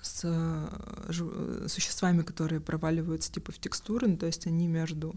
с 0.00 0.20
э, 0.24 1.68
существами, 1.68 2.22
которые 2.22 2.60
проваливаются 2.60 3.32
типа 3.32 3.52
в 3.52 3.58
текстуры, 3.58 4.06
ну, 4.06 4.16
то 4.16 4.26
есть 4.26 4.46
они 4.46 4.68
между 4.68 5.14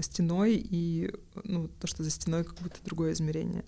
стеной 0.00 0.54
и 0.54 1.12
ну, 1.44 1.68
то, 1.68 1.86
что 1.86 2.02
за 2.02 2.10
стеной 2.10 2.44
как 2.44 2.56
будто 2.58 2.78
другое 2.84 3.12
измерение. 3.12 3.64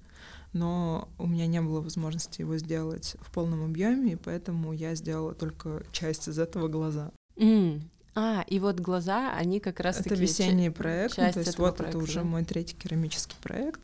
Но 0.53 1.09
у 1.19 1.27
меня 1.27 1.47
не 1.47 1.61
было 1.61 1.81
возможности 1.81 2.43
его 2.43 2.59
сделать 2.59 3.17
в 3.21 3.33
полном 3.33 3.65
объеме, 3.65 4.13
и 4.13 4.17
поэтому 4.17 4.73
я 4.73 4.95
сделала 4.95 5.35
только 5.35 5.83
часть 5.93 6.29
из 6.29 6.39
этого 6.39 6.69
глаза. 6.69 7.11
Mm. 7.37 7.83
А, 8.15 8.45
и 8.47 8.61
вот 8.61 8.79
глаза, 8.79 9.33
они 9.35 9.59
как 9.59 9.81
раз 9.81 10.01
Это 10.01 10.15
весенний 10.15 10.69
проект, 10.69 11.17
ну, 11.17 11.33
то 11.33 11.39
есть 11.39 11.57
вот 11.57 11.77
проекта, 11.77 11.99
это 11.99 12.05
уже 12.05 12.21
да? 12.21 12.25
мой 12.25 12.45
третий 12.45 12.77
керамический 12.77 13.37
проект. 13.43 13.81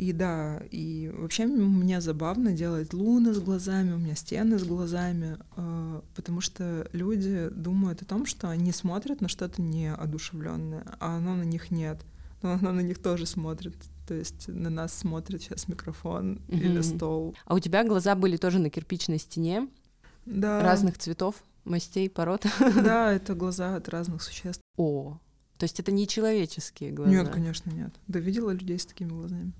И 0.00 0.14
да, 0.14 0.62
и 0.70 1.12
вообще 1.14 1.44
мне 1.44 2.00
забавно 2.00 2.52
делать 2.52 2.94
луны 2.94 3.34
с 3.34 3.38
глазами, 3.38 3.92
у 3.92 3.98
меня 3.98 4.14
стены 4.14 4.58
с 4.58 4.64
глазами, 4.64 5.36
э, 5.56 6.00
потому 6.16 6.40
что 6.40 6.88
люди 6.94 7.50
думают 7.50 8.00
о 8.00 8.06
том, 8.06 8.24
что 8.24 8.48
они 8.48 8.72
смотрят 8.72 9.20
на 9.20 9.28
что-то 9.28 9.60
неодушевленное, 9.60 10.86
а 11.00 11.18
оно 11.18 11.34
на 11.34 11.42
них 11.42 11.70
нет. 11.70 12.00
Но 12.40 12.52
оно 12.52 12.72
на 12.72 12.80
них 12.80 13.02
тоже 13.02 13.26
смотрит. 13.26 13.76
То 14.08 14.14
есть 14.14 14.48
на 14.48 14.70
нас 14.70 14.94
смотрит 14.94 15.42
сейчас 15.42 15.68
микрофон 15.68 16.40
mm-hmm. 16.48 16.58
или 16.58 16.80
стол. 16.80 17.36
А 17.44 17.54
у 17.54 17.58
тебя 17.58 17.84
глаза 17.84 18.14
были 18.14 18.38
тоже 18.38 18.58
на 18.58 18.70
кирпичной 18.70 19.18
стене? 19.18 19.68
Да. 20.24 20.62
Разных 20.62 20.96
цветов, 20.96 21.34
мастей, 21.64 22.08
пород? 22.08 22.46
Да, 22.74 23.12
это 23.12 23.34
глаза 23.34 23.76
от 23.76 23.90
разных 23.90 24.22
существ. 24.22 24.62
О, 24.78 25.18
то 25.58 25.64
есть 25.64 25.78
это 25.78 25.92
не 25.92 26.08
человеческие 26.08 26.90
глаза? 26.90 27.10
Нет, 27.10 27.28
конечно, 27.28 27.68
нет. 27.68 27.94
Да 28.08 28.18
видела 28.18 28.50
людей 28.50 28.78
с 28.78 28.86
такими 28.86 29.10
глазами. 29.10 29.52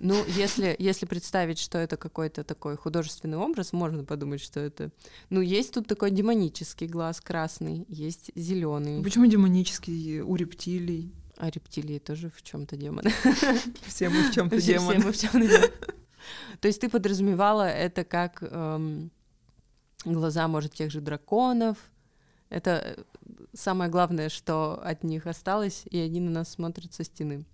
Ну, 0.00 0.24
если, 0.26 0.74
если 0.78 1.04
представить, 1.04 1.58
что 1.58 1.76
это 1.76 1.98
какой-то 1.98 2.42
такой 2.42 2.76
художественный 2.76 3.36
образ, 3.36 3.74
можно 3.74 4.02
подумать, 4.02 4.40
что 4.40 4.58
это... 4.58 4.90
Ну, 5.28 5.42
есть 5.42 5.74
тут 5.74 5.86
такой 5.86 6.10
демонический 6.10 6.86
глаз 6.86 7.20
красный, 7.20 7.84
есть 7.88 8.30
зеленый. 8.34 9.02
Почему 9.02 9.26
демонический 9.26 10.22
у 10.22 10.36
рептилий? 10.36 11.12
А 11.36 11.50
рептилии 11.50 11.98
тоже 11.98 12.30
в 12.30 12.42
чем-то 12.42 12.76
демоны. 12.76 13.12
Все 13.86 14.08
мы 14.08 14.22
в 14.22 14.34
чем-то 14.34 14.60
демоны. 14.60 14.94
Все 14.94 15.06
мы 15.06 15.12
в 15.12 15.16
чем-то 15.18 15.40
демоны. 15.40 15.70
То 16.60 16.68
есть 16.68 16.80
ты 16.80 16.88
подразумевала 16.88 17.68
это 17.68 18.04
как 18.04 18.42
эм, 18.42 19.10
глаза, 20.04 20.48
может, 20.48 20.72
тех 20.72 20.90
же 20.90 21.00
драконов. 21.00 21.76
Это 22.48 22.96
э, 22.96 23.02
самое 23.54 23.90
главное, 23.90 24.28
что 24.28 24.80
от 24.82 25.04
них 25.04 25.26
осталось, 25.26 25.84
и 25.90 25.98
они 25.98 26.20
на 26.20 26.30
нас 26.30 26.50
смотрят 26.50 26.92
со 26.94 27.04
стены. 27.04 27.44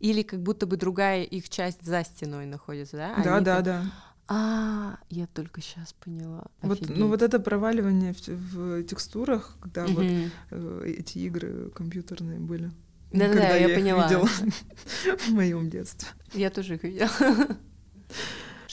Или 0.00 0.22
как 0.22 0.42
будто 0.42 0.66
бы 0.66 0.76
другая 0.76 1.22
их 1.24 1.48
часть 1.48 1.84
за 1.84 2.04
стеной 2.04 2.46
находится, 2.46 2.96
да? 2.96 3.14
Да, 3.22 3.36
Они 3.36 3.44
да, 3.44 3.56
так- 3.56 3.64
да. 3.64 3.84
А, 4.30 4.98
я 5.08 5.26
только 5.26 5.62
сейчас 5.62 5.94
поняла. 5.94 6.44
Вот, 6.60 6.78
Офигеть. 6.82 6.98
ну 6.98 7.08
вот 7.08 7.22
это 7.22 7.38
проваливание 7.40 8.12
в, 8.12 8.28
в 8.28 8.82
текстурах, 8.84 9.56
когда 9.60 9.86
вот 9.86 10.04
Мгм. 10.04 10.30
э, 10.50 10.94
эти 10.98 11.18
игры 11.20 11.70
компьютерные 11.74 12.38
были. 12.38 12.70
Да-да-да, 13.10 13.28
Когда 13.32 13.56
я 13.56 13.68
их 13.70 13.74
поняла. 13.74 14.04
видела 14.06 14.26
в 15.18 15.28
моем 15.30 15.70
детстве. 15.70 16.08
Я 16.34 16.50
тоже 16.50 16.74
их 16.74 16.82
видела. 16.82 17.08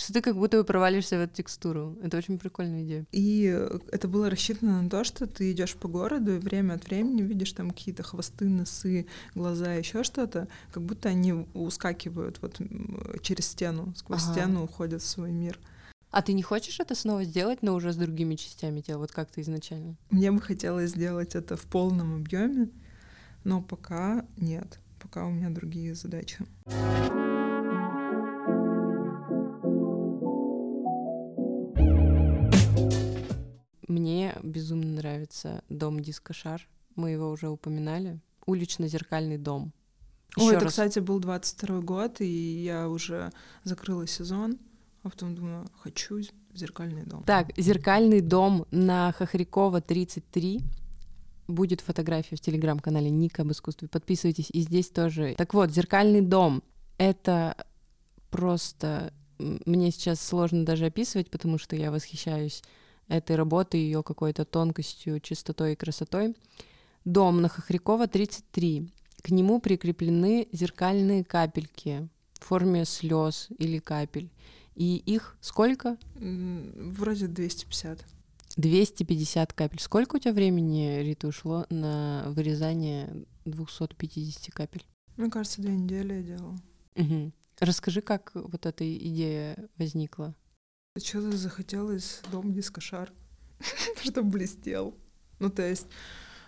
Что 0.06 0.14
ты 0.14 0.22
как 0.22 0.36
будто 0.36 0.58
бы 0.58 0.64
провалишься 0.64 1.18
в 1.18 1.22
эту 1.22 1.34
текстуру. 1.34 1.98
Это 2.04 2.18
очень 2.18 2.38
прикольная 2.38 2.84
идея. 2.84 3.08
И 3.12 3.42
это 3.92 4.08
было 4.08 4.30
рассчитано 4.30 4.84
на 4.84 4.88
то, 4.88 5.04
что 5.04 5.26
ты 5.26 5.52
идешь 5.52 5.74
по 5.74 5.88
городу 5.88 6.36
и 6.36 6.38
время 6.38 6.76
от 6.76 6.86
времени 6.86 7.24
видишь 7.24 7.54
там 7.54 7.72
какие-то 7.72 8.04
хвосты, 8.04 8.46
носы, 8.48 9.08
глаза, 9.34 9.74
еще 9.74 10.04
что-то, 10.04 10.48
как 10.72 10.84
будто 10.84 11.10
они 11.10 11.34
ускакивают 11.56 12.38
вот 12.44 12.62
через 13.24 13.48
стену, 13.48 13.96
сквозь 13.96 14.22
Ага. 14.26 14.34
стену 14.34 14.64
уходят 14.66 15.02
в 15.02 15.08
свой 15.08 15.32
мир. 15.32 15.58
А 16.12 16.22
ты 16.22 16.34
не 16.34 16.44
хочешь 16.44 16.80
это 16.80 16.94
снова 16.94 17.24
сделать, 17.24 17.64
но 17.64 17.74
уже 17.74 17.92
с 17.92 17.96
другими 17.96 18.36
частями 18.36 18.82
тела, 18.82 19.00
вот 19.00 19.12
как 19.12 19.32
ты 19.32 19.42
изначально? 19.42 19.96
Мне 20.12 20.32
бы 20.32 20.40
хотелось 20.40 20.92
сделать 20.92 21.34
это 21.34 21.58
в 21.58 21.64
полном 21.66 22.18
объеме, 22.18 22.70
но 23.44 23.60
пока 23.60 24.24
нет. 24.38 24.78
Пока 25.00 25.26
у 25.26 25.32
меня 25.32 25.50
другие 25.50 25.96
задачи. 25.96 26.46
Мне 34.42 34.52
безумно 34.52 34.88
нравится 34.88 35.64
дом 35.70 36.00
Дискошар. 36.00 36.68
Мы 36.96 37.12
его 37.12 37.30
уже 37.30 37.50
упоминали. 37.50 38.20
Улично-зеркальный 38.46 39.38
дом. 39.38 39.74
Ой, 40.38 40.46
Ещё 40.46 40.56
это, 40.56 40.66
раз. 40.66 40.74
кстати, 40.74 41.00
был 41.00 41.20
22 41.20 41.82
год, 41.82 42.22
и 42.22 42.64
я 42.64 42.90
уже 42.90 43.32
закрыла 43.64 44.06
сезон, 44.08 44.60
а 45.04 45.10
потом 45.10 45.36
думаю, 45.36 45.68
хочу 45.82 46.22
зеркальный 46.54 47.04
дом. 47.04 47.24
Так, 47.24 47.52
зеркальный 47.58 48.22
дом 48.22 48.66
на 48.72 49.12
Хохрякова 49.14 49.82
33. 49.82 50.62
Будет 51.48 51.82
фотография 51.82 52.36
в 52.36 52.42
телеграм-канале 52.42 53.10
Ника 53.10 53.44
об 53.44 53.52
искусстве. 53.52 53.88
Подписывайтесь. 53.88 54.50
И 54.52 54.62
здесь 54.62 54.90
тоже. 54.90 55.36
Так 55.38 55.54
вот, 55.54 55.72
зеркальный 55.72 56.22
дом. 56.22 56.64
Это 56.98 57.56
просто... 58.32 59.14
Мне 59.38 59.92
сейчас 59.92 60.22
сложно 60.22 60.66
даже 60.66 60.86
описывать, 60.86 61.30
потому 61.30 61.58
что 61.58 61.76
я 61.76 61.92
восхищаюсь 61.92 62.64
этой 63.08 63.36
работой, 63.36 63.82
ее 63.82 64.04
какой-то 64.04 64.46
тонкостью, 64.46 65.20
чистотой 65.20 65.74
и 65.74 65.76
красотой. 65.76 66.36
Дом 67.04 67.42
на 67.42 67.50
Хохрякова 67.50 68.08
33. 68.08 68.92
К 69.22 69.30
нему 69.30 69.60
прикреплены 69.60 70.48
зеркальные 70.52 71.24
капельки 71.24 72.08
в 72.34 72.46
форме 72.46 72.86
слез 72.86 73.48
или 73.58 73.80
капель. 73.80 74.30
И 74.76 74.98
их 74.98 75.38
сколько? 75.42 75.98
Вроде 76.16 77.28
250. 77.28 78.06
250 78.58 79.54
капель. 79.54 79.80
Сколько 79.80 80.16
у 80.16 80.20
тебя 80.20 80.34
времени, 80.34 81.02
Рита, 81.02 81.28
ушло 81.28 81.66
на 81.70 82.26
вырезание 82.30 83.26
250 83.46 84.54
капель? 84.54 84.86
Мне 85.18 85.30
кажется, 85.30 85.62
две 85.62 85.76
недели 85.76 86.14
я 86.14 86.22
делала. 86.22 86.58
Мгм. 86.96 87.34
Расскажи, 87.60 88.02
как 88.02 88.32
вот 88.34 88.66
эта 88.66 88.98
идея 88.98 89.58
возникла. 89.78 90.36
Что-то 90.98 91.36
захотелось 91.36 92.22
дом 92.32 92.54
дискошар, 92.54 93.12
чтобы 94.02 94.30
блестел. 94.30 94.96
Ну, 95.40 95.50
то 95.50 95.62
есть, 95.62 95.88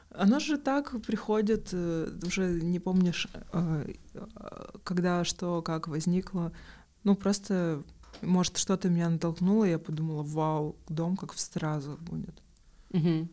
оно 0.10 0.40
же 0.40 0.58
так 0.58 1.02
приходит, 1.02 1.70
э, 1.74 2.18
уже 2.26 2.62
не 2.62 2.80
помнишь, 2.80 3.28
э, 3.34 3.94
э, 4.14 4.68
когда, 4.86 5.26
что, 5.26 5.62
как 5.62 5.90
возникло. 5.90 6.54
Ну, 7.04 7.16
просто, 7.16 7.84
может, 8.22 8.58
что-то 8.58 8.90
меня 8.90 9.10
натолкнуло, 9.10 9.66
я 9.66 9.80
подумала, 9.80 10.24
вау, 10.24 10.78
дом 10.88 11.18
как 11.18 11.34
в 11.34 11.40
стразах 11.40 12.00
будет. 12.00 12.42
Мгм. 12.92 13.30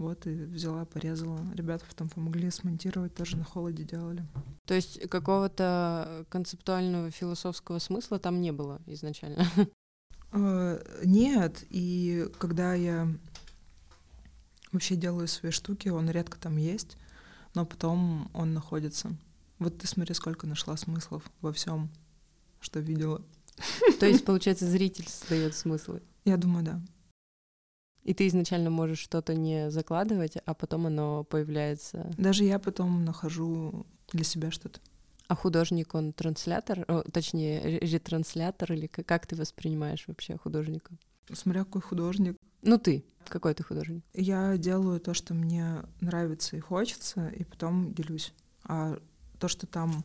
Вот 0.00 0.26
и 0.26 0.30
взяла, 0.30 0.86
порезала. 0.86 1.38
Ребята 1.54 1.84
потом 1.86 2.08
помогли 2.08 2.50
смонтировать, 2.50 3.14
тоже 3.14 3.36
на 3.36 3.44
холоде 3.44 3.84
делали. 3.84 4.26
То 4.64 4.72
есть 4.72 4.98
какого-то 5.10 6.24
концептуального 6.30 7.10
философского 7.10 7.78
смысла 7.80 8.18
там 8.18 8.40
не 8.40 8.50
было 8.50 8.80
изначально. 8.86 9.46
Э, 10.32 10.80
Нет, 11.04 11.64
и 11.70 12.28
когда 12.38 12.74
я 12.74 13.08
вообще 14.70 14.94
делаю 14.94 15.26
свои 15.26 15.50
штуки, 15.50 15.88
он 15.88 16.08
редко 16.08 16.38
там 16.38 16.56
есть, 16.56 16.96
но 17.54 17.66
потом 17.66 18.30
он 18.32 18.54
находится. 18.54 19.10
Вот 19.58 19.78
ты 19.78 19.88
смотри, 19.88 20.14
сколько 20.14 20.46
нашла 20.46 20.76
смыслов 20.76 21.28
во 21.40 21.52
всем, 21.52 21.90
что 22.60 22.78
видела. 22.78 23.22
То 23.98 24.06
есть, 24.06 24.24
получается, 24.24 24.70
зритель 24.70 25.08
создает 25.08 25.56
смыслы. 25.56 26.00
Я 26.24 26.36
думаю, 26.36 26.64
да. 26.64 26.80
И 28.04 28.14
ты 28.14 28.26
изначально 28.28 28.70
можешь 28.70 28.98
что-то 28.98 29.34
не 29.34 29.70
закладывать, 29.70 30.36
а 30.44 30.54
потом 30.54 30.86
оно 30.86 31.24
появляется. 31.24 32.10
Даже 32.16 32.44
я 32.44 32.58
потом 32.58 33.04
нахожу 33.04 33.84
для 34.12 34.24
себя 34.24 34.50
что-то. 34.50 34.80
А 35.28 35.34
художник, 35.36 35.94
он 35.94 36.12
транслятор, 36.12 36.84
о, 36.88 37.02
точнее, 37.02 37.60
ре- 37.60 37.78
ретранслятор, 37.78 38.72
или 38.72 38.86
к- 38.86 39.04
как 39.04 39.26
ты 39.26 39.36
воспринимаешь 39.36 40.04
вообще 40.08 40.36
художника? 40.36 40.92
Смотря 41.32 41.64
какой 41.64 41.82
художник. 41.82 42.36
Ну 42.62 42.78
ты, 42.78 43.04
какой 43.28 43.54
ты 43.54 43.62
художник? 43.62 44.02
Я 44.14 44.56
делаю 44.56 44.98
то, 44.98 45.14
что 45.14 45.34
мне 45.34 45.76
нравится 46.00 46.56
и 46.56 46.60
хочется, 46.60 47.28
и 47.28 47.44
потом 47.44 47.94
делюсь. 47.94 48.32
А 48.64 48.98
то, 49.38 49.46
что 49.46 49.66
там 49.66 50.04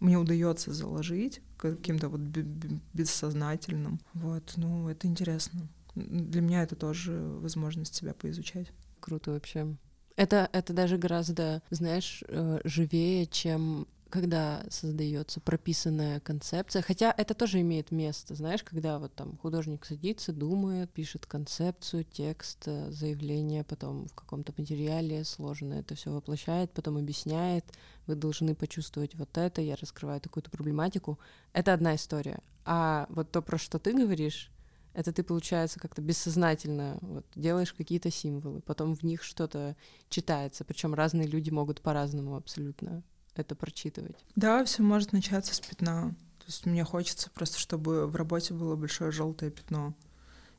мне 0.00 0.16
удается 0.16 0.72
заложить 0.72 1.42
каким-то 1.58 2.08
вот 2.08 2.20
бе- 2.20 2.42
бе- 2.42 2.80
бессознательным, 2.94 4.00
вот, 4.14 4.54
ну, 4.56 4.88
это 4.88 5.06
интересно. 5.06 5.68
Для 5.94 6.40
меня 6.40 6.62
это 6.62 6.76
тоже 6.76 7.12
возможность 7.12 7.94
себя 7.94 8.14
поизучать. 8.14 8.72
Круто 9.00 9.32
вообще. 9.32 9.76
Это, 10.16 10.48
это 10.52 10.72
даже 10.72 10.98
гораздо, 10.98 11.62
знаешь, 11.70 12.22
э, 12.28 12.60
живее, 12.64 13.26
чем 13.26 13.86
когда 14.12 14.62
создается 14.68 15.40
прописанная 15.40 16.20
концепция. 16.20 16.82
Хотя 16.82 17.14
это 17.16 17.32
тоже 17.32 17.62
имеет 17.62 17.90
место, 17.90 18.34
знаешь, 18.34 18.62
когда 18.62 18.98
вот 18.98 19.14
там 19.14 19.38
художник 19.38 19.86
садится, 19.86 20.34
думает, 20.34 20.90
пишет 20.92 21.24
концепцию, 21.24 22.04
текст, 22.04 22.64
э, 22.66 22.90
заявление, 22.90 23.64
потом 23.64 24.06
в 24.08 24.14
каком-то 24.14 24.52
материале 24.58 25.24
сложно 25.24 25.74
это 25.74 25.94
все 25.94 26.10
воплощает, 26.10 26.72
потом 26.72 26.98
объясняет, 26.98 27.64
вы 28.06 28.14
должны 28.14 28.54
почувствовать 28.54 29.14
вот 29.14 29.38
это, 29.38 29.62
я 29.62 29.76
раскрываю 29.76 30.20
такую-то 30.20 30.50
проблематику. 30.50 31.18
Это 31.54 31.72
одна 31.72 31.94
история. 31.94 32.40
А 32.66 33.06
вот 33.08 33.32
то, 33.32 33.40
про 33.40 33.56
что 33.56 33.78
ты 33.78 33.94
говоришь, 33.94 34.50
это 34.94 35.12
ты, 35.12 35.22
получается, 35.22 35.80
как-то 35.80 36.02
бессознательно 36.02 36.98
вот, 37.00 37.26
делаешь 37.34 37.72
какие-то 37.72 38.10
символы, 38.10 38.60
потом 38.60 38.94
в 38.94 39.02
них 39.02 39.22
что-то 39.22 39.76
читается, 40.08 40.64
причем 40.64 40.94
разные 40.94 41.26
люди 41.26 41.50
могут 41.50 41.80
по-разному 41.80 42.36
абсолютно 42.36 43.02
это 43.34 43.54
прочитывать. 43.54 44.16
Да, 44.36 44.64
все 44.64 44.82
может 44.82 45.12
начаться 45.12 45.54
с 45.54 45.60
пятна. 45.60 46.14
То 46.38 46.46
есть 46.46 46.66
мне 46.66 46.84
хочется 46.84 47.30
просто, 47.30 47.58
чтобы 47.58 48.06
в 48.06 48.16
работе 48.16 48.52
было 48.52 48.76
большое 48.76 49.10
желтое 49.12 49.50
пятно 49.50 49.94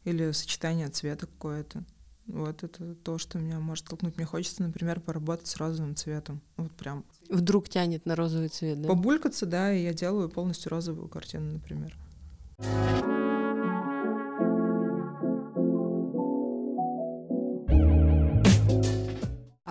или 0.05 0.31
сочетание 0.31 0.87
цвета 0.89 1.27
какое-то. 1.27 1.83
Вот 2.25 2.63
это 2.63 2.95
то, 2.95 3.17
что 3.17 3.37
меня 3.37 3.59
может 3.59 3.85
толкнуть. 3.85 4.15
Мне 4.15 4.25
хочется, 4.25 4.63
например, 4.63 5.01
поработать 5.01 5.47
с 5.47 5.57
розовым 5.57 5.95
цветом. 5.95 6.41
Вот 6.55 6.71
прям 6.71 7.03
Вдруг 7.29 7.67
тянет 7.67 8.05
на 8.05 8.15
розовый 8.15 8.47
цвет, 8.47 8.81
да? 8.81 8.87
побулькаться, 8.87 9.45
да, 9.45 9.73
и 9.73 9.83
я 9.83 9.93
делаю 9.93 10.29
полностью 10.29 10.69
розовую 10.69 11.09
картину, 11.09 11.51
например. 11.53 11.97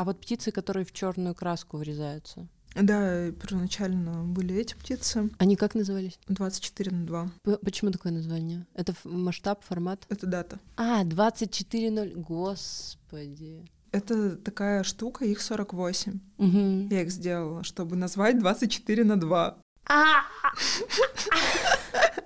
А 0.03 0.05
вот 0.05 0.21
птицы, 0.21 0.51
которые 0.51 0.85
в 0.85 0.91
черную 0.91 1.33
краску 1.33 1.77
врезаются, 1.77 2.49
Да, 2.75 3.31
первоначально 3.41 4.25
были 4.25 4.57
эти 4.57 4.75
птицы. 4.75 5.31
они 5.39 5.55
как 5.55 5.77
назывались? 5.77 6.19
24 6.27 6.91
на 6.91 7.07
2. 7.07 7.31
П- 7.45 7.59
Почему 7.59 7.93
такое 7.93 8.11
название? 8.11 8.67
Это 8.75 8.95
масштаб, 9.05 9.63
формат? 9.63 10.05
Это 10.09 10.27
дата. 10.27 10.59
А, 10.77 11.05
24.0. 11.05 12.15
Господи. 12.17 13.65
Это 13.93 14.35
такая 14.35 14.83
штука, 14.83 15.25
их 15.25 15.41
48. 15.41 16.19
Мгм. 16.39 16.89
Я 16.89 17.03
их 17.03 17.13
сделала, 17.13 17.63
чтобы 17.63 17.95
назвать 17.95 18.41
24 18.41 19.05
на 19.05 19.21
2. 19.21 19.57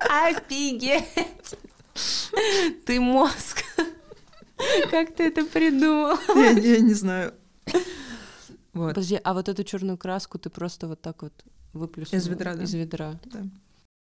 Офигеть! 0.09 1.57
Ты 2.87 3.01
мозг. 3.01 3.63
Как 4.91 5.15
ты 5.15 5.25
это 5.25 5.45
придумал? 5.45 6.17
Я, 6.35 6.51
я 6.53 6.81
не 6.81 6.95
знаю. 6.95 7.35
Вот. 8.73 8.89
Подожди, 8.91 9.19
а 9.25 9.33
вот 9.33 9.49
эту 9.49 9.65
черную 9.65 9.97
краску 9.97 10.39
ты 10.39 10.51
просто 10.51 10.87
вот 10.87 11.01
так 11.01 11.23
вот 11.23 11.33
выплюснул? 11.73 12.21
Из 12.21 12.27
ведра, 12.27 12.55
да. 12.55 12.63
Из 12.63 12.75
ведра. 12.75 13.19
Да. 13.25 13.45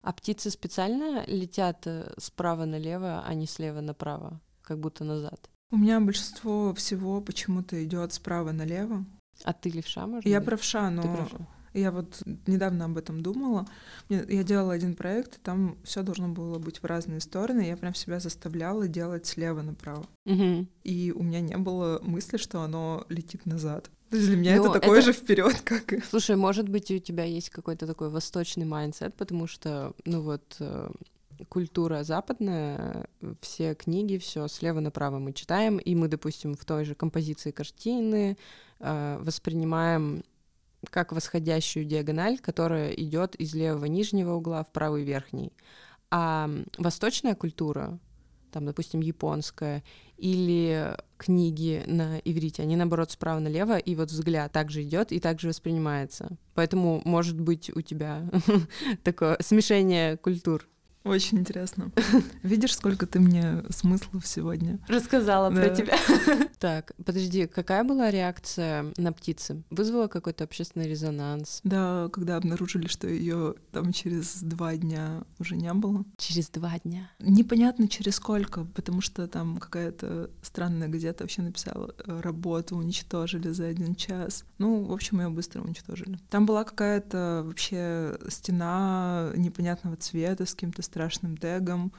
А 0.02 0.12
птицы 0.12 0.50
специально 0.50 1.24
летят 1.26 1.84
э, 1.86 2.12
справа 2.16 2.64
налево, 2.64 3.24
а 3.26 3.34
не 3.34 3.46
слева 3.46 3.80
направо, 3.80 4.40
как 4.62 4.78
будто 4.78 5.02
назад? 5.02 5.50
У 5.72 5.76
меня 5.76 5.98
большинство 6.00 6.72
всего 6.74 7.20
почему-то 7.20 7.82
идет 7.84 8.12
справа 8.12 8.52
налево. 8.52 9.04
А 9.42 9.52
ты 9.52 9.68
левша, 9.70 10.06
может 10.06 10.26
Я 10.26 10.38
быть? 10.38 10.46
правша, 10.46 10.90
но 10.90 11.02
правша. 11.02 11.46
Я 11.74 11.90
вот 11.90 12.22
недавно 12.46 12.86
об 12.86 12.98
этом 12.98 13.22
думала. 13.22 13.66
Я 14.08 14.42
делала 14.42 14.74
один 14.74 14.94
проект, 14.94 15.36
и 15.36 15.40
там 15.40 15.76
все 15.84 16.02
должно 16.02 16.28
было 16.28 16.58
быть 16.58 16.82
в 16.82 16.84
разные 16.84 17.20
стороны. 17.20 17.62
Я 17.62 17.76
прям 17.76 17.94
себя 17.94 18.20
заставляла 18.20 18.88
делать 18.88 19.26
слева 19.26 19.62
направо. 19.62 20.06
Угу. 20.26 20.66
И 20.84 21.12
у 21.14 21.22
меня 21.22 21.40
не 21.40 21.56
было 21.56 22.00
мысли, 22.02 22.36
что 22.36 22.60
оно 22.60 23.06
летит 23.08 23.46
назад. 23.46 23.90
То 24.10 24.16
есть 24.16 24.28
для 24.28 24.36
меня 24.36 24.56
ну, 24.56 24.64
это 24.64 24.80
такое 24.80 24.98
это... 24.98 25.06
же 25.06 25.12
вперед, 25.14 25.60
как 25.62 25.92
и. 25.94 26.02
Слушай, 26.02 26.36
может 26.36 26.68
быть, 26.68 26.90
у 26.90 26.98
тебя 26.98 27.24
есть 27.24 27.48
какой-то 27.48 27.86
такой 27.86 28.10
восточный 28.10 28.66
mindset, 28.66 29.14
потому 29.14 29.46
что, 29.46 29.94
ну 30.04 30.20
вот, 30.20 30.56
э, 30.60 30.90
культура 31.48 32.02
западная, 32.04 33.06
все 33.40 33.74
книги, 33.74 34.18
все 34.18 34.48
слева 34.48 34.80
направо 34.80 35.18
мы 35.18 35.32
читаем, 35.32 35.78
и 35.78 35.94
мы, 35.94 36.08
допустим, 36.08 36.54
в 36.54 36.64
той 36.64 36.84
же 36.84 36.94
композиции 36.94 37.50
картины 37.52 38.36
э, 38.80 39.18
воспринимаем 39.20 40.24
как 40.90 41.12
восходящую 41.12 41.84
диагональ, 41.84 42.38
которая 42.38 42.90
идет 42.92 43.34
из 43.36 43.54
левого 43.54 43.86
нижнего 43.86 44.34
угла 44.34 44.64
в 44.64 44.72
правый 44.72 45.04
верхний. 45.04 45.52
А 46.10 46.50
восточная 46.78 47.34
культура, 47.34 47.98
там, 48.50 48.66
допустим, 48.66 49.00
японская, 49.00 49.82
или 50.16 50.94
книги 51.16 51.82
на 51.86 52.18
иврите, 52.18 52.62
они, 52.62 52.76
наоборот, 52.76 53.10
справа 53.10 53.40
налево, 53.40 53.78
и 53.78 53.94
вот 53.94 54.10
взгляд 54.10 54.52
также 54.52 54.82
идет 54.82 55.10
и 55.10 55.20
также 55.20 55.48
воспринимается. 55.48 56.36
Поэтому, 56.54 57.00
может 57.04 57.40
быть, 57.40 57.74
у 57.74 57.80
тебя 57.80 58.28
такое 59.04 59.36
смешение 59.40 60.16
культур. 60.16 60.68
Очень 61.04 61.40
интересно. 61.40 61.90
Видишь, 62.42 62.76
сколько 62.76 63.06
ты 63.06 63.18
мне 63.18 63.62
смыслов 63.70 64.26
сегодня 64.26 64.78
рассказала 64.88 65.50
да. 65.50 65.62
про 65.62 65.74
тебя. 65.74 65.96
Так, 66.58 66.92
подожди, 67.04 67.48
какая 67.48 67.82
была 67.82 68.10
реакция 68.10 68.92
на 68.96 69.12
птицы? 69.12 69.64
Вызвала 69.70 70.06
какой-то 70.06 70.44
общественный 70.44 70.88
резонанс? 70.88 71.60
Да, 71.64 72.08
когда 72.12 72.36
обнаружили, 72.36 72.86
что 72.86 73.08
ее 73.08 73.56
там 73.72 73.92
через 73.92 74.42
два 74.42 74.76
дня 74.76 75.24
уже 75.40 75.56
не 75.56 75.72
было. 75.72 76.04
Через 76.18 76.50
два 76.50 76.78
дня? 76.78 77.10
Непонятно 77.18 77.88
через 77.88 78.16
сколько, 78.16 78.64
потому 78.64 79.00
что 79.00 79.26
там 79.26 79.56
какая-то 79.56 80.30
странная 80.42 80.86
газета 80.86 81.24
вообще 81.24 81.42
написала, 81.42 81.92
э, 82.06 82.20
работу 82.20 82.76
уничтожили 82.76 83.48
за 83.48 83.66
один 83.66 83.96
час. 83.96 84.44
Ну, 84.58 84.84
в 84.84 84.92
общем, 84.92 85.20
ее 85.20 85.30
быстро 85.30 85.62
уничтожили. 85.62 86.18
Там 86.30 86.46
была 86.46 86.62
какая-то 86.62 87.42
вообще 87.44 88.18
стена 88.28 89.32
непонятного 89.34 89.96
цвета 89.96 90.46
с 90.46 90.54
каким-то 90.54 90.82
страшным 90.92 91.38
тегом, 91.38 91.90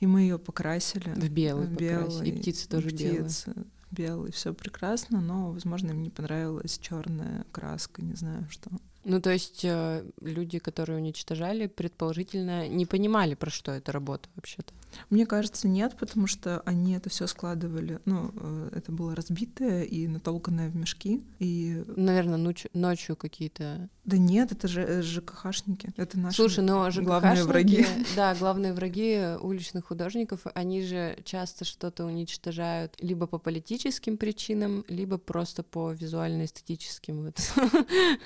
и 0.00 0.06
мы 0.06 0.22
ее 0.22 0.38
покрасили. 0.38 1.10
В 1.14 1.30
белый, 1.30 1.68
белый. 1.68 2.28
И 2.28 2.32
птицы 2.32 2.68
тоже 2.68 2.88
птицы. 2.88 3.52
белые. 3.52 3.66
Белый, 3.90 4.32
все 4.32 4.52
прекрасно, 4.52 5.20
но, 5.20 5.52
возможно, 5.52 5.92
им 5.92 6.02
не 6.02 6.10
понравилась 6.10 6.78
черная 6.78 7.46
краска, 7.52 8.02
не 8.02 8.14
знаю 8.14 8.46
что. 8.50 8.70
Ну, 9.04 9.20
то 9.20 9.30
есть 9.30 9.64
э, 9.64 10.04
люди, 10.20 10.58
которые 10.58 10.98
уничтожали, 10.98 11.66
предположительно 11.66 12.68
не 12.68 12.84
понимали, 12.84 13.34
про 13.34 13.50
что 13.50 13.72
эта 13.72 13.92
работа 13.92 14.28
вообще-то. 14.34 14.72
Мне 15.10 15.26
кажется, 15.26 15.68
нет, 15.68 15.96
потому 15.98 16.26
что 16.26 16.60
они 16.60 16.94
это 16.94 17.08
все 17.08 17.26
складывали. 17.26 18.00
Ну, 18.04 18.32
э, 18.34 18.70
это 18.76 18.92
было 18.92 19.14
разбитое 19.14 19.84
и 19.84 20.06
натолканное 20.06 20.68
в 20.68 20.76
мешки. 20.76 21.22
И... 21.38 21.82
Наверное, 21.96 22.38
ночью, 22.38 22.70
ночью 22.74 23.16
какие-то. 23.16 23.88
Да 24.04 24.16
нет, 24.16 24.52
это 24.52 24.68
же 24.68 24.82
э, 24.82 25.02
ЖКХшники. 25.02 25.90
Это 25.96 26.18
наши 26.18 26.36
Слушай, 26.36 26.64
но 26.64 26.90
ЖКХшники, 26.90 27.06
главные 27.06 27.44
враги. 27.44 27.86
Да, 28.16 28.34
главные 28.34 28.72
враги 28.72 29.36
уличных 29.40 29.86
художников, 29.86 30.40
они 30.54 30.82
же 30.82 31.18
часто 31.24 31.64
что-то 31.64 32.04
уничтожают 32.04 32.96
либо 33.00 33.26
по 33.26 33.38
политическим 33.38 34.16
причинам, 34.16 34.84
либо 34.88 35.18
просто 35.18 35.62
по 35.62 35.92
визуально-эстетическим. 35.92 37.24
Вот. 37.24 37.38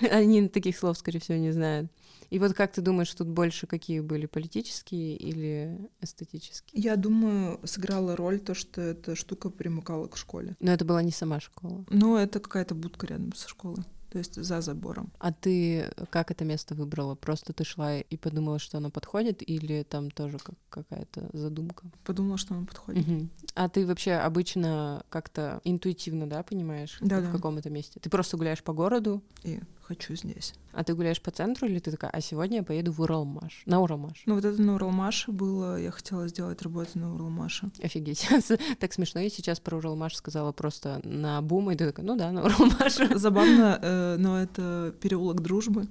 Они 0.11 0.41
таких 0.63 0.79
слов, 0.79 0.97
скорее 0.97 1.19
всего, 1.19 1.39
не 1.39 1.51
знают. 1.51 1.91
И 2.31 2.39
вот 2.39 2.55
как 2.55 2.73
ты 2.73 2.81
думаешь, 2.81 3.13
тут 3.13 3.29
больше 3.29 3.67
какие 3.67 4.01
были 4.01 4.27
политические 4.27 5.17
или 5.17 5.91
эстетические? 6.01 6.83
Я 6.83 6.97
думаю, 6.97 7.61
сыграла 7.65 8.17
роль 8.17 8.41
то, 8.41 8.55
что 8.55 8.81
эта 8.81 9.15
штука 9.15 9.51
примыкала 9.51 10.07
к 10.07 10.17
школе. 10.17 10.57
Но 10.61 10.73
это 10.73 10.85
была 10.85 11.03
не 11.03 11.11
сама 11.11 11.41
школа. 11.41 11.85
Ну, 11.91 12.17
это 12.17 12.41
какая-то 12.41 12.75
будка 12.75 13.07
рядом 13.07 13.35
со 13.35 13.49
школой 13.49 13.85
то 14.13 14.19
есть 14.19 14.35
за 14.35 14.61
забором. 14.61 15.11
А 15.21 15.33
ты 15.33 15.91
как 16.11 16.31
это 16.31 16.45
место 16.45 16.75
выбрала? 16.75 17.15
Просто 17.15 17.55
ты 17.55 17.65
шла 17.65 17.97
и 17.97 18.17
подумала, 18.19 18.59
что 18.59 18.77
оно 18.77 18.91
подходит, 18.91 19.43
или 19.49 19.85
там 19.85 20.11
тоже 20.11 20.37
как 20.39 20.55
какая-то 20.69 21.31
задумка? 21.33 21.87
Подумала, 22.05 22.37
что 22.37 22.55
оно 22.55 22.67
подходит. 22.67 23.09
Угу. 23.09 23.29
А 23.55 23.71
ты 23.71 23.87
вообще 23.87 24.13
обычно 24.13 25.03
как-то 25.09 25.63
интуитивно, 25.65 26.29
да, 26.29 26.43
понимаешь, 26.43 26.99
да, 27.01 27.21
в 27.21 27.23
да. 27.25 27.33
каком 27.33 27.57
это 27.57 27.71
месте? 27.71 28.01
Ты 28.01 28.11
просто 28.11 28.37
гуляешь 28.37 28.63
по 28.63 28.75
городу? 28.75 29.23
И 29.45 29.61
хочу 29.93 30.17
здесь. 30.17 30.55
А 30.73 30.85
ты 30.85 30.95
гуляешь 30.95 31.21
по 31.21 31.31
центру 31.31 31.69
или 31.69 31.79
ты 31.79 31.91
такая, 31.91 32.11
а 32.11 32.21
сегодня 32.21 32.59
я 32.59 32.63
поеду 32.63 32.93
в 32.93 33.01
Уралмаш, 33.01 33.63
на 33.67 33.81
Уралмаш? 33.81 34.23
Ну 34.25 34.37
вот 34.37 34.45
это 34.45 34.61
на 34.61 34.75
Уралмаше 34.77 35.33
было, 35.33 35.79
я 35.79 35.91
хотела 35.91 36.29
сделать 36.29 36.63
работу 36.63 36.99
на 36.99 37.15
Уралмаше. 37.15 37.71
Офигеть, 37.83 38.27
так 38.79 38.93
смешно, 38.93 39.21
я 39.21 39.29
сейчас 39.29 39.61
про 39.61 39.77
Уралмаш 39.77 40.17
сказала 40.17 40.53
просто 40.53 41.01
на 41.05 41.43
бум, 41.43 41.71
и 41.71 41.77
ты 41.77 41.87
такая, 41.87 42.07
ну 42.07 42.17
да, 42.17 42.33
на 42.33 42.45
Уралмаш. 42.45 42.95
Забавно, 43.17 43.79
э, 43.83 44.17
но 44.19 44.41
это 44.41 44.95
переулок 45.01 45.43
дружбы. 45.43 45.87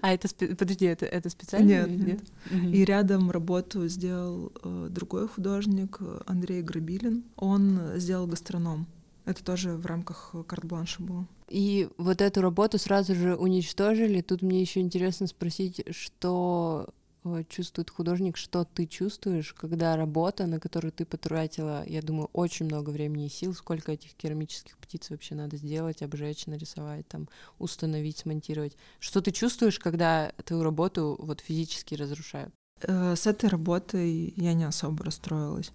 А 0.00 0.12
это, 0.12 0.28
подожди, 0.56 0.86
это, 0.86 1.06
это 1.06 1.30
специально? 1.30 1.68
Нет, 1.68 1.88
нет. 1.88 2.20
нет. 2.50 2.74
И 2.74 2.84
рядом 2.84 3.30
работу 3.30 3.86
сделал 3.86 4.52
э, 4.64 4.88
другой 4.90 5.28
художник, 5.28 6.00
Андрей 6.26 6.62
Грабилин. 6.62 7.22
Он 7.36 7.78
сделал 7.94 8.26
гастроном. 8.26 8.88
Это 9.24 9.44
тоже 9.44 9.76
в 9.76 9.86
рамках 9.86 10.34
карт-бланша 10.48 11.00
было. 11.02 11.26
И 11.52 11.90
вот 11.98 12.22
эту 12.22 12.40
работу 12.40 12.78
сразу 12.78 13.14
же 13.14 13.36
уничтожили. 13.36 14.22
Тут 14.22 14.40
мне 14.40 14.62
еще 14.62 14.80
интересно 14.80 15.26
спросить, 15.26 15.82
что 15.90 16.88
э, 17.24 17.44
чувствует 17.46 17.90
художник, 17.90 18.38
что 18.38 18.64
ты 18.64 18.86
чувствуешь, 18.86 19.52
когда 19.52 19.94
работа, 19.94 20.46
на 20.46 20.58
которую 20.58 20.92
ты 20.92 21.04
потратила, 21.04 21.84
я 21.86 22.00
думаю, 22.00 22.30
очень 22.32 22.64
много 22.64 22.88
времени 22.88 23.26
и 23.26 23.28
сил, 23.28 23.52
сколько 23.52 23.92
этих 23.92 24.14
керамических 24.14 24.78
птиц 24.78 25.10
вообще 25.10 25.34
надо 25.34 25.58
сделать, 25.58 26.00
обжечь, 26.00 26.46
нарисовать, 26.46 27.06
там, 27.06 27.28
установить, 27.58 28.16
смонтировать. 28.16 28.78
Что 28.98 29.20
ты 29.20 29.30
чувствуешь, 29.30 29.78
когда 29.78 30.32
твою 30.46 30.62
работу 30.62 31.16
вот 31.18 31.42
физически 31.42 31.94
разрушают? 31.96 32.54
Э, 32.80 33.14
с 33.14 33.26
этой 33.26 33.50
работой 33.50 34.32
я 34.38 34.54
не 34.54 34.64
особо 34.64 35.04
расстроилась. 35.04 35.70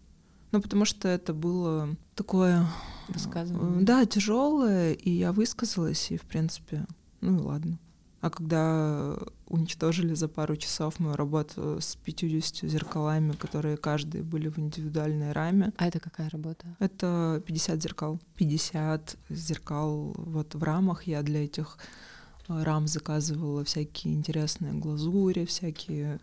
Ну, 0.51 0.61
потому 0.61 0.85
что 0.85 1.07
это 1.07 1.33
было 1.33 1.95
такое... 2.15 2.65
Высказывание. 3.07 3.85
Да, 3.85 4.05
тяжелое, 4.05 4.91
и 4.91 5.11
я 5.11 5.31
высказалась, 5.31 6.11
и, 6.11 6.17
в 6.17 6.23
принципе, 6.23 6.85
ну 7.21 7.37
и 7.37 7.41
ладно. 7.41 7.79
А 8.19 8.29
когда 8.29 9.17
уничтожили 9.47 10.13
за 10.13 10.27
пару 10.27 10.57
часов 10.57 10.99
мою 10.99 11.15
работу 11.15 11.79
с 11.79 11.95
50 11.95 12.69
зеркалами, 12.69 13.31
которые 13.33 13.77
каждые 13.77 14.23
были 14.23 14.49
в 14.49 14.57
индивидуальной 14.59 15.31
раме. 15.31 15.71
А 15.77 15.87
это 15.87 15.99
какая 15.99 16.29
работа? 16.29 16.65
Это 16.79 17.41
50 17.45 17.81
зеркал. 17.81 18.19
50 18.35 19.15
зеркал 19.29 20.13
вот 20.17 20.55
в 20.55 20.63
рамах. 20.63 21.03
Я 21.03 21.21
для 21.21 21.45
этих 21.45 21.77
э, 22.49 22.63
рам 22.63 22.87
заказывала 22.87 23.63
всякие 23.63 24.15
интересные 24.15 24.73
глазури, 24.73 25.45
всякие 25.45 26.15
Э, 26.15 26.19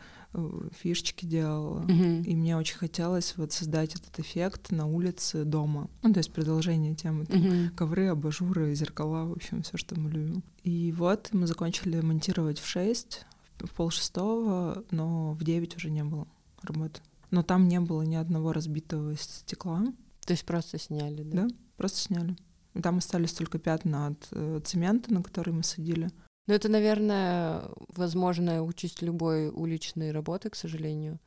фишечки 0.78 1.26
делала. 1.26 1.80
Mm-hmm. 1.82 2.24
И 2.24 2.36
мне 2.36 2.56
очень 2.56 2.76
хотелось 2.76 3.34
вот 3.36 3.52
создать 3.52 3.94
этот 3.94 4.18
эффект 4.18 4.70
на 4.70 4.86
улице 4.86 5.44
дома. 5.44 5.88
Ну, 6.02 6.12
то 6.12 6.18
есть 6.18 6.32
продолжение 6.32 6.94
темы. 6.94 7.26
Там, 7.26 7.40
mm-hmm. 7.40 7.70
Ковры, 7.70 8.06
абажуры, 8.08 8.74
зеркала, 8.74 9.24
в 9.24 9.32
общем, 9.32 9.62
все, 9.62 9.76
что 9.76 9.98
мы 9.98 10.10
любим. 10.10 10.42
И 10.62 10.92
вот 10.96 11.30
мы 11.32 11.46
закончили 11.46 12.00
монтировать 12.00 12.58
в 12.58 12.66
6, 12.66 13.26
в 13.60 13.70
полшестого, 13.74 14.84
но 14.90 15.32
в 15.32 15.44
9 15.44 15.76
уже 15.76 15.90
не 15.90 16.04
было 16.04 16.26
работы. 16.62 17.00
Но 17.30 17.42
там 17.42 17.68
не 17.68 17.80
было 17.80 18.02
ни 18.02 18.14
одного 18.14 18.52
разбитого 18.52 19.16
стекла. 19.16 19.84
То 20.24 20.32
есть 20.32 20.44
просто 20.44 20.78
сняли, 20.78 21.22
да? 21.22 21.46
Да, 21.46 21.54
просто 21.76 21.98
сняли. 21.98 22.36
Там 22.82 22.98
остались 22.98 23.32
только 23.32 23.58
пятна 23.58 24.08
от 24.08 24.28
э, 24.32 24.60
цемента, 24.64 25.12
на 25.12 25.22
который 25.22 25.52
мы 25.52 25.62
садили. 25.62 26.10
Ну, 26.46 26.54
это, 26.54 26.68
наверное, 26.68 27.70
возможная 27.88 28.60
участь 28.60 29.00
любой 29.00 29.48
уличной 29.48 30.10
работы, 30.10 30.50
к 30.50 30.56
сожалению, 30.56 31.18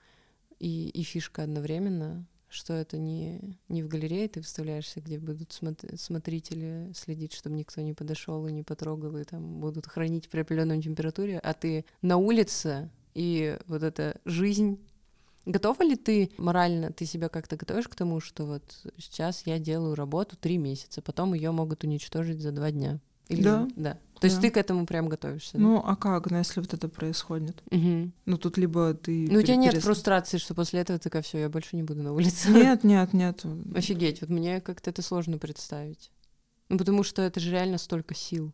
и, 0.59 0.89
и 0.89 1.01
фишка 1.03 1.43
одновременно, 1.43 2.27
что 2.49 2.73
это 2.73 2.97
не, 2.97 3.59
не 3.67 3.83
в 3.83 3.87
галерее 3.87 4.27
ты 4.27 4.39
выставляешься, 4.41 5.01
где 5.01 5.17
будут 5.17 5.51
смотри, 5.51 5.97
смотрители 5.97 6.91
следить, 6.95 7.33
чтобы 7.33 7.55
никто 7.55 7.81
не 7.81 7.93
подошел 7.93 8.45
и 8.47 8.53
не 8.53 8.63
потрогал, 8.63 9.17
и 9.17 9.23
там 9.23 9.59
будут 9.59 9.87
хранить 9.87 10.29
при 10.29 10.41
определенной 10.41 10.81
температуре, 10.81 11.39
а 11.39 11.53
ты 11.53 11.85
на 12.01 12.17
улице, 12.17 12.89
и 13.13 13.57
вот 13.67 13.83
эта 13.83 14.19
жизнь. 14.25 14.79
Готова 15.45 15.81
ли 15.81 15.95
ты 15.95 16.29
морально, 16.37 16.91
ты 16.91 17.05
себя 17.05 17.29
как-то 17.29 17.55
готовишь 17.55 17.87
к 17.87 17.95
тому, 17.95 18.19
что 18.19 18.45
вот 18.45 18.63
сейчас 18.97 19.47
я 19.47 19.59
делаю 19.59 19.95
работу 19.95 20.35
три 20.35 20.57
месяца, 20.57 21.01
потом 21.01 21.33
ее 21.33 21.51
могут 21.51 21.83
уничтожить 21.83 22.41
за 22.41 22.51
два 22.51 22.69
дня? 22.71 22.99
Или... 23.29 23.43
Да. 23.43 23.67
Да. 23.75 23.97
То 24.19 24.21
Да. 24.21 24.27
есть 24.27 24.41
ты 24.41 24.49
к 24.49 24.57
этому 24.57 24.85
прям 24.85 25.09
готовишься? 25.09 25.53
да? 25.53 25.59
Ну, 25.59 25.77
а 25.85 25.95
как, 25.95 26.29
ну, 26.31 26.37
если 26.37 26.59
вот 26.59 26.73
это 26.73 26.89
происходит? 26.89 27.61
Мгм. 27.71 28.13
Ну, 28.25 28.37
тут 28.37 28.57
либо 28.57 28.93
ты... 28.93 29.27
Ну, 29.31 29.39
у 29.39 29.41
тебя 29.41 29.55
нет 29.55 29.75
перес- 29.75 29.81
фрустрации, 29.83 30.37
что 30.37 30.53
после 30.55 30.79
этого 30.81 30.97
такая, 30.99 31.21
все, 31.21 31.37
я 31.39 31.49
больше 31.49 31.75
не 31.75 31.83
буду 31.83 32.01
на 32.03 32.13
улице. 32.13 32.49
Нет, 32.51 32.83
нет, 32.83 33.13
нет. 33.13 33.43
Офигеть, 33.75 34.21
вот 34.21 34.29
мне 34.29 34.59
как-то 34.61 34.89
это 34.89 35.01
сложно 35.01 35.37
представить. 35.37 36.11
Ну, 36.69 36.77
потому 36.77 37.03
что 37.03 37.21
это 37.21 37.39
же 37.39 37.51
реально 37.51 37.77
столько 37.77 38.15
сил. 38.15 38.53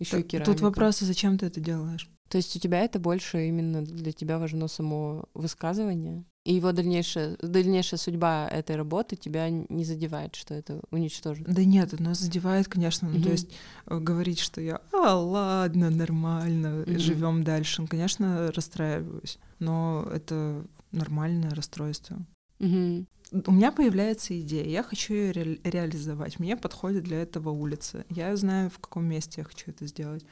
Еще 0.00 0.20
и 0.20 0.22
керамика. 0.22 0.52
Тут 0.52 0.60
вопрос, 0.60 1.00
а 1.02 1.04
зачем 1.04 1.38
ты 1.38 1.46
это 1.46 1.60
делаешь? 1.60 2.10
То 2.28 2.36
есть 2.38 2.56
у 2.56 2.58
тебя 2.58 2.80
это 2.80 2.98
больше 2.98 3.46
именно 3.46 3.82
для 3.84 4.10
тебя 4.12 4.38
важно 4.38 4.66
само 4.66 5.28
высказывание, 5.34 6.24
и 6.44 6.54
его 6.54 6.72
дальнейшая, 6.72 7.36
дальнейшая 7.40 7.98
судьба 7.98 8.46
этой 8.48 8.76
работы 8.76 9.16
тебя 9.16 9.48
не 9.48 9.84
задевает, 9.84 10.34
что 10.34 10.54
это 10.54 10.80
уничтожит. 10.90 11.46
Да 11.46 11.64
нет, 11.64 11.94
оно 11.98 12.14
задевает, 12.14 12.68
конечно. 12.68 13.08
Ну, 13.08 13.14
Мгм. 13.14 13.22
то 13.24 13.30
есть 13.30 13.50
э, 13.86 13.98
говорить, 13.98 14.38
что 14.38 14.60
я, 14.60 14.80
а, 14.92 15.14
ладно, 15.16 15.90
нормально, 15.90 16.84
Мгм. 16.86 16.98
живем 16.98 17.44
дальше. 17.44 17.82
Ну, 17.82 17.88
конечно, 17.88 18.52
расстраиваюсь. 18.52 19.38
Но 19.58 20.06
это 20.12 20.64
нормальное 20.92 21.50
расстройство. 21.54 22.18
Мгм. 22.58 23.06
У 23.46 23.52
меня 23.52 23.72
появляется 23.72 24.38
идея, 24.40 24.68
я 24.68 24.82
хочу 24.82 25.14
ее 25.14 25.32
ре- 25.32 25.60
реализовать. 25.64 26.38
Мне 26.38 26.56
подходит 26.56 27.04
для 27.04 27.22
этого 27.22 27.50
улица. 27.50 28.04
Я 28.10 28.36
знаю, 28.36 28.70
в 28.70 28.78
каком 28.78 29.06
месте 29.06 29.40
я 29.40 29.44
хочу 29.44 29.70
это 29.70 29.86
сделать. 29.86 30.24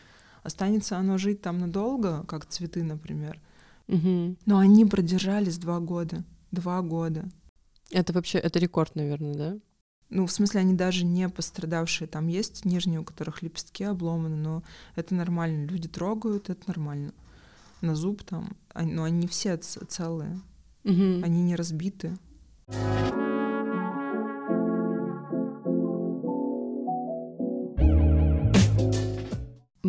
Останется 0.43 0.99
оно 0.99 1.19
жить 1.19 1.41
там 1.41 1.59
надолго, 1.59 2.23
как 2.29 2.47
цветы, 2.47 2.83
например. 2.85 3.41
Мгм. 3.89 4.37
Но 4.47 4.59
они 4.59 4.85
продержались 4.85 5.59
два 5.59 5.81
года. 5.81 6.25
Два 6.51 6.81
года. 6.83 7.29
Это 7.91 8.13
вообще, 8.13 8.39
это 8.39 8.59
рекорд, 8.59 8.95
наверное, 8.95 9.35
да? 9.35 9.59
Ну, 10.11 10.27
в 10.27 10.33
смысле, 10.33 10.61
они 10.61 10.75
даже 10.75 11.05
не 11.05 11.29
пострадавшие. 11.29 12.07
Там 12.09 12.27
есть 12.29 12.65
нижние, 12.65 13.01
у 13.01 13.05
которых 13.05 13.43
лепестки 13.43 13.85
обломаны, 13.85 14.37
но 14.37 14.63
это 14.95 15.15
нормально. 15.15 15.67
Люди 15.67 15.89
трогают, 15.89 16.51
это 16.51 16.63
нормально. 16.67 17.13
На 17.81 17.95
зуб 17.95 18.23
там, 18.23 18.57
они- 18.75 18.93
но 18.93 19.05
они 19.05 19.27
все 19.27 19.57
целые, 19.57 20.41
Мгм. 20.85 21.25
они 21.25 21.43
не 21.43 21.57
разбиты. 21.57 22.17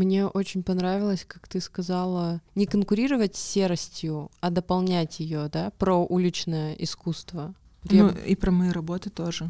Мне 0.04 0.28
очень 0.28 0.64
понравилось, 0.64 1.24
как 1.26 1.47
ты 1.47 1.62
сказала, 1.62 2.41
не 2.56 2.66
конкурировать 2.66 3.36
с 3.38 3.39
серостью, 3.41 4.30
а 4.41 4.49
дополнять 4.49 5.22
ее, 5.22 5.49
да, 5.51 5.72
про 5.78 5.95
уличное 6.06 6.74
искусство. 6.74 7.56
Я 7.89 8.04
Ну, 8.04 8.10
б- 8.12 8.26
и 8.28 8.36
про 8.36 8.51
мои 8.51 8.70
работы 8.70 9.10
тоже. 9.10 9.49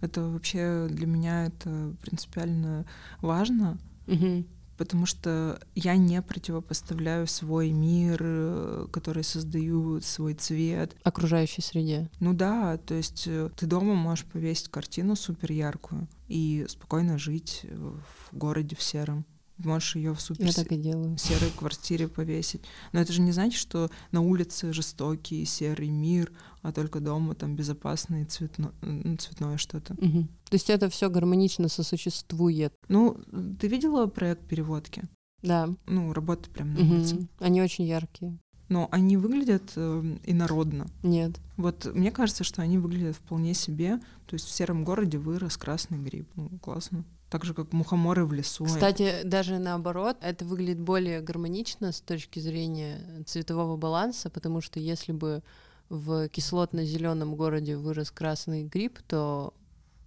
Это 0.00 0.22
вообще 0.28 0.88
для 0.90 1.06
меня 1.06 1.46
это 1.46 1.94
принципиально 2.02 2.84
важно, 3.20 3.78
Мгм. 4.08 4.46
потому 4.76 5.06
что 5.06 5.60
я 5.76 5.96
не 5.96 6.20
противопоставляю 6.20 7.28
свой 7.28 7.70
мир, 7.70 8.18
э, 8.20 8.86
который 8.92 9.22
создаю, 9.22 10.00
свой 10.00 10.34
цвет. 10.34 10.96
окружающей 11.04 11.62
среде. 11.62 12.10
Ну 12.18 12.34
да, 12.34 12.76
то 12.78 12.94
есть 12.94 13.24
э, 13.28 13.48
ты 13.56 13.66
дома 13.66 13.94
можешь 13.94 14.24
повесить 14.24 14.68
картину 14.68 15.14
супер 15.14 15.52
яркую 15.52 16.08
и 16.26 16.66
спокойно 16.68 17.16
жить 17.16 17.64
в 17.70 18.36
городе 18.36 18.74
в 18.76 18.82
сером. 18.82 19.24
Можешь 19.58 19.94
ее 19.96 20.14
в 20.14 20.20
супер 20.20 20.46
Я 20.46 20.52
так 20.52 20.72
и 20.72 20.76
делаю. 20.76 21.16
серой 21.16 21.50
квартире 21.56 22.08
повесить. 22.08 22.62
Но 22.92 23.00
это 23.00 23.12
же 23.12 23.20
не 23.20 23.30
значит, 23.30 23.58
что 23.60 23.88
на 24.10 24.20
улице 24.20 24.72
жестокий 24.72 25.44
серый 25.44 25.90
мир, 25.90 26.32
а 26.62 26.72
только 26.72 26.98
дома 27.00 27.34
там 27.36 27.54
безопасный 27.54 28.22
и 28.22 28.24
цветно, 28.24 28.72
цветное 29.18 29.56
что-то. 29.56 29.94
Мгм. 30.00 30.26
То 30.50 30.54
есть 30.54 30.70
это 30.70 30.88
все 30.90 31.08
гармонично 31.08 31.68
сосуществует. 31.68 32.72
Ну, 32.88 33.16
ты 33.60 33.68
видела 33.68 34.06
проект 34.06 34.44
переводки? 34.46 35.04
Да. 35.42 35.68
Ну, 35.86 36.12
работы 36.12 36.50
прям 36.50 36.74
на 36.74 36.80
Мгм. 36.80 36.92
улице. 36.92 37.28
Они 37.38 37.62
очень 37.62 37.84
яркие. 37.84 38.36
Но 38.70 38.88
они 38.90 39.18
выглядят 39.18 39.72
э, 39.76 40.16
инородно. 40.24 40.86
Нет. 41.02 41.38
Вот 41.58 41.84
мне 41.94 42.10
кажется, 42.10 42.44
что 42.44 42.62
они 42.62 42.78
выглядят 42.78 43.14
вполне 43.16 43.52
себе. 43.54 43.98
То 44.26 44.34
есть 44.34 44.46
в 44.46 44.50
сером 44.52 44.84
городе 44.84 45.18
вырос 45.18 45.58
красный 45.58 45.98
гриб. 45.98 46.26
Ну, 46.34 46.48
классно. 46.62 47.04
Так 47.34 47.44
же, 47.44 47.52
как 47.52 47.72
мухоморы 47.72 48.24
в 48.26 48.32
лесу. 48.32 48.64
Кстати, 48.64 49.22
даже 49.24 49.58
наоборот, 49.58 50.16
это 50.20 50.44
выглядит 50.44 50.78
более 50.78 51.20
гармонично 51.20 51.90
с 51.90 52.00
точки 52.00 52.38
зрения 52.38 53.00
цветового 53.26 53.76
баланса, 53.76 54.30
потому 54.30 54.60
что 54.60 54.78
если 54.78 55.10
бы 55.10 55.42
в 55.88 56.28
кислотно-зеленом 56.28 57.34
городе 57.34 57.76
вырос 57.76 58.12
красный 58.12 58.62
гриб, 58.62 59.00
то 59.08 59.52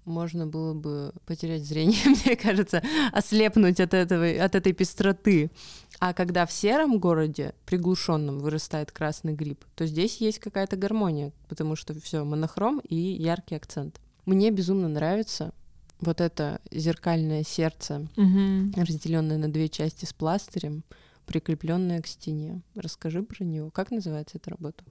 можно 0.05 0.47
было 0.47 0.73
бы 0.73 1.11
потерять 1.25 1.65
зрение, 1.65 1.99
мне 2.25 2.37
кажется, 2.37 2.81
ослепнуть 3.11 3.81
от, 3.81 3.93
этого, 3.93 4.25
от 4.25 4.55
этой 4.55 4.71
пестроты. 4.71 5.51
А 5.99 6.13
когда 6.13 6.45
в 6.45 6.51
сером 6.53 6.97
городе, 6.97 7.55
приглушенном, 7.65 8.39
вырастает 8.39 8.93
красный 8.93 9.33
гриб, 9.33 9.65
то 9.75 9.85
здесь 9.85 10.21
есть 10.21 10.39
какая-то 10.39 10.77
гармония, 10.77 11.33
потому 11.49 11.75
что 11.75 11.93
все 11.99 12.23
монохром 12.23 12.79
и 12.87 12.95
яркий 12.95 13.55
акцент. 13.55 13.99
Мне 14.25 14.49
безумно 14.49 14.87
нравится 14.87 15.51
вот 15.99 16.21
это 16.21 16.61
зеркальное 16.71 17.43
сердце, 17.43 18.07
Мгм. 18.15 18.73
разделенная 18.75 19.37
на 19.37 19.51
две 19.51 19.67
части 19.69 20.05
с 20.05 20.13
пластырем, 20.13 20.83
прикрепленная 21.25 22.01
к 22.01 22.07
стене. 22.07 22.61
Расскажи 22.75 23.23
про 23.23 23.43
нее. 23.43 23.69
Как 23.73 23.91
называется 23.91 24.37
эта 24.37 24.49
работа? 24.51 24.83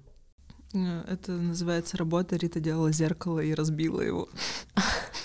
Э, 0.74 1.02
Это 1.08 1.32
называется 1.32 1.96
работа. 1.96 2.36
Рита 2.36 2.60
делала 2.60 2.92
зеркало 2.92 3.40
и 3.40 3.54
разбила 3.54 4.00
его. 4.00 4.28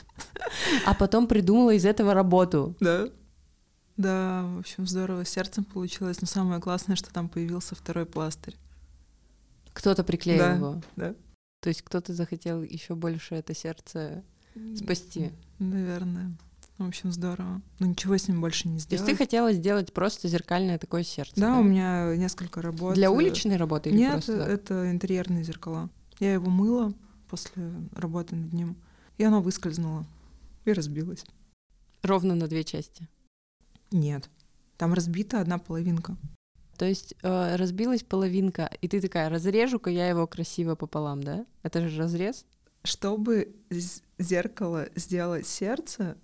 А 0.85 0.93
потом 0.93 1.27
придумала 1.27 1.71
из 1.73 1.85
этого 1.85 2.13
работу. 2.13 2.75
Да. 2.79 3.07
Да, 3.97 4.43
в 4.45 4.59
общем, 4.59 4.87
здорово. 4.87 5.25
Сердцем 5.25 5.63
получилось. 5.65 6.21
Но 6.21 6.27
самое 6.27 6.61
классное, 6.61 6.95
что 6.95 7.11
там 7.11 7.29
появился 7.29 7.75
второй 7.75 8.05
пластырь. 8.05 8.55
Кто-то 9.73 10.03
приклеил 10.03 10.39
Да, 10.39 10.53
его. 10.55 10.81
да. 10.95 11.15
То 11.61 11.69
есть 11.69 11.81
кто-то 11.81 12.13
захотел 12.13 12.61
еще 12.63 12.95
больше 12.95 13.35
это 13.35 13.53
сердце 13.53 14.23
спасти. 14.75 15.31
Наверное. 15.59 16.31
В 16.77 16.87
общем, 16.87 17.11
здорово. 17.11 17.61
Но 17.79 17.85
ничего 17.85 18.17
с 18.17 18.27
ним 18.27 18.41
больше 18.41 18.67
не 18.67 18.73
То 18.73 18.77
есть 18.77 18.85
сделать. 18.87 19.05
ты 19.05 19.15
хотела 19.15 19.53
сделать 19.53 19.93
просто 19.93 20.27
зеркальное 20.27 20.79
такое 20.79 21.03
сердце. 21.03 21.33
Да, 21.35 21.59
у 21.59 21.63
меня 21.63 22.15
несколько 22.15 22.61
работ. 22.61 22.95
Для 22.95 23.11
уличной 23.11 23.57
работы 23.57 23.89
или 23.89 23.97
Нет, 23.97 24.11
просто 24.13 24.33
это 24.33 24.89
интерьерные 24.89 25.43
зеркала. 25.43 25.89
Я 26.19 26.33
его 26.33 26.49
мыла 26.49 26.93
после 27.29 27.71
работы 27.93 28.35
над 28.35 28.51
ним, 28.53 28.77
и 29.17 29.23
оно 29.23 29.41
выскользнуло 29.41 30.05
и 30.65 30.73
разбилось. 30.73 31.23
ровно 32.01 32.33
на 32.33 32.47
две 32.47 32.63
части. 32.63 33.07
Нет, 33.91 34.29
там 34.77 34.93
разбита 34.93 35.39
одна 35.39 35.59
половинка. 35.59 36.17
То 36.77 36.85
есть 36.85 37.13
э, 37.21 37.55
разбилась 37.57 38.01
половинка, 38.01 38.71
и 38.81 38.87
ты 38.87 39.01
такая, 39.01 39.29
разрежу-ка 39.29 39.91
я 39.91 40.09
его 40.09 40.25
красиво 40.25 40.73
пополам, 40.73 41.21
да? 41.21 41.45
Это 41.61 41.87
же 41.87 41.99
разрез? 41.99 42.45
Чтобы 42.83 43.55
зеркало 44.21 44.87
сделать 44.95 45.47
сердце, 45.47 46.17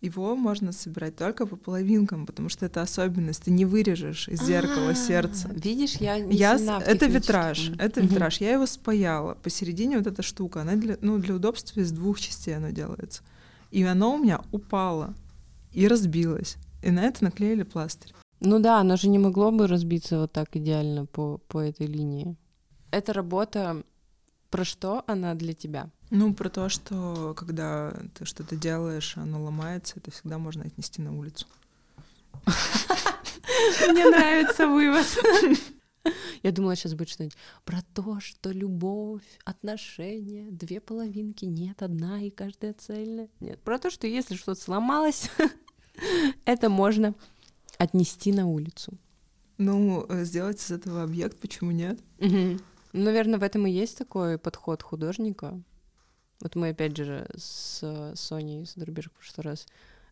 его 0.00 0.34
можно 0.34 0.72
собирать 0.72 1.14
только 1.16 1.46
по 1.46 1.54
половинкам, 1.56 2.26
потому 2.26 2.48
что 2.48 2.66
это 2.66 2.82
особенность. 2.82 3.44
Ты 3.44 3.52
не 3.52 3.64
вырежешь 3.64 4.28
из 4.28 4.42
зеркала 4.42 4.90
А, 4.90 4.94
сердце. 4.96 5.48
Видишь, 5.54 5.94
я 5.96 6.18
не 6.18 6.36
Я, 6.36 6.56
с- 6.56 6.60
сильна 6.60 6.80
это 6.80 7.06
витраж, 7.06 7.70
это 7.78 8.00
витраж. 8.00 8.40
Я 8.40 8.52
его 8.54 8.66
спаяла. 8.66 9.34
Посередине 9.36 9.98
вот 9.98 10.08
эта 10.08 10.22
штука, 10.22 10.62
она 10.62 10.74
для, 10.74 10.98
ну, 11.00 11.18
для 11.18 11.36
удобства 11.36 11.78
из 11.80 11.92
двух 11.92 12.18
частей 12.20 12.56
оно 12.56 12.70
делается. 12.70 13.22
И 13.70 13.82
оно 13.84 14.14
у 14.14 14.18
меня 14.18 14.40
упало 14.50 15.14
и 15.70 15.86
разбилось. 15.86 16.56
И 16.82 16.90
на 16.90 17.04
это 17.04 17.22
наклеили 17.22 17.62
пластырь. 17.62 18.12
Ну 18.40 18.58
да, 18.58 18.80
оно 18.80 18.96
же 18.96 19.08
не 19.08 19.20
могло 19.20 19.52
бы 19.52 19.68
разбиться 19.68 20.18
вот 20.18 20.32
так 20.32 20.56
идеально 20.56 21.06
по, 21.06 21.38
по 21.46 21.60
этой 21.60 21.86
линии. 21.86 22.36
Эта 22.90 23.12
работа, 23.12 23.84
про 24.50 24.64
что 24.64 25.04
она 25.06 25.34
для 25.34 25.52
тебя? 25.52 25.90
Ну, 26.14 26.34
про 26.34 26.50
то, 26.50 26.68
что 26.68 27.32
когда 27.34 27.90
ты 28.12 28.26
что-то 28.26 28.54
делаешь, 28.54 29.16
оно 29.16 29.42
ломается, 29.42 29.94
это 29.96 30.10
всегда 30.10 30.36
можно 30.36 30.62
отнести 30.62 31.00
на 31.00 31.16
улицу. 31.16 31.46
Мне 33.88 34.04
нравится 34.04 34.66
вывод. 34.66 35.06
Я 36.42 36.52
думала, 36.52 36.76
сейчас 36.76 36.92
будет 36.92 37.08
что-нибудь 37.08 37.38
про 37.64 37.80
то, 37.94 38.20
что 38.20 38.50
любовь, 38.50 39.22
отношения, 39.46 40.50
две 40.50 40.82
половинки, 40.82 41.46
нет, 41.46 41.82
одна 41.82 42.20
и 42.20 42.28
каждая 42.28 42.74
цельная. 42.74 43.30
Нет, 43.40 43.58
про 43.62 43.78
то, 43.78 43.88
что 43.88 44.06
если 44.06 44.34
что-то 44.34 44.60
сломалось, 44.60 45.30
это 46.44 46.68
можно 46.68 47.14
отнести 47.78 48.32
на 48.32 48.46
улицу. 48.46 48.98
Ну, 49.56 50.04
э, 50.10 50.24
сделать 50.24 50.60
из 50.60 50.70
этого 50.70 51.04
объект, 51.04 51.38
почему 51.38 51.70
нет? 51.70 51.98
Мгм. 52.18 52.60
Ну, 52.92 53.04
Наверное, 53.04 53.38
в 53.38 53.42
этом 53.42 53.66
и 53.66 53.70
есть 53.70 53.96
такой 53.96 54.36
подход 54.36 54.82
художника. 54.82 55.58
Вот 56.42 56.56
мы, 56.56 56.70
опять 56.70 56.96
же, 56.96 57.28
с 57.36 58.12
Соней, 58.16 58.66
с 58.66 58.74
Дурбеж 58.74 59.06
в 59.06 59.12
прошлый 59.12 59.44
раз 59.44 59.66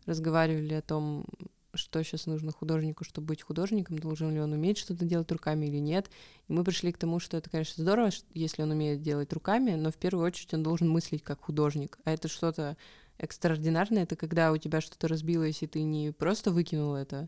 разговаривали 0.05 0.75
о 0.75 0.81
том, 0.81 1.25
что 1.73 2.01
сейчас 2.03 2.25
нужно 2.25 2.53
художнику, 2.53 3.03
чтобы 3.03 3.27
быть 3.27 3.41
художником, 3.41 3.99
должен 3.99 4.33
ли 4.33 4.39
он 4.39 4.53
уметь 4.53 4.77
что-то 4.77 5.03
делать 5.03 5.29
руками 5.29 5.65
или 5.65 5.77
нет. 5.77 6.09
И 6.47 6.53
мы 6.53 6.63
пришли 6.63 6.93
к 6.93 6.97
тому, 6.97 7.19
что 7.19 7.35
это, 7.35 7.49
конечно, 7.49 7.83
здорово, 7.83 8.11
если 8.33 8.61
он 8.61 8.71
умеет 8.71 9.01
делать 9.01 9.33
руками, 9.33 9.71
но 9.71 9.91
в 9.91 9.97
первую 9.97 10.25
очередь 10.25 10.53
он 10.53 10.63
должен 10.63 10.89
мыслить 10.89 11.21
как 11.21 11.41
художник. 11.41 11.99
А 12.05 12.11
это 12.11 12.29
что-то 12.29 12.77
экстраординарное, 13.17 14.03
это 14.03 14.15
когда 14.15 14.53
у 14.53 14.57
тебя 14.57 14.79
что-то 14.79 15.09
разбилось, 15.09 15.61
и 15.63 15.67
ты 15.67 15.83
не 15.83 16.11
просто 16.11 16.51
выкинул 16.51 16.95
это, 16.95 17.27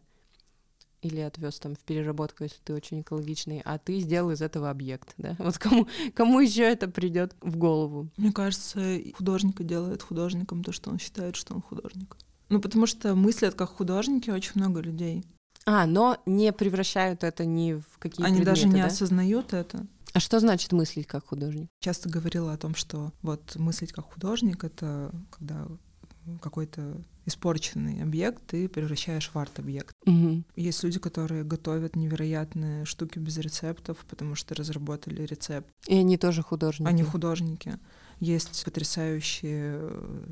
или 1.04 1.20
отвез 1.20 1.60
там 1.60 1.76
в 1.76 1.80
переработку, 1.80 2.44
если 2.44 2.58
ты 2.64 2.74
очень 2.74 3.02
экологичный, 3.02 3.62
а 3.64 3.78
ты 3.78 4.00
сделал 4.00 4.32
из 4.32 4.42
этого 4.42 4.70
объект, 4.70 5.14
да? 5.18 5.36
Вот 5.44 5.58
кому, 5.58 5.88
кому 6.14 6.40
еще 6.40 6.64
это 6.64 6.88
придет 6.88 7.36
в 7.42 7.58
голову? 7.58 8.10
Мне 8.18 8.32
кажется, 8.32 9.00
художника 9.16 9.64
делает 9.64 10.02
художником 10.02 10.64
то, 10.64 10.72
что 10.72 10.90
он 10.90 11.00
считает, 11.00 11.36
что 11.36 11.54
он 11.54 11.62
художник. 11.62 12.18
Ну, 12.50 12.60
потому 12.60 12.86
что 12.86 13.16
мыслят 13.16 13.56
как 13.56 13.70
художники 13.70 14.30
очень 14.30 14.54
много 14.56 14.80
людей. 14.80 15.24
А, 15.66 15.86
но 15.86 16.18
не 16.26 16.52
превращают 16.52 17.24
это 17.24 17.46
ни 17.46 17.74
в 17.74 17.98
какие-то 18.00 18.26
Они 18.26 18.38
предметы, 18.38 18.62
даже 18.62 18.68
не 18.68 18.82
да? 18.82 18.88
осознают 18.88 19.54
это. 19.54 19.86
А 20.14 20.20
что 20.20 20.40
значит 20.40 20.72
мыслить 20.72 21.08
как 21.08 21.28
художник? 21.28 21.70
Часто 21.80 22.10
говорила 22.10 22.54
о 22.54 22.58
том, 22.58 22.76
что 22.76 23.12
вот 23.22 23.56
мыслить 23.56 23.92
как 23.92 24.14
художник— 24.14 24.64
это 24.66 25.12
когда 25.32 25.68
какой-то 26.42 27.02
испорченный 27.26 28.02
объект 28.04 28.42
ты 28.48 28.68
превращаешь 28.68 29.30
в 29.34 29.38
арт-объект. 29.38 29.96
Угу. 30.06 30.44
Есть 30.56 30.84
люди, 30.84 31.00
которые 31.00 31.44
готовят 31.44 31.96
невероятные 31.96 32.86
штуки 32.86 33.20
без 33.20 33.38
рецептов, 33.38 34.06
потому 34.10 34.36
что 34.36 34.56
разработали 34.56 35.24
рецепт. 35.24 35.70
И 35.88 35.96
они 35.96 36.18
тоже 36.18 36.42
художники. 36.42 36.88
Они 36.88 37.04
художники. 37.04 37.80
Есть 38.20 38.64
потрясающие 38.64 39.78
э, 39.80 40.26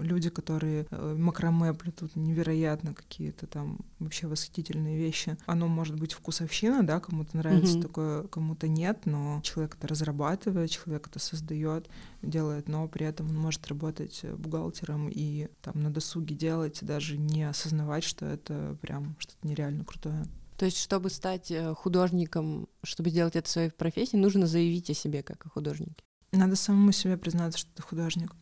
люди, 0.00 0.30
которые 0.30 0.86
э, 0.90 1.14
макраме 1.18 1.72
плетут 1.74 2.14
невероятно 2.16 2.94
какие-то 2.94 3.46
там 3.46 3.78
вообще 3.98 4.26
восхитительные 4.26 4.98
вещи. 4.98 5.36
Оно 5.46 5.66
может 5.68 5.98
быть 5.98 6.12
вкусовщина, 6.12 6.86
да, 6.86 7.00
кому-то 7.00 7.36
нравится 7.36 7.78
Мгм. 7.78 7.82
такое, 7.82 8.22
кому-то 8.24 8.68
нет, 8.68 9.06
но 9.06 9.40
человек 9.42 9.76
это 9.78 9.88
разрабатывает, 9.88 10.70
человек 10.70 11.08
это 11.08 11.18
создает, 11.18 11.88
делает, 12.22 12.68
но 12.68 12.86
при 12.88 13.06
этом 13.06 13.28
он 13.28 13.36
может 13.36 13.66
работать 13.68 14.20
э, 14.22 14.34
бухгалтером 14.34 15.08
и 15.08 15.48
там 15.62 15.80
на 15.80 15.90
досуге 15.90 16.34
делать, 16.34 16.78
даже 16.82 17.16
не 17.16 17.44
осознавать, 17.44 18.04
что 18.04 18.26
это 18.26 18.76
прям 18.82 19.16
что-то 19.18 19.46
нереально 19.46 19.84
крутое. 19.84 20.26
То 20.56 20.64
есть, 20.64 20.78
чтобы 20.78 21.08
стать 21.08 21.52
художником, 21.76 22.68
чтобы 22.82 23.10
сделать 23.10 23.36
это 23.36 23.48
своей 23.48 23.70
профессией, 23.70 24.20
нужно 24.20 24.48
заявить 24.48 24.90
о 24.90 24.94
себе 24.94 25.22
как 25.22 25.46
о 25.46 25.48
художнике. 25.48 26.02
Надо 26.32 26.56
самому 26.56 26.92
себе 26.92 27.16
признаться, 27.16 27.58
что 27.58 27.70
ты 27.74 27.82
художник. 27.82 28.34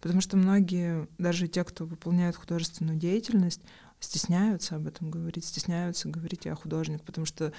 Потому 0.00 0.20
что 0.20 0.36
многие, 0.36 1.08
даже 1.18 1.46
те, 1.48 1.62
кто 1.64 1.84
выполняет 1.84 2.36
художественную 2.36 2.98
деятельность, 2.98 3.60
стесняются 4.00 4.76
об 4.76 4.86
этом 4.86 5.10
говорить, 5.10 5.44
стесняются 5.44 6.08
говорить 6.08 6.46
«я 6.46 6.54
художник», 6.54 7.02
потому 7.02 7.26
что, 7.26 7.52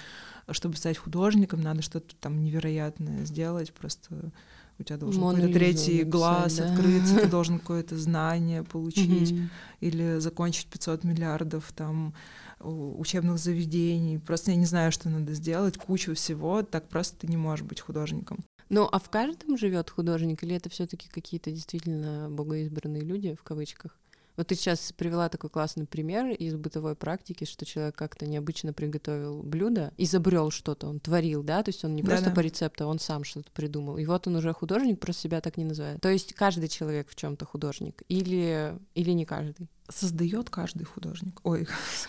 чтобы 0.50 0.76
стать 0.76 0.98
художником, 0.98 1.60
надо 1.60 1.82
что-то 1.82 2.16
там 2.16 2.42
невероятное 2.42 3.24
сделать, 3.24 3.72
просто 3.72 4.32
у 4.78 4.82
тебя 4.82 4.98
должен 4.98 5.22
какой-то 5.22 5.52
третий 5.52 5.92
написать, 5.92 6.08
глаз 6.08 6.56
да. 6.56 6.72
открыться, 6.72 7.16
ты 7.20 7.26
должен 7.30 7.58
какое-то 7.60 7.96
знание 7.96 8.64
получить, 8.64 9.34
или 9.80 10.18
закончить 10.18 10.66
500 10.66 11.04
миллиардов 11.04 11.72
там 11.72 12.14
учебных 12.60 13.38
заведений. 13.38 14.18
Просто 14.18 14.50
я 14.52 14.56
не 14.56 14.66
знаю, 14.66 14.92
что 14.92 15.08
надо 15.08 15.34
сделать, 15.34 15.78
кучу 15.78 16.14
всего, 16.14 16.62
так 16.62 16.88
просто 16.88 17.16
ты 17.18 17.26
не 17.26 17.36
можешь 17.36 17.64
быть 17.64 17.80
художником. 17.80 18.38
Ну, 18.72 18.88
а 18.90 18.98
в 18.98 19.10
каждом 19.10 19.58
живет 19.58 19.90
художник, 19.90 20.42
или 20.42 20.56
это 20.56 20.70
все-таки 20.70 21.08
какие-то 21.10 21.50
действительно 21.50 22.28
богоизбранные 22.30 23.02
люди, 23.02 23.34
в 23.34 23.42
кавычках? 23.42 23.98
Вот 24.38 24.46
ты 24.46 24.54
сейчас 24.54 24.92
привела 24.96 25.28
такой 25.28 25.50
классный 25.50 25.84
пример 25.84 26.30
из 26.30 26.54
бытовой 26.54 26.96
практики, 26.96 27.44
что 27.44 27.66
человек 27.66 27.94
как-то 27.96 28.24
необычно 28.24 28.72
приготовил 28.72 29.42
блюдо, 29.42 29.92
изобрел 29.98 30.50
что-то, 30.50 30.86
он 30.88 31.00
творил, 31.00 31.42
да, 31.42 31.62
то 31.62 31.68
есть 31.68 31.84
он 31.84 31.94
не 31.94 32.02
просто 32.02 32.24
Да-да. 32.24 32.36
по 32.36 32.40
рецепту, 32.40 32.84
а 32.84 32.86
он 32.86 32.98
сам 32.98 33.24
что-то 33.24 33.50
придумал. 33.52 33.98
И 33.98 34.06
вот 34.06 34.26
он 34.26 34.36
уже 34.36 34.54
художник, 34.54 35.00
просто 35.00 35.24
себя 35.24 35.42
так 35.42 35.58
не 35.58 35.64
называет. 35.64 36.00
То 36.00 36.08
есть 36.08 36.32
каждый 36.32 36.68
человек 36.68 37.10
в 37.10 37.14
чем-то 37.14 37.44
художник, 37.44 38.02
или, 38.08 38.74
или 38.94 39.10
не 39.10 39.26
каждый. 39.26 39.68
Создает 39.90 40.48
каждый 40.48 40.84
художник. 40.84 41.38
Ой, 41.42 41.68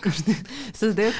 Создает, 0.72 1.14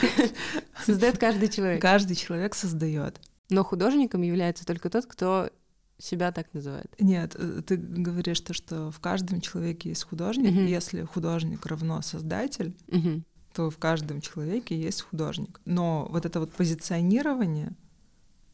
создает 0.87 1.19
каждый 1.19 1.49
человек. 1.49 1.83
каждый 1.83 2.17
человек 2.17 2.55
создает. 2.55 3.21
Но 3.51 3.65
художником 3.65 4.23
является 4.23 4.65
только 4.65 4.89
тот, 4.91 5.07
кто 5.07 5.51
себя 5.99 6.33
так 6.33 6.53
называет. 6.55 6.93
Нет, 6.99 7.37
э, 7.39 7.63
ты 7.67 7.77
говоришь 7.77 8.41
то, 8.41 8.53
что 8.53 8.91
в 8.91 8.99
каждом 9.01 9.41
человеке 9.41 9.91
есть 9.91 10.05
художник. 10.05 10.51
Мгм. 10.53 10.67
Если 10.67 11.03
художник 11.05 11.65
равно 11.67 12.03
создатель, 12.03 12.75
Мгм. 12.89 13.25
то 13.53 13.71
в 13.71 13.79
каждом 13.79 14.21
человеке 14.21 14.77
есть 14.81 15.03
художник. 15.03 15.61
Но 15.65 16.09
вот 16.11 16.27
это 16.27 16.41
вот 16.41 16.53
позиционирование 16.53 17.73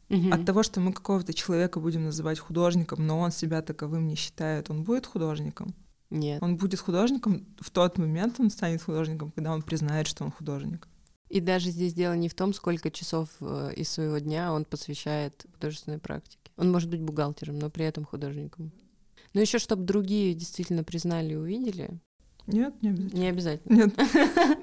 Мгм. 0.09 0.33
от 0.33 0.45
того, 0.45 0.61
что 0.61 0.79
мы 0.81 0.93
какого-то 0.93 1.33
человека 1.33 1.79
будем 1.79 2.03
называть 2.03 2.37
художником, 2.37 3.07
но 3.07 3.17
он 3.19 3.31
себя 3.31 3.61
таковым 3.61 4.07
не 4.07 4.15
считает, 4.15 4.69
он 4.69 4.83
будет 4.83 5.05
художником. 5.07 5.73
Нет. 6.09 6.43
Он 6.43 6.57
будет 6.57 6.79
художником 6.81 7.45
в 7.59 7.71
тот 7.71 7.97
момент, 7.97 8.39
он 8.39 8.49
станет 8.49 8.83
художником, 8.83 9.31
когда 9.31 9.53
он 9.53 9.61
признает, 9.61 10.07
что 10.07 10.25
он 10.25 10.31
художник. 10.31 10.87
И 11.31 11.39
даже 11.39 11.69
здесь 11.69 11.93
дело 11.93 12.13
не 12.13 12.27
в 12.27 12.33
том, 12.33 12.53
сколько 12.53 12.91
часов 12.91 13.29
э, 13.39 13.71
из 13.77 13.89
своего 13.89 14.17
дня 14.17 14.51
он 14.51 14.65
посвящает 14.65 15.45
художественной 15.53 15.97
практике. 15.97 16.51
Он 16.57 16.69
может 16.71 16.89
быть 16.89 17.01
бухгалтером, 17.01 17.57
но 17.57 17.69
при 17.69 17.85
этом 17.85 18.03
художником. 18.03 18.71
Но 19.33 19.39
еще, 19.39 19.57
чтобы 19.57 19.83
другие 19.83 20.33
действительно 20.33 20.83
признали 20.83 21.31
и 21.33 21.35
увидели, 21.37 21.99
Нет, 22.47 22.73
не 22.81 22.89
обязательно. 22.89 23.19
не 23.19 23.27
обязательно. 23.29 23.75
Нет. 23.75 23.95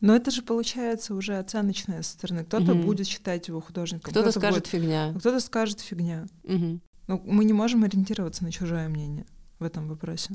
Но 0.00 0.14
это 0.14 0.30
же 0.30 0.42
получается 0.42 1.14
уже 1.14 1.38
оценочная 1.38 2.02
со 2.02 2.12
стороны. 2.12 2.44
Кто-то 2.44 2.74
Мгм. 2.74 2.82
будет 2.82 3.06
считать 3.08 3.48
его 3.48 3.60
художником, 3.60 4.10
Кто-то 4.12 4.30
скажет 4.32 4.64
будет- 4.64 4.66
фигня. 4.68 5.12
кто-то 5.18 5.40
скажет 5.40 5.80
фигня. 5.80 6.26
Мгм. 6.44 6.82
Но 7.08 7.20
мы 7.24 7.44
не 7.44 7.52
можем 7.52 7.82
ориентироваться 7.84 8.44
на 8.44 8.52
чужое 8.52 8.88
мнение 8.88 9.26
в 9.58 9.64
этом 9.64 9.88
вопросе. 9.88 10.34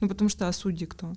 Ну, 0.00 0.08
потому 0.08 0.30
что 0.30 0.48
а 0.48 0.52
судьи 0.52 0.86
кто? 0.86 1.12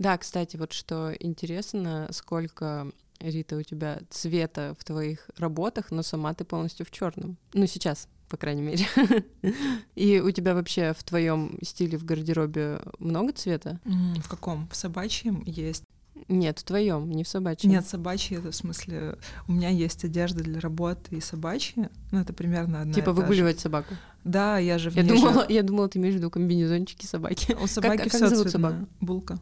Да, 0.00 0.16
кстати, 0.16 0.56
вот 0.56 0.72
что 0.72 1.12
интересно, 1.20 2.08
сколько 2.10 2.90
Рита 3.20 3.56
у 3.58 3.62
тебя 3.62 4.00
цвета 4.08 4.74
в 4.78 4.82
твоих 4.84 5.28
работах, 5.36 5.90
но 5.90 6.02
сама 6.02 6.32
ты 6.32 6.44
полностью 6.44 6.86
в 6.86 6.90
черном. 6.90 7.36
Ну 7.52 7.66
сейчас, 7.66 8.08
по 8.30 8.38
крайней 8.38 8.62
мере. 8.62 8.86
И 9.94 10.18
у 10.20 10.30
тебя 10.30 10.54
вообще 10.54 10.94
в 10.96 11.04
твоем 11.04 11.58
стиле 11.62 11.98
в 11.98 12.04
гардеробе 12.06 12.80
много 12.98 13.32
цвета? 13.34 13.78
В 13.84 14.26
каком? 14.26 14.68
В 14.68 14.74
собачьем 14.76 15.42
есть. 15.44 15.84
Нет, 16.28 16.58
в 16.60 16.64
твоем, 16.64 17.10
не 17.10 17.22
в 17.22 17.28
собачьем. 17.28 17.70
Нет, 17.70 17.86
собачьи 17.86 18.38
это 18.38 18.52
в 18.52 18.56
смысле 18.56 19.18
у 19.48 19.52
меня 19.52 19.68
есть 19.68 20.02
одежда 20.04 20.42
для 20.42 20.60
работы 20.60 21.16
и 21.16 21.20
собачья. 21.20 21.90
Ну, 22.10 22.20
это 22.20 22.32
примерно 22.32 22.80
одна. 22.80 22.94
Типа 22.94 23.12
же. 23.14 23.20
выгуливать 23.20 23.60
собаку. 23.60 23.94
Да, 24.24 24.56
я 24.58 24.78
же 24.78 24.90
в 24.90 24.96
Я 24.96 25.02
ней 25.02 25.10
же- 25.10 25.14
думала, 25.16 25.46
я 25.48 25.62
думала, 25.62 25.88
ты 25.90 25.98
имеешь 25.98 26.14
в 26.14 26.18
виду 26.18 26.30
комбинезончики 26.30 27.04
собаки. 27.04 27.54
У 27.62 27.66
собаки 27.66 28.04
как 28.04 28.08
всё 28.12 28.28
зовут 28.28 28.50
цветное. 28.50 28.70
собаку? 28.72 28.88
Булка. 29.00 29.38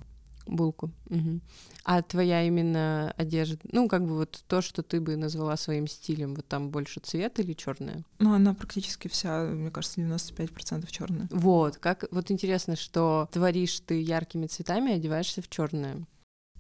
Булку. 0.49 0.91
Мгм. 1.09 1.41
А 1.85 2.03
твоя 2.03 2.43
именно 2.43 3.15
одежда, 3.17 3.59
ну, 3.73 3.89
как 3.89 4.07
бы 4.07 4.17
вот 4.17 4.43
то, 4.47 4.61
что 4.61 4.83
ты 4.83 5.01
бы 5.01 5.17
назвала 5.17 5.57
своим 5.57 5.87
стилем, 5.87 6.35
вот 6.35 6.47
там 6.47 6.71
больше 6.71 7.01
цвет 7.01 7.39
или 7.39 7.53
черное? 7.53 8.05
Ну, 8.19 8.35
она 8.35 8.55
практически 8.55 9.09
вся, 9.09 9.45
мне 9.45 9.71
кажется, 9.71 10.01
95% 10.01 10.91
черная. 10.91 11.29
Вот, 11.31 11.77
как 11.77 12.05
вот 12.11 12.31
интересно, 12.31 12.77
что 12.77 13.29
творишь 13.33 13.81
ты 13.81 14.01
яркими 14.03 14.47
цветами, 14.47 14.93
одеваешься 14.93 15.43
в 15.43 15.49
черное. 15.49 16.07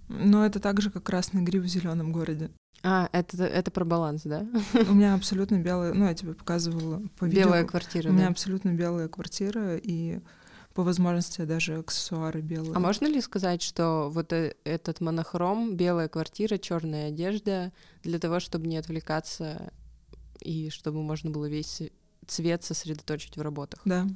Но 0.09 0.47
это 0.47 0.61
так 0.61 0.80
же, 0.80 0.91
как 0.91 1.03
красный 1.03 1.43
гриб 1.43 1.62
в 1.62 1.66
зеленом 1.66 2.12
городе. 2.12 2.51
А, 2.82 3.09
это, 3.12 3.45
это 3.45 3.70
про 3.70 3.84
баланс, 3.84 4.22
да? 4.24 4.47
У 4.89 4.95
меня 4.95 5.14
абсолютно 5.14 5.59
белая, 5.59 5.93
ну, 5.95 6.07
я 6.07 6.14
тебе 6.14 6.34
показывала 6.34 7.03
по 7.18 7.24
видео. 7.24 7.47
Белая 7.47 7.64
квартира, 7.64 8.09
У 8.09 8.12
меня 8.12 8.26
да. 8.26 8.30
абсолютно 8.30 8.72
белая 8.72 9.09
квартира, 9.09 9.76
и 9.76 10.20
по 10.79 10.85
возможности 10.85 11.45
даже 11.45 11.79
аксессуары 11.79 12.41
белые. 12.41 12.72
А 12.72 12.79
можно 12.79 13.09
ли 13.09 13.20
сказать, 13.20 13.62
что 13.62 14.09
вот 14.14 14.33
э- 14.33 14.55
этот 14.62 15.01
монохром, 15.01 15.74
белая 15.74 16.07
квартира, 16.07 16.57
черная 16.57 17.09
одежда, 17.09 17.72
для 18.05 18.20
того, 18.20 18.39
чтобы 18.39 18.68
не 18.68 18.76
отвлекаться 18.76 19.72
и 20.39 20.70
чтобы 20.70 21.03
можно 21.03 21.31
было 21.31 21.47
весь 21.49 21.83
цвет 22.29 22.62
сосредоточить 22.62 23.37
в 23.37 23.43
работах? 23.43 23.81
Да. 23.85 24.07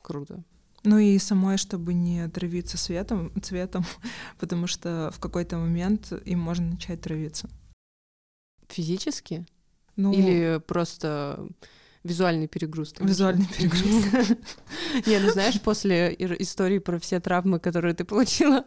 Круто. 0.00 0.42
Ну 0.82 0.96
и 0.96 1.18
самой, 1.18 1.58
чтобы 1.58 1.92
не 1.92 2.26
травиться 2.30 2.78
светом, 2.78 3.30
цветом, 3.42 3.84
потому 4.38 4.66
что 4.66 5.10
в 5.12 5.20
какой-то 5.20 5.58
момент 5.58 6.10
им 6.24 6.38
можно 6.38 6.70
начать 6.70 7.02
травиться. 7.02 7.50
Физически? 8.68 9.44
Ну, 9.96 10.14
Или 10.14 10.58
просто 10.66 11.46
визуальный 12.06 12.48
перегруз? 12.48 12.94
Визуальный 13.00 13.46
перегруз. 13.46 13.84
Не, 15.06 15.18
ну 15.18 15.30
знаешь, 15.30 15.60
после 15.60 16.14
истории 16.14 16.78
про 16.78 16.98
все 16.98 17.20
травмы, 17.20 17.58
которые 17.58 17.94
ты 17.94 18.04
получила 18.04 18.64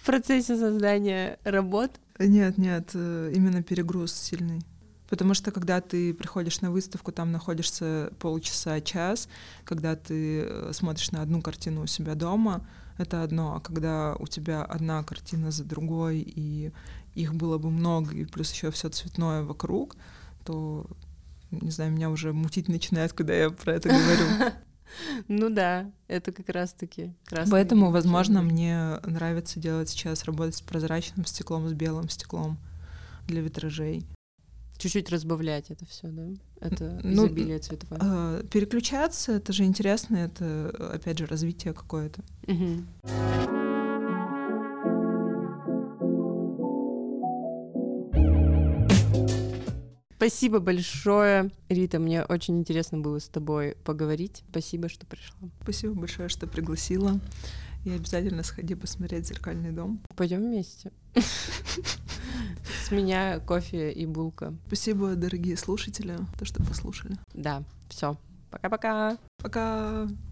в 0.00 0.06
процессе 0.06 0.56
создания 0.56 1.38
работ, 1.44 1.92
Нет, 2.18 2.58
нет, 2.58 2.90
э, 2.94 3.32
именно 3.34 3.62
перегруз 3.62 4.12
сильный. 4.12 4.62
Потому 5.08 5.34
что 5.34 5.50
когда 5.50 5.80
ты 5.80 6.12
приходишь 6.12 6.60
на 6.60 6.70
выставку, 6.70 7.12
там 7.12 7.32
находишься 7.32 8.12
полчаса, 8.18 8.80
час, 8.80 9.28
когда 9.64 9.96
ты 9.96 10.42
э, 10.42 10.70
смотришь 10.72 11.12
на 11.12 11.22
одну 11.22 11.40
картину 11.40 11.82
у 11.82 11.86
себя 11.86 12.14
дома, 12.14 12.66
это 12.98 13.22
одно, 13.22 13.54
а 13.56 13.60
когда 13.60 14.16
у 14.18 14.26
тебя 14.26 14.62
одна 14.64 15.02
картина 15.04 15.50
за 15.50 15.64
другой, 15.64 16.18
и 16.18 16.72
их 17.14 17.34
было 17.34 17.56
бы 17.56 17.70
много, 17.70 18.12
и 18.12 18.24
плюс 18.24 18.52
еще 18.52 18.70
все 18.70 18.90
цветное 18.90 19.42
вокруг, 19.42 19.96
то, 20.44 20.86
не 21.50 21.70
знаю, 21.70 21.92
меня 21.92 22.10
уже 22.10 22.32
мутить 22.32 22.68
начинает, 22.68 23.12
когда 23.12 23.34
я 23.34 23.50
про 23.50 23.74
это 23.74 23.88
говорю. 23.88 24.52
Ну 25.28 25.50
да, 25.50 25.90
это 26.08 26.32
как 26.32 26.48
раз-таки. 26.48 27.12
Поэтому, 27.50 27.90
возможно, 27.90 28.40
мне 28.40 28.98
нравится 29.04 29.60
делать 29.60 29.90
сейчас 29.90 30.24
работать 30.24 30.54
с 30.54 30.62
прозрачным 30.62 31.26
стеклом, 31.26 31.68
с 31.68 31.74
белым 31.74 32.08
стеклом 32.08 32.58
для 33.26 33.42
витражей. 33.42 34.06
Чуть-чуть 34.78 35.10
разбавлять 35.10 35.70
это 35.70 35.84
все, 35.84 36.08
да? 36.08 36.28
Это 36.60 37.00
ну, 37.02 37.26
изобилие 37.26 37.58
цветовое. 37.58 38.00
Э, 38.00 38.42
переключаться, 38.50 39.32
это 39.32 39.52
же 39.52 39.64
интересно, 39.64 40.16
это, 40.16 40.72
опять 40.94 41.18
же, 41.18 41.26
развитие 41.26 41.74
какое-то. 41.74 42.22
Угу. 42.46 43.67
Спасибо 50.18 50.58
большое, 50.58 51.52
Рита. 51.68 52.00
Мне 52.00 52.24
очень 52.24 52.58
интересно 52.58 52.98
было 52.98 53.20
с 53.20 53.28
тобой 53.28 53.76
поговорить. 53.84 54.42
Спасибо, 54.50 54.88
что 54.88 55.06
пришла. 55.06 55.48
Спасибо 55.62 55.94
большое, 55.94 56.28
что 56.28 56.48
пригласила. 56.48 57.20
И 57.84 57.90
обязательно 57.92 58.42
сходи 58.42 58.74
посмотреть 58.74 59.28
зеркальный 59.28 59.70
дом. 59.70 60.00
Пойдем 60.16 60.40
вместе. 60.40 60.90
С 61.14 62.90
меня 62.90 63.38
кофе 63.38 63.92
и 63.92 64.06
булка. 64.06 64.54
Спасибо, 64.66 65.14
дорогие 65.14 65.56
слушатели, 65.56 66.16
то, 66.36 66.44
что 66.44 66.64
послушали. 66.64 67.16
Да, 67.32 67.62
все. 67.88 68.16
Пока-пока. 68.50 69.18
Пока. 69.40 69.60
-пока. 69.60 70.08
Пока. 70.08 70.27